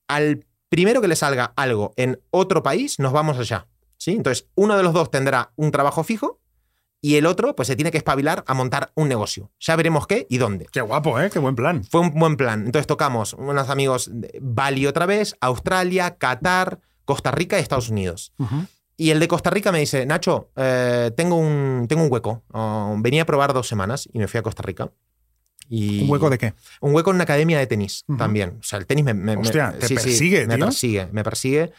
Al 0.07 0.45
primero 0.69 1.01
que 1.01 1.07
le 1.07 1.15
salga 1.15 1.53
algo 1.55 1.93
en 1.95 2.21
otro 2.31 2.63
país, 2.63 2.99
nos 2.99 3.11
vamos 3.13 3.37
allá. 3.37 3.67
¿sí? 3.97 4.11
Entonces, 4.11 4.47
uno 4.55 4.77
de 4.77 4.83
los 4.83 4.93
dos 4.93 5.09
tendrá 5.11 5.51
un 5.55 5.71
trabajo 5.71 6.03
fijo 6.03 6.39
y 7.01 7.15
el 7.15 7.25
otro 7.25 7.55
pues 7.55 7.67
se 7.67 7.75
tiene 7.75 7.91
que 7.91 7.97
espabilar 7.97 8.43
a 8.47 8.53
montar 8.53 8.91
un 8.95 9.07
negocio. 9.07 9.51
Ya 9.59 9.75
veremos 9.75 10.07
qué 10.07 10.25
y 10.29 10.37
dónde. 10.37 10.67
Qué 10.71 10.81
guapo, 10.81 11.19
¿eh? 11.19 11.29
Qué 11.29 11.39
buen 11.39 11.55
plan. 11.55 11.83
Fue 11.83 12.01
un 12.01 12.11
buen 12.13 12.37
plan. 12.37 12.65
Entonces 12.65 12.87
tocamos 12.87 13.33
unos 13.33 13.69
amigos 13.69 14.09
de 14.13 14.37
Bali 14.41 14.85
otra 14.87 15.05
vez, 15.05 15.35
Australia, 15.41 16.17
Qatar, 16.17 16.79
Costa 17.07 17.31
Rica 17.31 17.57
y 17.57 17.61
Estados 17.63 17.89
Unidos. 17.89 18.33
Ujú. 18.37 18.65
Y 18.97 19.11
el 19.11 19.19
de 19.19 19.27
Costa 19.27 19.49
Rica 19.49 19.71
me 19.71 19.79
dice, 19.79 20.05
Nacho, 20.05 20.51
eh, 20.57 21.11
tengo, 21.15 21.35
un, 21.37 21.85
tengo 21.87 22.03
un 22.03 22.11
hueco. 22.11 22.43
Oh, 22.51 22.95
venía 22.99 23.21
a 23.21 23.25
probar 23.25 23.53
dos 23.53 23.67
semanas 23.67 24.07
y 24.11 24.19
me 24.19 24.27
fui 24.27 24.39
a 24.39 24.43
Costa 24.43 24.61
Rica. 24.63 24.91
Y 25.69 26.03
¿Un 26.03 26.09
hueco 26.09 26.29
de 26.29 26.37
qué? 26.37 26.53
un 26.81 26.93
hueco 26.93 27.09
en 27.11 27.15
una 27.15 27.23
academia 27.23 27.59
de 27.59 27.67
tenis 27.67 28.03
Ujú. 28.07 28.17
también. 28.17 28.57
O 28.59 28.63
sea, 28.63 28.79
el 28.79 28.85
tenis 28.85 29.05
me, 29.05 29.13
me- 29.13 29.35
me- 29.35 29.41
Hostia, 29.41 29.73
te 29.79 29.87
persigue, 29.95 30.45
me 30.47 30.55
tío. 30.55 30.65
persigue, 30.65 31.07
me 31.11 31.23
persigue. 31.23 31.71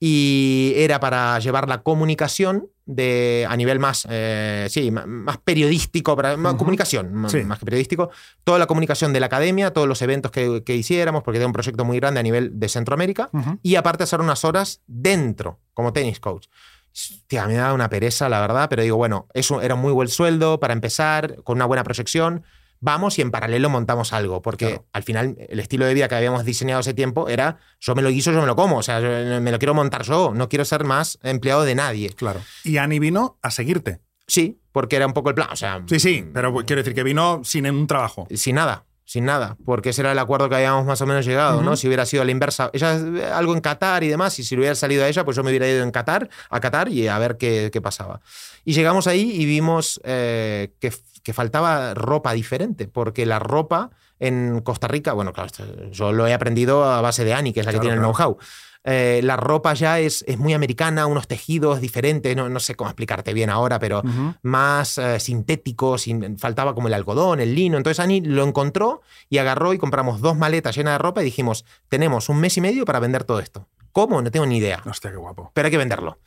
Y 0.00 0.74
era 0.76 1.00
para 1.00 1.38
llevar 1.40 1.68
la 1.68 1.82
comunicación 1.82 2.68
de, 2.90 3.46
a 3.48 3.54
nivel 3.54 3.78
más, 3.78 4.06
eh, 4.10 4.66
sí, 4.70 4.90
más 4.90 5.36
periodístico, 5.38 6.16
para, 6.16 6.36
más 6.38 6.54
Ujú. 6.54 6.60
comunicación, 6.60 7.12
ma- 7.12 7.28
Sí. 7.28 7.42
más 7.44 7.58
que 7.58 7.66
periodístico. 7.66 8.10
Toda 8.44 8.58
la 8.58 8.66
comunicación 8.66 9.12
de 9.12 9.20
la 9.20 9.26
academia, 9.26 9.72
todos 9.74 9.86
los 9.86 10.00
eventos 10.00 10.32
que, 10.32 10.64
que 10.64 10.74
hiciéramos, 10.74 11.22
porque 11.22 11.36
era 11.36 11.46
un 11.46 11.52
proyecto 11.52 11.84
muy 11.84 12.00
grande 12.00 12.18
a 12.18 12.22
nivel 12.22 12.58
de 12.58 12.68
Centroamérica. 12.70 13.28
Ujú. 13.32 13.58
Y 13.62 13.76
aparte 13.76 14.04
hacer 14.04 14.20
unas 14.22 14.42
horas 14.44 14.80
dentro, 14.86 15.60
como 15.74 15.92
tenis 15.92 16.18
coach. 16.18 16.46
Hostia, 16.90 17.46
me 17.46 17.54
da 17.54 17.74
una 17.74 17.90
pereza, 17.90 18.28
la 18.30 18.40
verdad, 18.40 18.68
pero 18.70 18.82
digo, 18.82 18.96
bueno, 18.96 19.28
eso 19.34 19.60
era 19.60 19.74
un 19.74 19.80
muy 19.82 19.92
buen 19.92 20.08
sueldo 20.08 20.58
para 20.58 20.72
empezar, 20.72 21.36
con 21.44 21.58
una 21.58 21.66
buena 21.66 21.84
proyección. 21.84 22.42
Vamos 22.80 23.18
y 23.18 23.22
en 23.22 23.30
paralelo 23.30 23.68
montamos 23.70 24.12
algo, 24.12 24.40
porque 24.42 24.66
Claro. 24.68 24.86
al 24.92 25.02
final 25.02 25.36
el 25.48 25.58
estilo 25.60 25.84
de 25.86 25.94
vida 25.94 26.08
que 26.08 26.14
habíamos 26.14 26.44
diseñado 26.44 26.80
ese 26.80 26.94
tiempo 26.94 27.28
era 27.28 27.58
yo 27.80 27.94
me 27.94 28.02
lo 28.02 28.10
guiso, 28.10 28.30
yo 28.32 28.40
me 28.40 28.46
lo 28.46 28.54
como, 28.56 28.78
o 28.78 28.82
sea, 28.82 29.00
yo 29.00 29.40
me 29.40 29.50
lo 29.50 29.58
quiero 29.58 29.74
montar 29.74 30.02
yo, 30.02 30.32
no 30.34 30.48
quiero 30.48 30.64
ser 30.64 30.84
más 30.84 31.18
empleado 31.22 31.64
de 31.64 31.74
nadie. 31.74 32.10
Claro. 32.10 32.40
Y 32.64 32.76
Ani 32.76 32.98
vino 32.98 33.38
a 33.42 33.50
seguirte. 33.50 34.00
Sí, 34.26 34.60
porque 34.72 34.96
era 34.96 35.06
un 35.06 35.14
poco 35.14 35.30
el 35.30 35.34
plan, 35.34 35.48
o 35.50 35.56
sea, 35.56 35.82
Sí, 35.88 35.98
sí, 35.98 36.24
pero 36.34 36.52
quiero 36.66 36.80
decir 36.82 36.94
que 36.94 37.02
vino 37.02 37.40
sin 37.44 37.68
un 37.68 37.86
trabajo. 37.86 38.26
sin 38.34 38.56
nada, 38.56 38.84
sin 39.08 39.24
nada, 39.24 39.56
porque 39.64 39.88
ese 39.88 40.02
era 40.02 40.12
el 40.12 40.18
acuerdo 40.18 40.50
que 40.50 40.56
habíamos 40.56 40.84
más 40.84 41.00
o 41.00 41.06
menos 41.06 41.24
llegado, 41.24 41.56
Ujú. 41.56 41.64
¿no? 41.64 41.76
Si 41.76 41.86
hubiera 41.86 42.04
sido 42.04 42.20
a 42.22 42.26
la 42.26 42.30
inversa, 42.30 42.68
ella 42.74 42.92
algo 43.38 43.54
en 43.54 43.62
Qatar 43.62 44.04
y 44.04 44.08
demás, 44.08 44.38
y 44.38 44.44
si 44.44 44.54
le 44.54 44.60
hubiera 44.60 44.74
salido 44.74 45.02
a 45.02 45.08
ella, 45.08 45.24
pues 45.24 45.34
yo 45.34 45.42
me 45.42 45.48
hubiera 45.48 45.66
ido 45.66 45.82
en 45.82 45.90
Qatar, 45.90 46.28
a 46.50 46.60
Qatar 46.60 46.90
y 46.90 47.08
a 47.08 47.18
ver 47.18 47.38
qué, 47.38 47.70
qué 47.72 47.80
pasaba. 47.80 48.20
Y 48.66 48.74
llegamos 48.74 49.06
ahí 49.06 49.30
y 49.32 49.46
vimos 49.46 49.98
eh, 50.04 50.74
que, 50.78 50.92
que 51.22 51.32
faltaba 51.32 51.94
ropa 51.94 52.34
diferente, 52.34 52.86
porque 52.86 53.24
la 53.24 53.38
ropa 53.38 53.88
en 54.20 54.60
Costa 54.60 54.88
Rica, 54.88 55.14
bueno, 55.14 55.32
claro, 55.32 55.48
yo 55.90 56.12
lo 56.12 56.26
he 56.26 56.34
aprendido 56.34 56.84
a 56.84 57.00
base 57.00 57.24
de 57.24 57.32
Ani, 57.32 57.54
que 57.54 57.60
es 57.60 57.66
la 57.66 57.72
Claro, 57.72 57.80
que 57.80 57.86
tiene 57.88 57.96
claro. 58.02 58.10
el 58.10 58.14
know-how. 58.14 58.38
Eh, 58.84 59.20
la 59.22 59.36
ropa 59.36 59.74
ya 59.74 59.98
es, 59.98 60.24
es 60.26 60.38
muy 60.38 60.54
americana, 60.54 61.06
unos 61.06 61.26
tejidos 61.28 61.80
diferentes, 61.80 62.34
no, 62.36 62.48
no 62.48 62.58
sé 62.60 62.74
cómo 62.74 62.88
explicarte 62.88 63.34
bien 63.34 63.50
ahora, 63.50 63.78
pero 63.78 64.02
más 64.42 64.96
eh, 64.98 65.20
sintéticos, 65.20 66.02
sin- 66.02 66.38
faltaba 66.38 66.74
como 66.74 66.88
el 66.88 66.94
algodón, 66.94 67.40
el 67.40 67.54
lino. 67.54 67.76
Entonces 67.76 68.00
Ani 68.00 68.20
lo 68.22 68.44
encontró 68.44 69.02
y 69.28 69.38
agarró 69.38 69.74
y 69.74 69.78
compramos 69.78 70.20
dos 70.20 70.36
maletas 70.38 70.74
llenas 70.76 70.94
de 70.94 70.98
ropa 70.98 71.20
y 71.20 71.24
dijimos, 71.26 71.64
tenemos 71.88 72.28
un 72.28 72.38
mes 72.40 72.56
y 72.56 72.60
medio 72.60 72.84
para 72.84 73.00
vender 73.00 73.24
todo 73.24 73.40
esto. 73.40 73.68
¿Cómo? 73.92 74.22
No 74.22 74.30
tengo 74.30 74.46
ni 74.46 74.58
idea, 74.58 74.82
Hostia, 74.86 75.10
qué 75.10 75.16
guapo. 75.16 75.50
pero 75.54 75.66
hay 75.66 75.70
que 75.72 75.78
venderlo. 75.78 76.18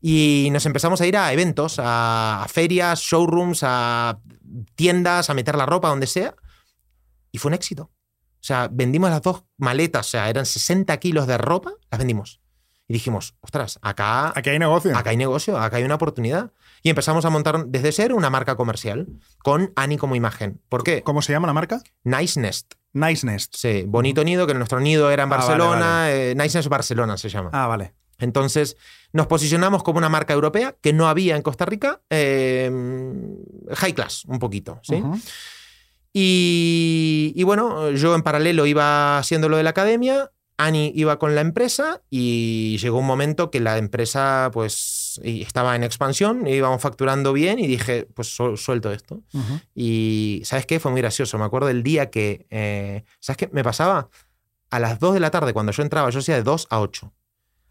Y 0.00 0.48
nos 0.52 0.64
empezamos 0.64 1.00
a 1.00 1.06
ir 1.06 1.16
a 1.16 1.32
eventos, 1.32 1.78
a, 1.78 2.44
a 2.44 2.48
ferias, 2.48 3.00
showrooms, 3.00 3.60
a 3.64 4.18
tiendas, 4.76 5.28
a 5.28 5.34
meter 5.34 5.56
la 5.56 5.66
ropa 5.66 5.88
donde 5.88 6.06
sea. 6.06 6.34
Y 7.32 7.38
fue 7.38 7.48
un 7.50 7.54
éxito. 7.54 7.90
O 8.40 8.44
sea, 8.48 8.68
vendimos 8.70 9.10
las 9.10 9.22
dos 9.22 9.44
maletas, 9.56 10.06
o 10.06 10.10
sea, 10.10 10.28
eran 10.30 10.46
60 10.46 10.96
kilos 10.98 11.26
de 11.26 11.38
ropa, 11.38 11.72
las 11.90 11.98
vendimos. 11.98 12.40
Y 12.86 12.94
dijimos, 12.94 13.34
ostras, 13.40 13.78
acá 13.82 14.32
Aquí 14.34 14.48
hay 14.50 14.58
negocio. 14.58 14.96
acá 14.96 15.10
hay 15.10 15.16
negocio, 15.18 15.58
acá 15.58 15.76
hay 15.76 15.84
una 15.84 15.96
oportunidad. 15.96 16.52
Y 16.82 16.88
empezamos 16.90 17.24
a 17.26 17.30
montar 17.30 17.66
desde 17.66 17.92
cero 17.92 18.14
una 18.16 18.30
marca 18.30 18.56
comercial 18.56 19.08
con 19.42 19.72
Ani 19.76 19.98
como 19.98 20.16
imagen. 20.16 20.62
¿Por 20.70 20.84
qué? 20.84 21.02
¿Cómo 21.02 21.20
se 21.20 21.32
llama 21.32 21.46
la 21.48 21.52
marca? 21.52 21.82
Nice 22.04 22.40
Nest. 22.40 22.74
Nice 22.94 23.26
Nest. 23.26 23.54
Sí, 23.56 23.84
bonito 23.86 24.24
nido, 24.24 24.46
que 24.46 24.54
nuestro 24.54 24.80
nido 24.80 25.10
era 25.10 25.24
en 25.24 25.32
Ah, 25.32 25.36
vale, 25.36 25.48
Barcelona. 25.48 26.10
eh, 26.12 26.34
nice 26.36 26.56
Nest 26.56 26.68
Barcelona 26.68 27.18
se 27.18 27.28
llama. 27.28 27.50
Ah, 27.52 27.66
vale. 27.66 27.94
Entonces 28.20 28.76
nos 29.12 29.26
posicionamos 29.26 29.82
como 29.82 29.98
una 29.98 30.08
marca 30.08 30.32
europea 30.32 30.74
que 30.80 30.92
no 30.94 31.08
había 31.08 31.36
en 31.36 31.42
Costa 31.42 31.66
Rica. 31.66 32.00
eh, 32.10 32.70
high 33.74 33.92
class, 33.92 34.24
un 34.24 34.38
poquito. 34.38 34.80
¿sí? 34.82 34.94
Ujú. 34.94 35.20
Y, 36.20 37.32
y 37.36 37.42
bueno, 37.44 37.90
yo 37.92 38.14
en 38.14 38.22
paralelo 38.22 38.66
iba 38.66 39.18
haciendo 39.18 39.48
lo 39.48 39.56
de 39.56 39.62
la 39.62 39.70
academia 39.70 40.30
Ani 40.60 40.90
iba 40.96 41.20
con 41.20 41.36
la 41.36 41.40
empresa 41.40 42.02
y 42.10 42.76
llegó 42.78 42.98
un 42.98 43.06
momento 43.06 43.48
que 43.48 43.60
la 43.60 43.78
empresa 43.78 44.50
pues 44.52 45.20
estaba 45.22 45.76
en 45.76 45.84
expansión, 45.84 46.48
íbamos 46.48 46.82
facturando 46.82 47.32
bien 47.32 47.60
y 47.60 47.68
dije, 47.68 48.08
pues 48.12 48.34
su- 48.34 48.56
suelto 48.56 48.90
esto. 48.90 49.22
Y 49.72 50.42
¿sabes 50.44 50.66
qué? 50.66 50.80
Fue 50.80 50.90
muy 50.90 51.00
gracioso. 51.00 51.38
Me 51.38 51.44
acuerdo 51.44 51.68
del 51.68 51.84
día 51.84 52.10
que, 52.10 52.48
eh, 52.50 53.04
¿sabes 53.20 53.36
qué? 53.36 53.48
Me 53.52 53.62
pasaba 53.62 54.08
a 54.70 54.80
las 54.80 54.98
2 54.98 55.14
de 55.14 55.20
la 55.20 55.30
tarde, 55.30 55.52
cuando 55.52 55.70
yo 55.70 55.84
entraba, 55.84 56.10
yo 56.10 56.18
hacía 56.18 56.34
de 56.34 56.42
2 56.42 56.66
a 56.70 56.80
8. 56.80 57.12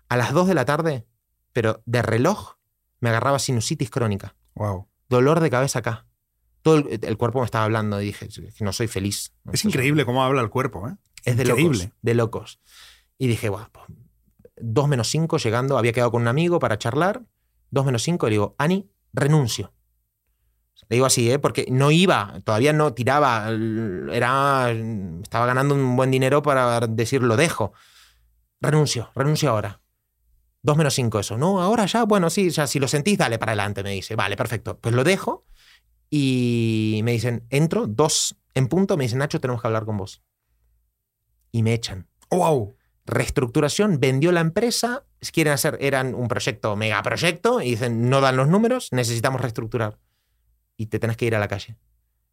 A 0.07 0.15
las 0.15 0.31
2 0.31 0.47
de 0.47 0.53
la 0.53 0.63
tarde, 0.63 1.05
pero 1.51 1.81
de 1.85 2.01
reloj, 2.01 2.53
me 3.01 3.09
agarraba 3.09 3.37
sinusitis 3.39 3.89
crónica, 3.89 4.33
Wow. 4.55 4.87
dolor 5.09 5.41
de 5.41 5.49
cabeza 5.49 5.79
acá. 5.79 6.05
Todo 6.67 6.79
el, 6.79 6.99
el 7.01 7.17
cuerpo 7.17 7.39
me 7.39 7.45
estaba 7.45 7.63
hablando 7.63 8.01
y 8.01 8.07
dije, 8.07 8.27
no 8.59 8.73
soy 8.73 8.87
feliz. 8.87 9.31
Es 9.53 9.63
increíble 9.63 10.03
cómo 10.03 10.21
habla 10.21 10.41
el 10.41 10.49
cuerpo, 10.49 10.89
¿eh? 10.89 10.97
Es 11.23 11.37
de 11.37 11.43
Increíble. 11.43 11.77
locos. 11.77 11.97
De 12.01 12.13
locos. 12.13 12.59
Y 13.17 13.27
dije, 13.27 13.47
guau, 13.47 13.67
pues, 13.71 13.85
2 14.57 14.87
menos 14.89 15.07
5 15.07 15.37
llegando, 15.37 15.77
había 15.77 15.93
quedado 15.93 16.11
con 16.11 16.23
un 16.23 16.27
amigo 16.27 16.59
para 16.59 16.77
charlar. 16.77 17.23
2 17.71 17.85
menos 17.85 18.03
5, 18.03 18.25
le 18.25 18.31
digo, 18.31 18.55
Ani, 18.57 18.89
renuncio. 19.13 19.71
Le 20.89 20.95
digo 20.95 21.05
así, 21.05 21.31
¿eh? 21.31 21.39
porque 21.39 21.67
no 21.69 21.89
iba, 21.89 22.41
todavía 22.43 22.73
no 22.73 22.93
tiraba, 22.93 23.49
era, 24.11 24.69
estaba 25.23 25.45
ganando 25.45 25.73
un 25.73 25.95
buen 25.95 26.11
dinero 26.11 26.41
para 26.41 26.81
decir, 26.81 27.23
lo 27.23 27.37
dejo. 27.37 27.71
Renuncio, 28.59 29.09
renuncio 29.15 29.51
ahora. 29.51 29.79
2 30.63 30.75
menos 30.75 30.93
5 30.95 31.19
eso. 31.19 31.37
No, 31.37 31.61
ahora 31.61 31.85
ya, 31.85 32.03
bueno, 32.03 32.29
sí, 32.29 32.49
ya 32.49 32.67
si 32.67 32.77
lo 32.79 32.89
sentís, 32.89 33.17
dale 33.17 33.39
para 33.39 33.53
adelante, 33.53 33.83
me 33.83 33.91
dice. 33.91 34.17
Vale, 34.17 34.35
perfecto. 34.35 34.77
Pues 34.77 34.93
lo 34.93 35.05
dejo 35.05 35.45
y 36.09 37.01
me 37.03 37.11
dicen, 37.11 37.45
entro, 37.49 37.87
dos 37.87 38.37
en 38.53 38.67
punto, 38.67 38.97
me 38.97 39.03
dicen, 39.03 39.19
Nacho, 39.19 39.39
tenemos 39.39 39.61
que 39.61 39.67
hablar 39.67 39.85
con 39.85 39.97
vos. 39.97 40.23
Y 41.51 41.61
me 41.63 41.73
echan 41.73 42.07
Wow. 42.31 42.75
reestructuración, 43.05 43.99
vendió 43.99 44.31
la 44.31 44.41
empresa, 44.41 45.05
quieren 45.31 45.53
hacer, 45.53 45.77
eran 45.79 46.13
un 46.13 46.27
proyecto, 46.27 46.75
mega 46.75 47.01
proyecto, 47.03 47.61
y 47.61 47.69
dicen, 47.71 48.09
no 48.09 48.19
dan 48.19 48.35
los 48.35 48.47
números, 48.49 48.89
necesitamos 48.91 49.41
reestructurar. 49.41 49.99
Y 50.75 50.87
te 50.87 50.99
tenés 50.99 51.17
que 51.17 51.25
ir 51.25 51.35
a 51.35 51.39
la 51.39 51.47
calle. 51.47 51.77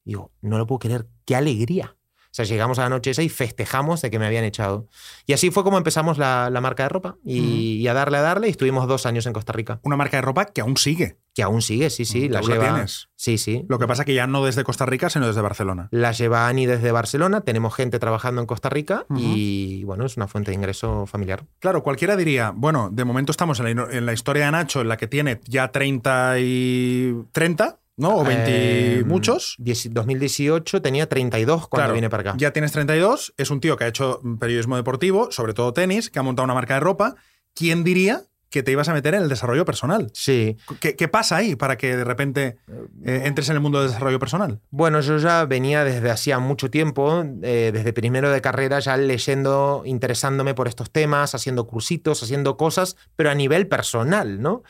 Digo, 0.05 0.33
no 0.41 0.59
lo 0.59 0.67
puedo 0.67 0.81
creer, 0.81 1.07
qué 1.25 1.37
alegría. 1.37 1.97
O 2.35 2.37
sea, 2.37 2.45
llegamos 2.45 2.81
a 2.81 2.83
la 2.83 2.89
noche 2.89 3.13
esa 3.13 3.23
y 3.23 3.29
festejamos 3.29 4.03
de 4.03 4.11
que 4.11 4.19
me 4.19 4.27
habían 4.27 4.43
echado. 4.43 4.89
Y 5.25 5.35
así 5.35 5.53
fue 5.53 5.63
como 5.63 5.79
empezamos 5.79 6.19
la, 6.19 6.51
la 6.51 6.61
marca 6.61 6.83
de 6.83 6.89
ropa 6.89 7.15
y, 7.25 7.77
y 7.77 7.87
a 7.87 7.95
darle, 7.95 8.19
a 8.19 8.23
darle, 8.23 8.49
y 8.49 8.51
estuvimos 8.51 8.89
dos 8.89 9.07
años 9.07 9.27
en 9.27 9.33
Costa 9.33 9.53
Rica. 9.53 9.79
Una 9.85 9.95
marca 9.97 10.17
de 10.17 10.23
ropa 10.23 10.47
que 10.47 10.61
aún 10.61 10.77
sigue. 10.77 11.17
Que 11.33 11.45
aún 11.45 11.63
sigue, 11.63 11.91
sí, 11.91 12.05
sí, 12.05 12.29
la 12.29 12.41
Aún 12.41 12.49
la 12.49 12.55
lleva. 12.57 12.73
tienes. 12.73 13.09
Sí, 13.15 13.39
sí. 13.39 13.65
Lo 13.69 13.79
que 13.79 13.87
pasa 13.87 14.05
que 14.05 14.15
ya 14.15 14.27
no 14.27 14.45
desde 14.45 14.65
Costa 14.65 14.85
Rica, 14.85 15.11
sino 15.11 15.29
desde 15.29 15.41
Barcelona. 15.43 15.87
La 15.93 16.11
lleva 16.11 16.49
Ani 16.49 16.67
desde 16.67 16.91
Barcelona, 16.91 17.43
tenemos 17.43 17.73
gente 17.73 18.01
trabajando 18.01 18.41
en 18.41 18.49
Costa 18.49 18.69
Rica 18.69 19.07
Ujú. 19.09 19.21
y 19.21 19.85
bueno, 19.85 20.05
es 20.05 20.17
una 20.17 20.27
fuente 20.27 20.51
de 20.51 20.57
ingreso 20.57 21.07
familiar. 21.07 21.45
Claro, 21.61 21.85
cualquiera 21.85 22.17
diría, 22.17 22.53
bueno, 22.55 22.89
de 22.93 23.05
momento 23.05 23.31
estamos 23.31 23.61
en 23.61 23.77
la, 23.77 23.87
en 23.93 24.07
la 24.07 24.13
historia 24.13 24.47
de 24.47 24.51
Nacho, 24.51 24.81
en 24.81 24.89
la 24.89 24.97
que 24.97 25.07
tiene 25.07 25.41
ya 25.47 25.69
30 25.71 26.39
y 26.41 27.15
30, 27.33 27.79
¿no? 27.97 28.17
O 28.17 28.25
20 28.25 28.51
y 28.51 28.55
Eh, 29.01 29.05
muchos. 29.05 29.57
10 29.59 29.93
2018 29.93 30.83
tenía 30.83 31.09
32 31.09 31.69
cuando 31.69 31.83
Claro, 31.83 31.95
vine 31.95 32.11
para 32.11 32.21
acá. 32.23 32.35
Ya 32.39 32.53
tienes 32.53 32.73
32, 32.73 33.35
es 33.37 33.51
un 33.51 33.61
tío 33.61 33.77
que 33.77 33.85
ha 33.85 33.89
hecho 33.89 34.21
periodismo 34.41 34.77
deportivo, 34.77 35.31
sobre 35.31 35.55
todo 35.55 35.73
tenis, 35.73 36.11
que 36.11 36.19
ha 36.19 36.23
montado 36.23 36.45
una 36.45 36.55
marca 36.55 36.75
de 36.75 36.81
ropa. 36.81 37.15
¿Quién 37.55 37.85
diría 37.85 38.23
que 38.51 38.63
te 38.63 38.71
ibas 38.71 38.89
a 38.89 38.93
meter 38.95 39.15
en 39.15 39.23
el 39.23 39.29
desarrollo 39.29 39.65
personal? 39.65 40.11
Sí. 40.15 40.57
¿Qué, 40.79 40.95
qué 40.95 41.09
pasa 41.09 41.37
ahí 41.37 41.57
para 41.57 41.77
que 41.77 41.97
de 41.97 42.05
repente 42.05 42.57
eh, 43.05 43.23
entres 43.25 43.49
en 43.49 43.57
el 43.57 43.61
mundo 43.61 43.81
del 43.81 43.89
desarrollo 43.89 44.21
personal? 44.21 44.61
Bueno, 44.71 45.01
yo 45.01 45.19
ya 45.19 45.45
venía 45.45 45.83
desde 45.83 46.09
hacía 46.11 46.39
mucho 46.39 46.71
tiempo, 46.71 47.25
eh, 47.43 47.71
desde 47.75 47.93
primero 47.93 48.31
de 48.31 48.41
carrera, 48.41 48.79
ya 48.79 48.97
leyendo, 48.97 49.83
interesándome 49.85 50.55
por 50.55 50.69
estos 50.69 50.91
temas, 50.93 51.35
haciendo 51.35 51.67
cursitos, 51.67 52.23
haciendo 52.23 52.57
cosas, 52.57 52.97
pero 53.17 53.31
a 53.31 53.35
nivel 53.35 53.67
personal, 53.67 54.41
¿no? 54.41 54.63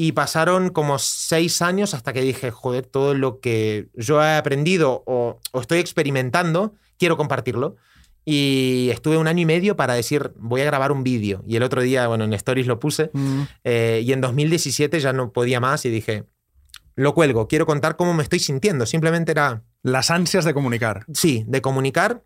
Y 0.00 0.12
pasaron 0.12 0.68
como 0.68 1.00
seis 1.00 1.60
años 1.60 1.92
hasta 1.92 2.12
que 2.12 2.20
dije, 2.20 2.52
joder, 2.52 2.86
todo 2.86 3.14
lo 3.14 3.40
que 3.40 3.88
yo 3.94 4.22
he 4.22 4.36
aprendido 4.36 5.02
o, 5.06 5.40
o 5.50 5.60
estoy 5.60 5.80
experimentando, 5.80 6.74
quiero 6.98 7.16
compartirlo. 7.16 7.74
Y 8.24 8.90
estuve 8.92 9.16
un 9.16 9.26
año 9.26 9.42
y 9.42 9.46
medio 9.46 9.74
para 9.74 9.94
decir, 9.94 10.30
voy 10.36 10.60
a 10.60 10.66
grabar 10.66 10.92
un 10.92 11.02
vídeo. 11.02 11.42
Y 11.48 11.56
el 11.56 11.64
otro 11.64 11.82
día, 11.82 12.06
bueno, 12.06 12.22
en 12.22 12.32
Stories 12.34 12.68
lo 12.68 12.78
puse. 12.78 13.10
Eh, 13.64 14.02
y 14.04 14.12
en 14.12 14.20
2017 14.20 15.00
ya 15.00 15.12
no 15.12 15.32
podía 15.32 15.58
más 15.58 15.84
y 15.84 15.90
dije, 15.90 16.26
lo 16.94 17.12
cuelgo, 17.12 17.48
quiero 17.48 17.66
contar 17.66 17.96
cómo 17.96 18.14
me 18.14 18.22
estoy 18.22 18.38
sintiendo. 18.38 18.86
Simplemente 18.86 19.32
era, 19.32 19.64
Las 19.82 20.12
ansias 20.12 20.44
de 20.44 20.54
comunicar. 20.54 21.06
sí, 21.12 21.44
de 21.48 21.60
comunicar 21.60 22.22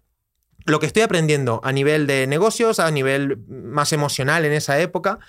lo 0.66 0.78
que 0.78 0.85
estoy 0.85 1.04
aprendiendo 1.04 1.62
a 1.64 1.72
nivel 1.72 2.06
de 2.06 2.26
negocios, 2.26 2.80
a 2.80 2.90
nivel 2.90 3.38
más 3.48 3.94
emocional 3.94 4.44
en 4.44 4.52
esa 4.52 4.78
época. 4.78 5.20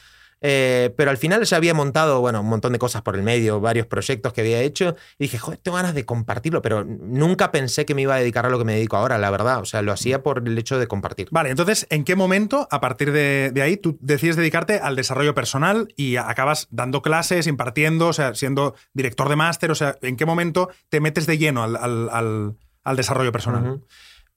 Eh, 0.46 0.94
pero 0.98 1.10
al 1.10 1.18
final 1.18 1.42
ya 1.46 1.56
había 1.58 1.74
montado, 1.74 2.20
bueno, 2.20 2.42
un 2.42 2.48
montón 2.50 2.74
de 2.74 2.80
cosas 2.80 3.02
por 3.02 3.16
el 3.16 3.24
medio, 3.24 3.62
varios 3.62 3.88
proyectos 3.88 4.34
que 4.34 4.42
había 4.42 4.60
hecho. 4.62 4.96
Y 5.18 5.24
dije, 5.24 5.38
joder, 5.38 5.58
tengo 5.64 5.78
ganas 5.78 5.96
de 5.96 6.06
compartirlo, 6.06 6.62
pero 6.62 6.84
nunca 6.84 7.50
pensé 7.52 7.86
que 7.86 7.96
me 7.96 8.02
iba 8.02 8.16
a 8.16 8.20
dedicar 8.20 8.46
a 8.46 8.50
lo 8.50 8.60
que 8.60 8.66
me 8.66 8.74
dedico 8.76 8.98
ahora, 8.98 9.18
la 9.18 9.32
verdad. 9.32 9.62
O 9.62 9.66
sea, 9.66 9.82
lo 9.82 9.94
hacía 9.94 10.22
por 10.22 10.44
el 10.46 10.58
hecho 10.58 10.78
de 10.78 10.88
compartir. 10.88 11.30
Vale, 11.32 11.50
entonces, 11.50 11.88
¿en 11.90 12.04
qué 12.04 12.16
momento, 12.18 12.68
a 12.70 12.82
partir 12.82 13.14
de, 13.14 13.52
de 13.54 13.62
ahí, 13.62 13.78
tú 13.78 13.98
decides 14.02 14.36
dedicarte 14.36 14.80
al 14.80 14.96
desarrollo 14.98 15.34
personal 15.34 15.88
y 15.96 16.18
acabas 16.18 16.68
dando 16.72 17.02
clases, 17.02 17.48
impartiendo, 17.48 18.08
o 18.10 18.14
sea, 18.14 18.36
siendo 18.36 18.76
director 18.94 19.30
de 19.30 19.38
máster? 19.38 19.72
O 19.72 19.76
sea, 19.76 19.98
¿en 20.02 20.18
qué 20.18 20.26
momento 20.26 20.70
te 20.90 21.00
metes 21.00 21.26
de 21.26 21.38
lleno 21.38 21.64
al, 21.64 21.78
al- 21.78 22.10
al- 22.12 22.58
al 22.84 22.96
desarrollo 22.98 23.32
personal? 23.32 23.82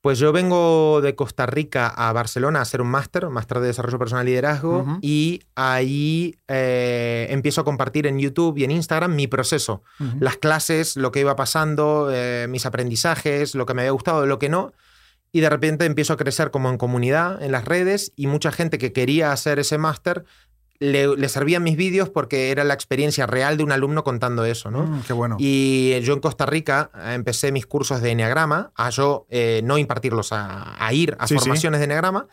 Pues 0.06 0.20
yo 0.20 0.30
vengo 0.30 1.00
de 1.00 1.16
Costa 1.16 1.46
Rica 1.46 1.88
a 1.88 2.12
Barcelona 2.12 2.60
a 2.60 2.62
hacer 2.62 2.80
un 2.80 2.86
máster, 2.86 3.24
un 3.24 3.32
máster 3.32 3.58
de 3.58 3.66
desarrollo 3.66 3.98
personal 3.98 4.24
y 4.24 4.30
liderazgo, 4.30 5.00
y 5.02 5.40
ahí 5.56 6.38
eh, 6.46 7.26
empiezo 7.30 7.62
a 7.62 7.64
compartir 7.64 8.06
en 8.06 8.20
YouTube 8.20 8.56
y 8.56 8.62
en 8.62 8.70
Instagram 8.70 9.16
mi 9.16 9.26
proceso, 9.26 9.82
las 10.20 10.36
clases, 10.36 10.96
lo 10.96 11.10
que 11.10 11.18
iba 11.18 11.34
pasando, 11.34 12.08
eh, 12.12 12.46
mis 12.48 12.66
aprendizajes, 12.66 13.56
lo 13.56 13.66
que 13.66 13.74
me 13.74 13.82
había 13.82 13.90
gustado, 13.90 14.26
lo 14.26 14.38
que 14.38 14.48
no. 14.48 14.72
Y 15.32 15.40
de 15.40 15.50
repente 15.50 15.86
empiezo 15.86 16.12
a 16.12 16.16
crecer 16.16 16.52
como 16.52 16.70
en 16.70 16.78
comunidad, 16.78 17.42
en 17.42 17.50
las 17.50 17.64
redes, 17.64 18.12
y 18.14 18.28
mucha 18.28 18.52
gente 18.52 18.78
que 18.78 18.92
quería 18.92 19.32
hacer 19.32 19.58
ese 19.58 19.76
máster 19.76 20.24
le, 20.80 21.16
le 21.16 21.28
servían 21.28 21.62
mis 21.62 21.76
vídeos 21.76 22.08
porque 22.10 22.50
era 22.50 22.64
la 22.64 22.74
experiencia 22.74 23.26
real 23.26 23.56
de 23.56 23.64
un 23.64 23.72
alumno 23.72 24.04
contando 24.04 24.44
eso, 24.44 24.70
¿no? 24.70 24.84
Mm, 24.84 25.02
qué 25.06 25.12
bueno. 25.12 25.36
Y 25.38 25.98
yo 26.02 26.14
en 26.14 26.20
Costa 26.20 26.46
Rica 26.46 26.90
eh, 26.94 27.14
empecé 27.14 27.52
mis 27.52 27.66
cursos 27.66 28.00
de 28.02 28.10
Enneagrama, 28.10 28.72
a 28.76 28.90
yo 28.90 29.26
eh, 29.30 29.60
no 29.64 29.78
impartirlos, 29.78 30.32
a, 30.32 30.76
a 30.84 30.92
ir 30.92 31.16
a 31.18 31.26
Sí, 31.26 31.34
sí. 31.34 31.38
formaciones 31.40 31.80
de 31.80 31.84
Enneagrama. 31.84 32.26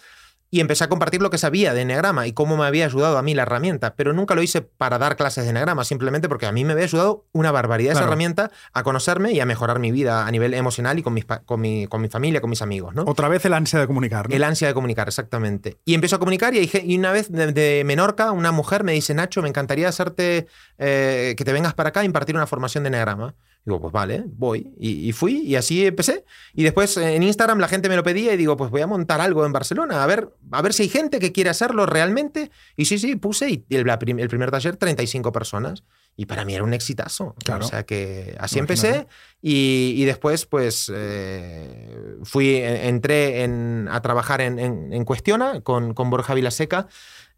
Y 0.54 0.60
empecé 0.60 0.84
a 0.84 0.88
compartir 0.88 1.20
lo 1.20 1.32
que 1.32 1.40
sabía 1.40 1.74
de 1.74 1.82
Enneagrama 1.82 2.28
y 2.28 2.34
cómo 2.34 2.56
me 2.58 2.66
había 2.68 2.86
ayudado 2.86 3.18
a 3.18 3.24
mí 3.24 3.34
la 3.34 3.42
herramienta. 3.42 3.96
Pero 3.96 4.14
nunca 4.14 4.36
lo 4.36 4.44
hice 4.44 4.62
para 4.62 5.00
dar 5.00 5.16
clases 5.16 5.46
de 5.46 5.50
Enneagrama, 5.50 5.84
simplemente 5.84 6.30
porque 6.30 6.46
a 6.46 6.52
mí 6.52 6.64
me 6.64 6.74
había 6.74 6.84
ayudado 6.84 7.26
una 7.32 7.52
barbaridad 7.52 7.94
esa 7.94 8.04
herramienta 8.04 8.52
a 8.72 8.84
conocerme 8.84 9.32
y 9.32 9.40
a 9.40 9.48
mejorar 9.48 9.80
mi 9.80 9.92
vida 9.92 10.28
a 10.28 10.30
nivel 10.30 10.54
emocional 10.54 11.00
y 11.00 11.02
con, 11.02 11.16
mis 11.16 11.26
con, 11.26 11.60
mi, 11.60 11.88
con 11.88 12.04
mi 12.04 12.08
familia, 12.08 12.40
con 12.40 12.52
mis 12.52 12.62
amigos. 12.62 12.94
¿no? 12.94 13.04
Otra 13.08 13.30
vez 13.30 13.44
el 13.46 13.54
ansia 13.54 13.80
de 13.80 13.88
comunicar. 13.88 14.30
¿no? 14.30 14.36
El 14.36 14.44
ansia 14.44 14.68
de 14.68 14.76
comunicar, 14.76 15.08
exactamente. 15.08 15.80
Y 15.86 15.96
empiezo 15.96 16.18
a 16.18 16.20
comunicar 16.20 16.54
y, 16.54 16.60
dije, 16.60 16.84
y 16.86 17.00
una 17.00 17.12
vez 17.12 17.32
de, 17.32 17.52
de 17.52 17.82
Menorca, 17.84 18.32
una 18.32 18.52
mujer 18.52 18.84
me 18.84 18.92
dice, 18.92 19.16
Nacho, 19.16 19.42
me 19.42 19.50
encantaría 19.50 19.90
hacerte, 19.90 20.46
eh, 20.78 21.34
que 21.36 21.44
te 21.44 21.52
vengas 21.52 21.74
para 21.74 21.90
acá 21.90 22.02
a 22.02 22.04
impartir 22.04 22.36
una 22.36 22.46
formación 22.46 22.84
de 22.84 22.90
Enneagrama. 22.90 23.34
Digo, 23.66 23.80
pues 23.80 23.94
vale, 23.94 24.24
voy. 24.28 24.74
Y, 24.78 25.08
y 25.08 25.12
fui 25.14 25.40
y 25.42 25.56
así 25.56 25.86
empecé. 25.86 26.26
Y 26.54 26.64
después 26.64 26.98
eh, 26.98 27.16
en 27.16 27.24
Instagram 27.24 27.60
la 27.60 27.68
gente 27.70 27.88
me 27.88 27.96
lo 27.96 28.04
pedía 28.04 28.34
y 28.34 28.38
digo, 28.38 28.58
pues 28.58 28.70
voy 28.72 28.82
a 28.82 28.88
montar 28.88 29.22
algo 29.22 29.46
en 29.46 29.54
Barcelona, 29.54 30.04
a 30.04 30.08
ver, 30.08 30.30
a 30.52 30.62
ver 30.62 30.74
si 30.74 30.84
hay 30.84 30.90
gente 30.90 31.20
que 31.20 31.32
quiere 31.32 31.50
hacerlo 31.50 31.86
realmente. 31.86 32.52
Y 32.76 32.86
sí, 32.86 32.98
sí, 33.00 33.16
puse 33.16 33.50
y 33.50 33.66
el, 33.70 33.86
prim- 34.00 34.20
el 34.20 34.28
primer 34.28 34.52
taller 34.52 34.76
35 34.76 35.32
personas. 35.32 35.84
Y 36.16 36.28
para 36.28 36.46
mí 36.46 36.54
era 36.54 36.64
un 36.64 36.74
exitazo. 36.76 37.34
Claro. 37.44 37.66
O 37.66 37.68
sea 37.68 37.84
que 37.84 38.36
así 38.40 38.60
Imagínate. 38.60 38.88
empecé 38.98 39.08
y, 39.42 39.96
y 39.98 40.06
después 40.06 40.46
pues 40.46 40.92
eh, 40.94 42.18
fui, 42.24 42.50
eh, 42.50 42.88
entré 42.88 43.44
en- 43.44 43.88
a 43.90 44.02
trabajar 44.02 44.42
en, 44.42 44.60
en- 44.60 44.94
en 44.94 45.06
Cuestiona 45.06 45.62
con, 45.62 45.94
con 45.94 46.10
Borja 46.10 46.34
Vilaseca. 46.34 46.88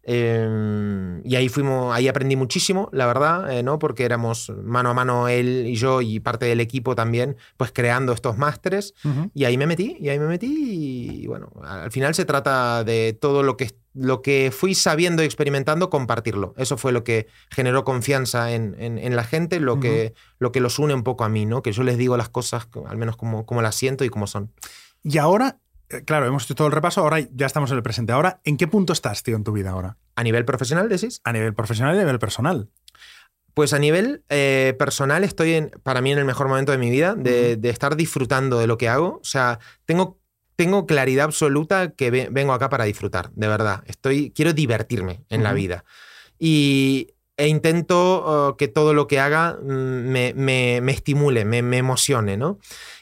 Eh, 0.08 1.20
y 1.24 1.34
ahí 1.34 1.48
fuimos, 1.48 1.94
ahí 1.94 2.08
aprendí 2.08 2.36
muchísimo, 2.36 2.88
la 2.92 3.06
verdad, 3.06 3.50
eh, 3.52 3.62
¿no? 3.62 3.78
Porque 3.78 4.04
éramos 4.04 4.52
mano 4.62 4.90
a 4.90 4.94
mano 4.94 5.28
él 5.28 5.64
y 5.66 5.74
yo 5.74 6.00
y 6.00 6.20
parte 6.20 6.46
del 6.46 6.60
equipo 6.60 6.94
también, 6.94 7.36
pues 7.56 7.72
creando 7.72 8.12
estos 8.12 8.38
másteres. 8.38 8.94
Ujú. 9.04 9.30
Y 9.34 9.44
ahí 9.44 9.58
me 9.58 9.66
metí, 9.66 9.96
y 10.00 10.08
ahí 10.08 10.18
me 10.18 10.26
metí, 10.26 11.22
y 11.22 11.26
bueno, 11.26 11.50
al 11.62 11.90
final 11.90 12.14
se 12.14 12.24
trata 12.24 12.84
de 12.84 13.12
todo 13.20 13.42
lo 13.42 13.56
que, 13.56 13.72
lo 13.94 14.22
que 14.22 14.52
fui 14.56 14.74
sabiendo 14.74 15.22
y 15.22 15.26
experimentando, 15.26 15.90
compartirlo. 15.90 16.54
Eso 16.56 16.76
fue 16.76 16.92
lo 16.92 17.02
que 17.02 17.26
generó 17.50 17.84
confianza 17.84 18.52
en, 18.52 18.76
en- 18.78 18.98
en 18.98 19.16
la 19.16 19.24
gente, 19.24 19.58
lo, 19.58 19.80
que, 19.80 20.14
lo 20.38 20.52
que 20.52 20.60
los 20.60 20.78
une 20.78 20.94
un 20.94 21.02
poco 21.02 21.24
a 21.24 21.28
mí, 21.28 21.46
¿no? 21.46 21.62
Que 21.62 21.72
yo 21.72 21.82
les 21.82 21.98
digo 21.98 22.16
las 22.16 22.28
cosas, 22.28 22.68
al 22.88 22.96
menos 22.96 23.16
como, 23.16 23.44
como 23.44 23.60
las 23.62 23.74
siento 23.74 24.04
y 24.04 24.08
como 24.08 24.26
son. 24.26 24.52
Y 25.02 25.18
ahora, 25.18 25.58
claro, 26.04 26.26
hemos 26.26 26.44
hecho 26.44 26.54
todo 26.54 26.66
el 26.66 26.72
repaso, 26.72 27.00
ahora 27.00 27.20
ya 27.32 27.46
estamos 27.46 27.70
en 27.70 27.76
el 27.76 27.82
presente. 27.82 28.12
Ahora, 28.12 28.40
¿en 28.44 28.56
qué 28.56 28.66
punto 28.66 28.92
estás, 28.92 29.22
tío, 29.22 29.36
en 29.36 29.44
tu 29.44 29.52
vida 29.52 29.70
ahora? 29.70 29.96
A 30.14 30.22
nivel 30.22 30.44
profesional, 30.44 30.88
decís. 30.88 31.20
A 31.24 31.32
nivel 31.32 31.54
profesional 31.54 31.94
y 31.94 31.98
a 31.98 32.02
nivel 32.02 32.18
personal. 32.18 32.68
Pues 33.54 33.72
a 33.72 33.78
nivel 33.78 34.22
eh, 34.28 34.74
personal 34.78 35.24
estoy 35.24 35.54
en, 35.54 35.70
para 35.82 36.00
mí 36.02 36.12
en 36.12 36.18
el 36.18 36.24
mejor 36.26 36.48
momento 36.48 36.72
de 36.72 36.78
mi 36.78 36.90
vida, 36.90 37.14
de, 37.14 37.56
de 37.56 37.70
estar 37.70 37.96
disfrutando 37.96 38.58
de 38.58 38.66
lo 38.66 38.76
que 38.76 38.88
hago. 38.88 39.18
O 39.20 39.24
sea, 39.24 39.58
tengo 39.86 40.18
tengo 40.56 40.86
claridad 40.86 41.26
absoluta 41.26 41.90
que 41.92 42.10
ve- 42.10 42.28
vengo 42.30 42.54
acá 42.54 42.70
para 42.70 42.84
disfrutar, 42.84 43.30
de 43.34 43.46
verdad. 43.46 43.82
Estoy, 43.86 44.30
quiero 44.30 44.54
divertirme 44.54 45.22
en 45.28 45.42
la 45.42 45.52
vida. 45.52 45.84
Y, 46.38 47.08
e 47.36 47.48
intento 47.48 48.52
uh, 48.52 48.56
que 48.56 48.66
todo 48.68 48.94
lo 48.94 49.06
que 49.06 49.20
haga 49.20 49.58
mm, 49.62 49.66
me, 49.66 50.32
me- 50.34 50.80
me 50.82 50.92
estimule, 50.92 51.44
me, 51.44 51.60
me 51.62 51.76
emocione, 51.76 52.38
¿no? 52.38 52.58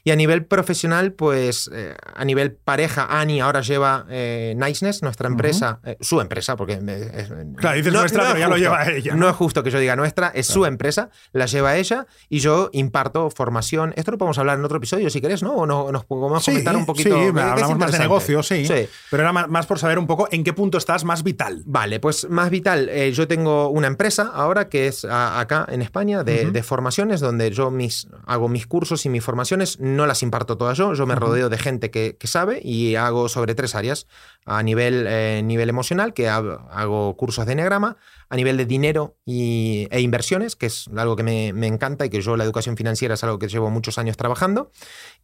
Y 0.06 0.10
a 0.10 0.16
nivel 0.16 0.44
profesional, 0.44 1.12
pues 1.14 1.70
eh, 1.72 1.94
a 2.14 2.24
nivel 2.26 2.52
pareja, 2.52 3.06
Ani 3.08 3.40
ahora 3.40 3.62
lleva 3.62 4.04
eh, 4.10 4.54
Niceness, 4.56 5.02
nuestra 5.02 5.28
empresa, 5.28 5.80
eh, 5.84 5.96
su 6.00 6.20
empresa, 6.20 6.56
porque... 6.56 6.74
es- 6.74 7.32
Claro, 7.56 7.76
dices 7.76 7.92
nuestra, 7.92 8.22
es 8.24 8.28
pero 8.28 8.38
ya 8.38 8.48
lo 8.48 8.56
lleva 8.58 8.84
ella, 8.90 9.12
¿no? 9.14 9.20
No 9.20 9.30
es 9.30 9.36
justo 9.36 9.62
que 9.62 9.70
yo 9.70 9.78
diga 9.78 9.96
nuestra, 9.96 10.28
es 10.28 10.46
su 10.46 10.66
empresa, 10.66 11.08
la 11.32 11.46
lleva 11.46 11.76
ella 11.76 12.06
y 12.28 12.40
yo 12.40 12.68
imparto 12.74 13.30
formación. 13.30 13.94
Esto 13.96 14.10
lo 14.10 14.18
podemos 14.18 14.36
hablar 14.38 14.58
en 14.58 14.64
otro 14.66 14.76
episodio 14.76 15.08
si 15.08 15.20
querés, 15.22 15.42
¿no? 15.42 15.52
O 15.54 15.66
no, 15.66 15.90
nos 15.90 16.04
podemos 16.04 16.44
comentar 16.44 16.76
un 16.76 16.84
poquito. 16.86 17.16
Sí, 17.16 17.28
hablamos 17.38 17.78
más 17.78 17.92
de 17.92 17.98
negocio, 17.98 18.42
sí, 18.42 18.66
Sí. 18.66 18.86
Pero 19.10 19.22
era 19.22 19.32
más, 19.32 19.48
más 19.48 19.66
por 19.66 19.78
saber 19.78 19.98
un 19.98 20.06
poco 20.06 20.28
en 20.30 20.44
qué 20.44 20.52
punto 20.52 20.76
estás 20.76 21.04
más 21.04 21.22
vital. 21.22 21.62
Vale, 21.64 21.98
pues 22.00 22.28
más 22.28 22.50
vital. 22.50 22.88
eh, 22.90 23.10
yo 23.12 23.26
tengo 23.26 23.68
una 23.70 23.86
empresa 23.86 24.30
ahora 24.34 24.68
que 24.68 24.86
es 24.86 25.04
a- 25.06 25.40
acá 25.40 25.64
en 25.70 25.80
España 25.80 26.24
de, 26.24 26.50
de 26.50 26.62
formaciones 26.62 27.20
donde 27.20 27.50
yo 27.50 27.70
mis, 27.70 28.06
hago 28.26 28.48
mis 28.48 28.66
cursos 28.66 29.06
y 29.06 29.08
mis 29.08 29.24
formaciones, 29.24 29.78
no 29.94 30.06
las 30.06 30.22
imparto 30.22 30.58
todas 30.58 30.76
yo, 30.76 30.94
yo 30.94 31.06
me 31.06 31.14
rodeo 31.14 31.48
de 31.48 31.58
gente 31.58 31.90
que, 31.90 32.16
que 32.18 32.26
sabe 32.26 32.60
y 32.62 32.96
hago 32.96 33.28
sobre 33.28 33.54
tres 33.54 33.74
áreas. 33.74 34.06
A 34.44 34.62
nivel, 34.62 35.06
eh, 35.08 35.40
nivel 35.42 35.68
emocional, 35.70 36.12
que 36.12 36.28
hago, 36.28 36.68
hago 36.70 37.16
cursos 37.16 37.46
de 37.46 37.52
enneagrama, 37.52 37.96
a 38.34 38.36
nivel 38.36 38.56
de 38.56 38.66
dinero 38.66 39.16
y, 39.24 39.86
e 39.92 40.00
inversiones, 40.00 40.56
que 40.56 40.66
es 40.66 40.90
algo 40.96 41.14
que 41.14 41.22
me, 41.22 41.52
me 41.52 41.68
encanta 41.68 42.04
y 42.04 42.10
que 42.10 42.20
yo 42.20 42.36
la 42.36 42.42
educación 42.42 42.76
financiera 42.76 43.14
es 43.14 43.22
algo 43.22 43.38
que 43.38 43.46
llevo 43.46 43.70
muchos 43.70 43.96
años 43.96 44.16
trabajando, 44.16 44.72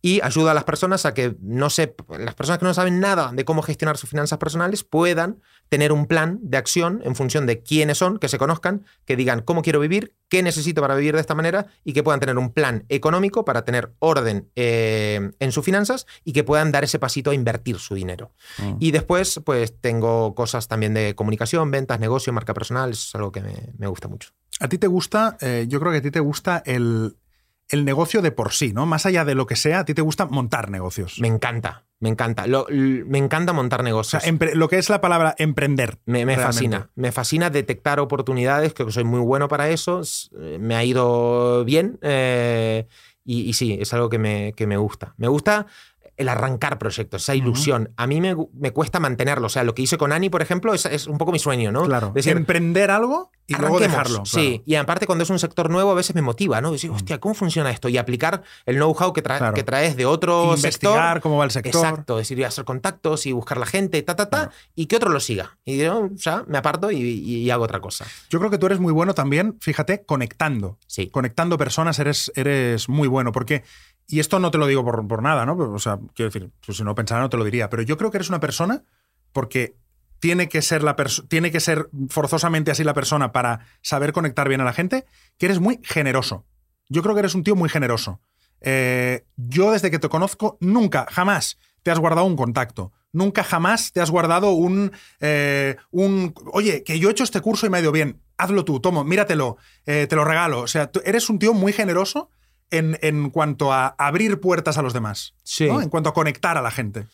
y 0.00 0.20
ayudo 0.22 0.48
a 0.48 0.54
las 0.54 0.62
personas 0.62 1.04
a 1.06 1.12
que 1.12 1.34
no 1.40 1.70
sé, 1.70 1.92
las 2.20 2.36
personas 2.36 2.60
que 2.60 2.66
no 2.66 2.72
saben 2.72 3.00
nada 3.00 3.32
de 3.34 3.44
cómo 3.44 3.62
gestionar 3.62 3.96
sus 3.96 4.10
finanzas 4.10 4.38
personales 4.38 4.84
puedan 4.84 5.40
tener 5.68 5.92
un 5.92 6.06
plan 6.06 6.38
de 6.42 6.56
acción 6.56 7.00
en 7.04 7.16
función 7.16 7.46
de 7.46 7.62
quiénes 7.62 7.98
son, 7.98 8.18
que 8.18 8.28
se 8.28 8.38
conozcan, 8.38 8.84
que 9.06 9.16
digan 9.16 9.40
cómo 9.40 9.62
quiero 9.62 9.80
vivir, 9.80 10.14
qué 10.28 10.42
necesito 10.42 10.80
para 10.80 10.94
vivir 10.94 11.14
de 11.14 11.20
esta 11.20 11.34
manera 11.34 11.66
y 11.84 11.92
que 11.92 12.02
puedan 12.02 12.20
tener 12.20 12.38
un 12.38 12.52
plan 12.52 12.84
económico 12.88 13.44
para 13.44 13.64
tener 13.64 13.92
orden 13.98 14.48
eh, 14.54 15.30
en 15.38 15.52
sus 15.52 15.64
finanzas 15.64 16.06
y 16.24 16.32
que 16.32 16.44
puedan 16.44 16.72
dar 16.72 16.84
ese 16.84 16.98
pasito 16.98 17.30
a 17.30 17.34
invertir 17.34 17.78
su 17.78 17.94
dinero. 17.94 18.32
Mm. 18.58 18.76
Y 18.78 18.90
después, 18.92 19.40
pues 19.44 19.74
tengo 19.80 20.34
cosas 20.34 20.68
también 20.68 20.94
de 20.94 21.14
comunicación, 21.14 21.70
ventas, 21.70 22.00
negocio, 22.00 22.32
marca 22.32 22.54
personal, 22.54 22.94
es 23.08 23.14
algo 23.14 23.32
que 23.32 23.40
me, 23.40 23.54
me 23.78 23.86
gusta 23.86 24.08
mucho. 24.08 24.30
A 24.60 24.68
ti 24.68 24.78
te 24.78 24.86
gusta, 24.86 25.36
eh, 25.40 25.66
yo 25.68 25.80
creo 25.80 25.92
que 25.92 25.98
a 25.98 26.02
ti 26.02 26.10
te 26.10 26.20
gusta 26.20 26.62
el, 26.66 27.16
el 27.68 27.84
negocio 27.84 28.20
de 28.22 28.30
por 28.32 28.52
sí, 28.52 28.72
¿no? 28.72 28.84
Más 28.86 29.06
allá 29.06 29.24
de 29.24 29.34
lo 29.34 29.46
que 29.46 29.56
sea, 29.56 29.80
a 29.80 29.84
ti 29.84 29.94
te 29.94 30.02
gusta 30.02 30.26
montar 30.26 30.70
negocios. 30.70 31.18
Me 31.20 31.28
encanta, 31.28 31.84
me 31.98 32.08
encanta. 32.10 32.46
Lo- 32.46 32.66
me 32.70 33.18
encanta 33.18 33.52
montar 33.52 33.80
o 33.80 33.84
negocios. 33.84 34.22
sea, 34.22 34.30
empre- 34.32 34.52
lo 34.54 34.68
que 34.68 34.76
es 34.78 34.90
la 34.90 35.00
palabra 35.00 35.34
emprender. 35.38 35.98
Me, 36.04 36.36
fascina. 36.36 36.90
Me 36.94 37.10
fascina 37.12 37.48
detectar 37.48 38.00
oportunidades, 38.00 38.74
creo 38.74 38.86
que 38.88 38.92
soy 38.92 39.04
muy 39.04 39.20
bueno 39.20 39.48
para 39.48 39.68
eso. 39.70 40.02
eh, 40.38 40.58
Me 40.60 40.74
ha 40.76 40.84
ido 40.84 41.64
bien. 41.64 41.98
eh, 42.02 42.86
y, 43.24 43.42
y 43.42 43.52
sí, 43.52 43.78
es 43.80 43.92
algo 43.94 44.08
que 44.08 44.18
me, 44.18 44.52
que 44.54 44.66
me 44.66 44.76
gusta. 44.76 45.14
Me 45.16 45.28
gusta 45.28 45.66
el 46.20 46.28
arrancar 46.28 46.78
proyectos, 46.78 47.22
esa 47.22 47.34
ilusión. 47.34 47.92
A 47.96 48.06
mí 48.06 48.20
me, 48.20 48.36
me 48.52 48.72
cuesta 48.72 49.00
mantenerlo. 49.00 49.46
O 49.46 49.50
sea, 49.50 49.64
lo 49.64 49.74
que 49.74 49.82
hice 49.82 49.96
con 49.98 50.12
Ani, 50.12 50.28
por 50.28 50.42
ejemplo, 50.42 50.74
es, 50.74 50.84
es 50.86 51.06
un 51.06 51.16
poco 51.18 51.32
mi 51.32 51.38
sueño, 51.38 51.72
¿no? 51.72 51.84
Claro. 51.84 52.12
Decir, 52.14 52.36
emprender 52.36 52.90
algo 52.90 53.30
y 53.46 53.54
luego 53.54 53.80
dejarlo. 53.80 54.24
Sí, 54.26 54.62
y 54.66 54.74
aparte 54.76 55.06
cuando 55.06 55.24
es 55.24 55.30
un 55.30 55.38
sector 55.38 55.70
nuevo 55.70 55.90
a 55.90 55.94
veces 55.94 56.14
me 56.14 56.22
motiva, 56.22 56.60
¿no? 56.60 56.70
Decir, 56.72 56.90
hostia, 56.90 57.18
¿cómo 57.18 57.34
funciona 57.34 57.70
esto? 57.70 57.88
Y 57.88 57.96
aplicar 57.98 58.42
el 58.66 58.76
know-how 58.76 59.12
que, 59.12 59.22
tra- 59.24 59.38
Claro. 59.38 59.54
que 59.54 59.62
traes 59.64 59.96
de 59.96 60.06
otro 60.06 60.54
Investigar 60.54 61.14
sector. 61.14 61.20
cómo 61.22 61.38
va 61.38 61.44
el 61.46 61.50
sector. 61.50 61.84
Exacto, 61.84 62.18
decir, 62.18 62.38
ir 62.38 62.44
a 62.44 62.48
hacer 62.48 62.64
contactos 62.64 63.24
y 63.26 63.32
buscar 63.32 63.56
la 63.58 63.66
gente, 63.66 64.00
ta, 64.02 64.14
ta, 64.14 64.28
ta, 64.28 64.36
Claro. 64.38 64.52
y 64.76 64.86
que 64.86 64.96
otro 64.96 65.08
lo 65.10 65.18
siga. 65.20 65.58
Y 65.64 65.78
yo 65.78 66.10
ya 66.16 66.44
me 66.46 66.58
aparto 66.58 66.90
y, 66.90 66.96
y- 67.00 67.36
y 67.38 67.50
hago 67.50 67.64
otra 67.64 67.80
cosa. 67.80 68.04
Yo 68.28 68.38
creo 68.38 68.50
que 68.50 68.58
tú 68.58 68.66
eres 68.66 68.78
muy 68.78 68.92
bueno 68.92 69.14
también, 69.14 69.56
fíjate, 69.60 70.04
conectando. 70.04 70.78
Sí. 70.86 71.08
Conectando 71.08 71.56
personas 71.58 71.98
eres, 71.98 72.30
eres 72.36 72.88
muy 72.88 73.08
bueno. 73.08 73.32
Porque, 73.32 73.64
y 74.10 74.20
esto 74.20 74.38
no 74.38 74.50
te 74.50 74.58
lo 74.58 74.66
digo 74.66 74.84
por, 74.84 75.06
por 75.06 75.22
nada, 75.22 75.46
¿no? 75.46 75.54
O 75.56 75.78
sea, 75.78 75.98
quiero 76.14 76.30
decir, 76.30 76.50
pues 76.64 76.78
si 76.78 76.84
no 76.84 76.94
pensara 76.94 77.20
no 77.20 77.30
te 77.30 77.36
lo 77.36 77.44
diría. 77.44 77.70
Pero 77.70 77.82
yo 77.82 77.96
creo 77.96 78.10
que 78.10 78.18
eres 78.18 78.28
una 78.28 78.40
persona 78.40 78.82
porque 79.32 79.76
tiene 80.18 80.48
que 80.48 80.62
ser 80.62 80.82
la 80.82 80.96
tiene 81.28 81.50
que 81.50 81.60
ser 81.60 81.88
forzosamente 82.08 82.70
así 82.70 82.84
la 82.84 82.94
persona 82.94 83.32
para 83.32 83.66
saber 83.82 84.12
conectar 84.12 84.48
bien 84.48 84.60
a 84.60 84.64
la 84.64 84.72
gente, 84.72 85.06
que 85.38 85.46
eres 85.46 85.60
muy 85.60 85.80
generoso. 85.82 86.44
Yo 86.88 87.02
creo 87.02 87.14
que 87.14 87.20
eres 87.20 87.34
un 87.34 87.44
tío 87.44 87.56
muy 87.56 87.68
generoso. 87.68 88.20
Eh, 88.60 89.24
yo 89.36 89.72
desde 89.72 89.90
que 89.90 89.98
te 89.98 90.08
conozco 90.08 90.58
nunca, 90.60 91.06
jamás 91.10 91.58
te 91.82 91.90
has 91.90 91.98
guardado 91.98 92.26
un 92.26 92.36
contacto. 92.36 92.92
Nunca 93.12 93.42
jamás 93.42 93.92
te 93.92 94.00
has 94.00 94.10
guardado 94.10 94.52
un, 94.52 94.92
eh, 95.20 95.76
un... 95.90 96.34
Oye, 96.52 96.84
que 96.84 96.98
yo 96.98 97.08
he 97.08 97.12
hecho 97.12 97.24
este 97.24 97.40
curso 97.40 97.66
y 97.66 97.70
me 97.70 97.78
ha 97.78 97.80
ido 97.80 97.92
bien. 97.92 98.20
Hazlo 98.36 98.64
tú, 98.64 98.80
tomo, 98.80 99.02
míratelo, 99.04 99.56
eh, 99.86 100.06
te 100.08 100.16
lo 100.16 100.24
regalo. 100.24 100.60
O 100.60 100.66
sea, 100.66 100.90
eres 101.04 101.28
un 101.30 101.38
tío 101.38 101.54
muy 101.54 101.72
generoso 101.72 102.30
en, 102.70 102.98
en 103.02 103.30
cuanto 103.30 103.72
a 103.72 103.88
abrir 103.98 104.40
puertas 104.40 104.78
a 104.78 104.82
los 104.82 104.92
demás. 104.92 105.34
Sí. 105.42 105.66
¿no? 105.66 105.80
En 105.80 105.88
cuanto 105.88 106.10
a 106.10 106.14
conectar 106.14 106.56
a 106.56 106.62
la 106.62 106.70
gente. 106.70 107.06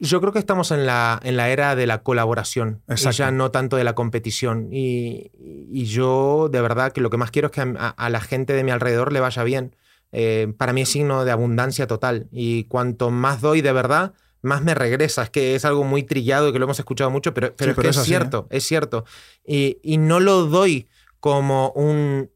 Yo 0.00 0.20
creo 0.20 0.32
que 0.32 0.38
estamos 0.38 0.70
en 0.70 0.86
la, 0.86 1.20
en 1.22 1.36
la 1.36 1.50
era 1.50 1.76
de 1.76 1.86
la 1.86 2.02
colaboración 2.02 2.82
y 2.88 3.10
ya 3.10 3.30
no 3.30 3.50
tanto 3.50 3.76
de 3.76 3.84
la 3.84 3.94
competición. 3.94 4.68
Y, 4.72 5.30
y 5.38 5.84
yo 5.84 6.48
de 6.50 6.62
verdad 6.62 6.92
que 6.92 7.02
lo 7.02 7.10
que 7.10 7.18
más 7.18 7.30
quiero 7.30 7.48
es 7.48 7.52
que 7.52 7.60
a, 7.60 7.88
a 7.88 8.08
la 8.08 8.20
gente 8.20 8.54
de 8.54 8.64
mi 8.64 8.70
alrededor 8.70 9.12
le 9.12 9.20
vaya 9.20 9.42
bien. 9.44 9.76
Eh, 10.12 10.54
para 10.56 10.72
mí 10.72 10.82
es 10.82 10.88
signo 10.88 11.24
de 11.24 11.32
abundancia 11.32 11.86
total. 11.86 12.28
Y 12.30 12.64
cuanto 12.64 13.10
más 13.10 13.42
doy 13.42 13.60
de 13.60 13.72
verdad, 13.72 14.14
más 14.40 14.62
me 14.62 14.74
regresa. 14.74 15.24
Es 15.24 15.30
que 15.30 15.54
es 15.54 15.64
algo 15.66 15.84
muy 15.84 16.02
trillado 16.04 16.48
y 16.48 16.52
que 16.52 16.58
lo 16.58 16.64
hemos 16.64 16.78
escuchado 16.78 17.10
mucho, 17.10 17.34
pero, 17.34 17.54
pero 17.54 17.66
Sí, 17.66 17.70
es 17.70 17.76
pero 17.76 17.82
que 17.82 17.88
es 17.90 17.96
es, 17.96 18.00
así, 18.02 18.08
cierto, 18.08 18.46
es 18.50 18.64
cierto. 18.64 19.04
Y, 19.44 19.78
y 19.82 19.98
no 19.98 20.20
lo 20.20 20.46
doy 20.46 20.88
como 21.20 21.70
un 21.70 22.30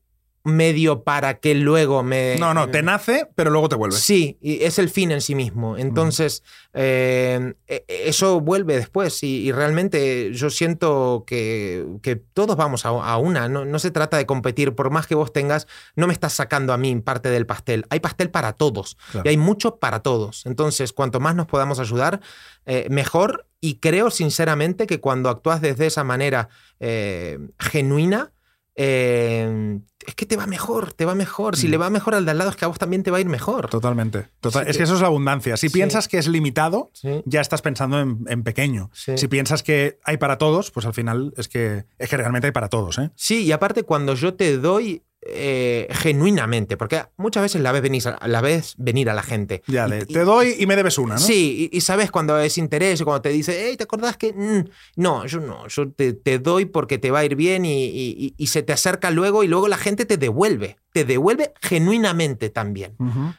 medio 0.49 1.05
para 1.05 1.39
que 1.39 1.55
luego 1.55 2.03
me... 2.03 2.37
No, 2.39 2.55
no, 2.55 2.69
te 2.71 2.83
nace, 2.83 3.29
pero 3.35 3.51
luego 3.51 3.69
te 3.69 3.77
vuelve. 3.77 3.97
Sí, 3.97 4.37
y 4.41 4.63
es 4.65 4.79
el 4.79 4.89
fin 4.91 5.13
en 5.13 5.21
sí 5.21 5.35
mismo. 5.35 5.77
Entonces, 5.77 6.43
eh, 6.73 7.55
e- 7.67 7.85
eso 7.89 8.41
vuelve 8.41 8.77
después 8.77 9.23
y, 9.23 9.47
y 9.47 9.53
realmente 9.53 10.33
yo 10.33 10.51
siento 10.51 11.25
que, 11.27 11.87
que 12.03 12.17
todos 12.17 12.57
vamos 12.57 12.85
a, 12.87 12.89
a 12.91 13.17
una. 13.19 13.49
No, 13.49 13.65
no 13.65 13.79
se 13.79 13.91
trata 13.91 14.17
de 14.17 14.27
competir, 14.27 14.75
por 14.75 14.91
más 14.91 15.07
que 15.07 15.15
vos 15.15 15.33
tengas, 15.33 15.67
no 15.97 16.07
me 16.07 16.13
estás 16.13 16.33
sacando 16.33 16.73
a 16.73 16.77
mí 16.79 16.95
parte 17.01 17.31
del 17.31 17.47
pastel. 17.47 17.85
Hay 17.91 18.01
pastel 18.01 18.31
para 18.31 18.53
todos 18.53 18.97
Claro. 19.13 19.27
y 19.27 19.31
hay 19.31 19.37
mucho 19.37 19.77
para 19.77 20.01
todos. 20.01 20.45
Entonces, 20.47 20.93
cuanto 20.93 21.21
más 21.21 21.35
nos 21.35 21.47
podamos 21.47 21.79
ayudar, 21.79 22.21
eh, 22.67 22.87
mejor. 22.91 23.47
Y 23.61 23.81
creo 23.81 24.13
sinceramente 24.13 24.87
que 24.87 25.01
cuando 25.01 25.31
actúas 25.31 25.61
desde 25.61 25.87
esa 25.87 26.05
manera 26.05 26.49
eh, 26.79 27.39
genuina, 27.59 28.31
eh, 28.79 29.81
es 30.07 30.15
que 30.15 30.25
te 30.25 30.37
va 30.37 30.47
mejor, 30.47 30.93
te 30.95 31.05
va 31.05 31.15
mejor. 31.15 31.57
Si 31.57 31.67
Mm. 31.67 31.71
le 31.71 31.77
va 31.77 31.91
mejor 31.91 32.15
al 32.15 32.25
de 32.25 32.31
al 32.31 32.39
lado, 32.39 32.51
es 32.51 32.57
que 32.57 32.65
a 32.65 32.69
vos 32.69 32.79
también 32.79 33.03
te 33.03 33.11
va 33.11 33.19
a 33.19 33.21
ir 33.21 33.29
mejor. 33.29 33.69
Totalmente. 33.69 34.29
Total- 34.41 34.65
Sí 34.65 34.71
es 34.71 34.77
que- 34.79 34.83
eso 34.85 34.95
es 34.95 35.01
la 35.01 35.09
abundancia. 35.09 35.57
Si 35.57 35.69
Sí. 35.69 35.75
piensas 35.75 36.09
que 36.09 36.17
es 36.19 36.29
limitado, 36.29 36.91
Sí. 36.95 37.23
ya 37.27 37.41
estás 37.43 37.61
pensando 37.61 38.01
en, 38.01 38.25
en 38.29 38.43
pequeño. 38.43 38.91
Si 38.95 39.29
piensas 39.29 39.63
que 39.63 39.99
hay 40.05 40.17
para 40.17 40.39
todos, 40.39 40.71
pues 40.71 40.87
al 40.87 40.95
final 40.95 41.35
es 41.37 41.49
que, 41.49 41.85
es 41.99 42.09
que 42.09 42.17
realmente 42.17 42.47
hay 42.47 42.53
para 42.53 42.69
todos. 42.69 42.99
¿eh? 42.99 43.11
Sí, 43.17 43.45
y 43.45 43.53
aparte 43.53 43.83
cuando 43.83 44.15
yo 44.15 44.35
te 44.35 44.57
doy 44.57 45.03
eh, 45.21 45.89
genuinamente, 45.91 46.77
porque 46.77 47.03
muchas 47.17 47.43
veces 47.43 47.61
la 47.61 47.73
ves 47.73 47.83
venir, 47.83 48.03
a- 48.09 48.27
la 48.29 48.41
ves 48.41 48.75
venir 48.79 49.11
a 49.11 49.15
la 49.15 49.23
gente. 49.23 49.63
Ya, 49.67 49.87
Y- 49.89 50.07
te 50.13 50.21
doy 50.21 50.55
y 50.59 50.67
me 50.67 50.77
debes 50.77 50.97
una, 50.97 51.15
¿no? 51.15 51.21
Sí, 51.21 51.69
y, 51.73 51.77
y 51.77 51.81
sabes 51.81 52.11
cuando 52.11 52.39
es 52.39 52.57
interés, 52.57 53.01
y 53.01 53.05
cuando 53.05 53.23
te 53.23 53.31
dice, 53.31 53.67
hey, 53.69 53.77
¿te 53.77 53.85
acordás 53.85 54.17
que...? 54.17 54.33
Mm, 54.33 54.65
no, 54.97 55.27
yo 55.27 55.41
no, 55.41 55.67
yo 55.69 55.91
te, 55.91 56.13
te 56.13 56.39
doy 56.39 56.67
porque 56.67 56.99
te 56.99 57.11
va 57.11 57.19
a 57.21 57.25
ir 57.25 57.35
bien 57.35 57.65
y, 57.67 58.35
se 58.47 58.63
te 58.63 58.73
acerca 58.73 59.11
luego 59.11 59.43
y 59.45 59.49
luego 59.49 59.67
la 59.69 59.77
gente 59.77 60.07
te 60.07 60.17
devuelve, 60.19 60.79
te 60.93 61.05
devuelve 61.05 61.53
genuinamente 61.61 62.49
también. 62.49 62.97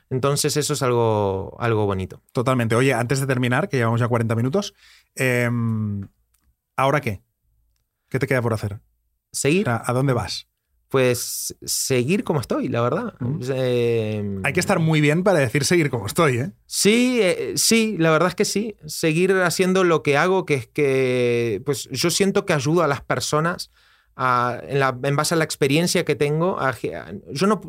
Entonces 0.10 0.58
eso 0.58 0.74
es 0.74 0.82
algo, 0.84 1.56
algo 1.60 1.86
bonito. 1.86 2.22
Totalmente. 2.34 2.76
Oye, 2.76 2.94
antes 2.94 3.20
de 3.22 3.26
terminar, 3.28 3.70
que 3.70 3.78
llevamos 3.78 4.00
ya 4.02 4.08
40 4.08 4.36
minutos, 4.36 4.74
em, 5.16 6.08
¿ahora 6.76 7.00
qué? 7.02 7.22
¿Qué 8.10 8.20
te 8.20 8.28
queda 8.28 8.42
por 8.42 8.54
hacer? 8.54 8.74
O 8.74 8.80
Seguir, 9.32 9.66
sea, 9.66 9.82
¿A 9.86 9.94
dónde 9.94 10.14
vas? 10.14 10.49
Pues 10.90 11.56
seguir 11.64 12.24
como 12.24 12.42
estoy, 12.42 12.68
la 12.68 12.82
verdad. 12.82 13.14
Mm. 13.20 13.40
Eh, 13.54 14.40
Hay 14.44 14.54
que 14.54 14.60
estar 14.60 14.80
muy 14.80 15.02
bien 15.02 15.24
para 15.24 15.40
decir 15.40 15.64
seguir 15.64 15.90
como 15.90 16.08
estoy, 16.08 16.38
¿eh? 16.40 16.52
Sí, 16.66 17.20
eh, 17.22 17.54
sí, 17.56 17.96
la 18.00 18.10
verdad 18.12 18.30
es 18.30 18.36
que 18.36 18.46
sí. 18.46 18.76
Seguir 18.88 19.34
haciendo 19.34 19.84
lo 19.84 20.02
que 20.04 20.18
hago, 20.18 20.46
que 20.46 20.56
es 20.56 20.68
que 20.68 21.62
pues 21.66 21.88
yo 21.92 22.10
siento 22.10 22.46
que 22.46 22.54
ayudo 22.54 22.82
a 22.84 22.88
las 22.88 23.02
personas 23.02 23.72
a- 24.16 24.60
en, 24.68 24.80
la- 24.80 24.98
en 25.04 25.16
base 25.16 25.36
a 25.36 25.38
la 25.38 25.44
experiencia 25.46 26.04
que 26.06 26.16
tengo. 26.16 26.60
a- 26.60 26.70
a- 26.70 27.14
yo 27.32 27.48
no 27.48 27.62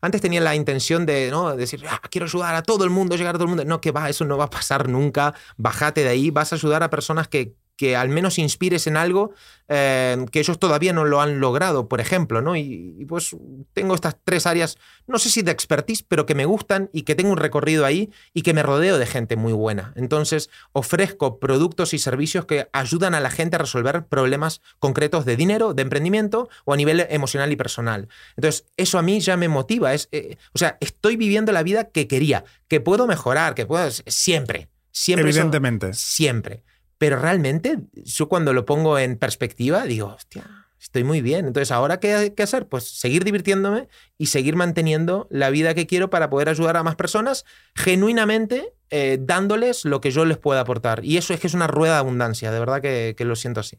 antes 0.00 0.20
tenía 0.20 0.40
la 0.40 0.54
intención 0.54 1.06
de 1.06 1.28
¿no? 1.30 1.56
decir, 1.56 1.82
"Ah, 1.90 2.00
quiero 2.08 2.26
ayudar 2.26 2.54
a 2.54 2.62
todo 2.62 2.84
el 2.84 2.90
mundo, 2.90 3.16
llegar 3.16 3.34
a 3.34 3.38
todo 3.38 3.44
el 3.44 3.48
mundo. 3.48 3.64
No, 3.64 3.80
que 3.80 3.90
va, 3.90 4.08
eso 4.08 4.24
no 4.24 4.36
va 4.38 4.44
a 4.44 4.50
pasar 4.50 4.88
nunca. 4.88 5.34
Bájate 5.56 6.04
de 6.04 6.10
ahí, 6.10 6.30
vas 6.30 6.52
a 6.52 6.56
ayudar 6.56 6.84
a 6.84 6.90
personas 6.90 7.26
que 7.26 7.54
que 7.78 7.96
al 7.96 8.08
menos 8.08 8.38
inspires 8.38 8.88
en 8.88 8.96
algo 8.96 9.32
eh, 9.68 10.26
que 10.32 10.40
ellos 10.40 10.58
todavía 10.58 10.92
no 10.92 11.04
lo 11.04 11.20
han 11.20 11.38
logrado, 11.38 11.88
por 11.88 12.00
ejemplo, 12.00 12.42
¿no? 12.42 12.56
Y, 12.56 12.96
y, 12.98 13.04
pues 13.04 13.36
tengo 13.72 13.94
estas 13.94 14.16
tres 14.24 14.46
áreas, 14.46 14.78
no 15.06 15.18
sé 15.18 15.30
si 15.30 15.42
de 15.42 15.52
expertise, 15.52 16.02
pero 16.02 16.26
que 16.26 16.34
me 16.34 16.44
gustan 16.44 16.90
y 16.92 17.02
que 17.02 17.14
tengo 17.14 17.30
un 17.30 17.36
recorrido 17.36 17.84
ahí 17.84 18.10
y 18.34 18.42
que 18.42 18.52
me 18.52 18.64
rodeo 18.64 18.98
de 18.98 19.06
gente 19.06 19.36
muy 19.36 19.52
buena. 19.52 19.92
Entonces, 19.94 20.50
ofrezco 20.72 21.38
productos 21.38 21.94
y 21.94 21.98
servicios 21.98 22.46
que 22.46 22.68
ayudan 22.72 23.14
a 23.14 23.20
la 23.20 23.30
gente 23.30 23.56
a 23.56 23.60
resolver 23.60 24.06
problemas 24.06 24.60
concretos 24.80 25.24
de 25.24 25.36
dinero, 25.36 25.72
de 25.72 25.82
emprendimiento 25.82 26.48
o 26.64 26.72
a 26.72 26.76
nivel 26.76 27.06
emocional 27.10 27.52
y 27.52 27.56
personal. 27.56 28.08
Entonces, 28.36 28.64
eso 28.76 28.98
a 28.98 29.02
mí 29.02 29.20
ya 29.20 29.36
me 29.36 29.46
motiva. 29.46 29.94
Es, 29.94 30.08
eh, 30.10 30.36
o 30.52 30.58
sea, 30.58 30.78
estoy 30.80 31.16
viviendo 31.16 31.52
la 31.52 31.62
vida 31.62 31.84
que 31.84 32.08
quería, 32.08 32.44
que 32.66 32.80
puedo 32.80 33.06
mejorar, 33.06 33.54
que 33.54 33.66
puedo 33.66 33.88
siempre. 34.06 34.68
Siempre. 34.90 35.28
Evidentemente. 35.28 35.90
Eso, 35.90 36.00
siempre. 36.02 36.64
Pero 36.98 37.18
realmente, 37.18 37.78
yo 37.94 38.28
cuando 38.28 38.52
lo 38.52 38.64
pongo 38.64 38.98
en 38.98 39.16
perspectiva, 39.16 39.84
digo, 39.84 40.08
hostia, 40.08 40.44
estoy 40.80 41.04
muy 41.04 41.22
bien. 41.22 41.46
Entonces, 41.46 41.70
¿ahora 41.70 42.00
qué 42.00 42.14
hay 42.14 42.30
que 42.30 42.42
hacer? 42.42 42.66
Pues 42.66 42.84
seguir 42.98 43.24
divirtiéndome 43.24 43.88
y 44.16 44.26
seguir 44.26 44.56
manteniendo 44.56 45.28
la 45.30 45.50
vida 45.50 45.74
que 45.74 45.86
quiero 45.86 46.10
para 46.10 46.28
poder 46.28 46.48
ayudar 46.48 46.76
a 46.76 46.82
más 46.82 46.96
personas 46.96 47.44
genuinamente 47.74 48.72
eh, 48.90 49.18
dándoles 49.20 49.84
lo 49.84 50.00
que 50.00 50.10
yo 50.10 50.24
les 50.24 50.38
pueda 50.38 50.60
aportar. 50.60 51.04
Y 51.04 51.18
eso 51.18 51.34
es 51.34 51.40
que 51.40 51.46
es 51.46 51.54
una 51.54 51.66
rueda 51.66 51.94
de 51.94 52.00
abundancia, 52.00 52.50
de 52.50 52.58
verdad 52.58 52.80
que, 52.80 53.14
que 53.16 53.24
lo 53.24 53.36
siento 53.36 53.60
así. 53.60 53.78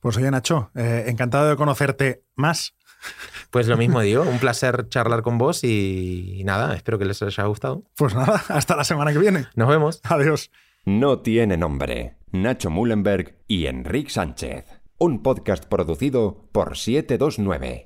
Pues 0.00 0.16
oye, 0.16 0.30
Nacho, 0.30 0.70
eh, 0.74 1.04
encantado 1.08 1.48
de 1.48 1.56
conocerte 1.56 2.22
más. 2.34 2.74
Pues 3.50 3.68
lo 3.68 3.76
mismo 3.76 4.00
digo, 4.00 4.22
un 4.22 4.38
placer 4.38 4.88
charlar 4.88 5.22
con 5.22 5.38
vos 5.38 5.64
y, 5.64 6.34
y 6.38 6.44
nada, 6.44 6.74
espero 6.74 6.98
que 6.98 7.04
les 7.04 7.22
haya 7.22 7.44
gustado. 7.44 7.84
Pues 7.96 8.14
nada, 8.14 8.44
hasta 8.48 8.76
la 8.76 8.84
semana 8.84 9.12
que 9.12 9.18
viene. 9.18 9.46
Nos 9.54 9.68
vemos. 9.68 10.00
Adiós. 10.04 10.50
No 10.84 11.20
tiene 11.20 11.56
nombre. 11.56 12.15
Nacho 12.32 12.70
Mullenberg 12.70 13.36
y 13.46 13.66
Enrique 13.66 14.10
Sánchez. 14.10 14.64
Un 14.98 15.22
podcast 15.22 15.64
producido 15.64 16.48
por 16.50 16.76
729. 16.76 17.85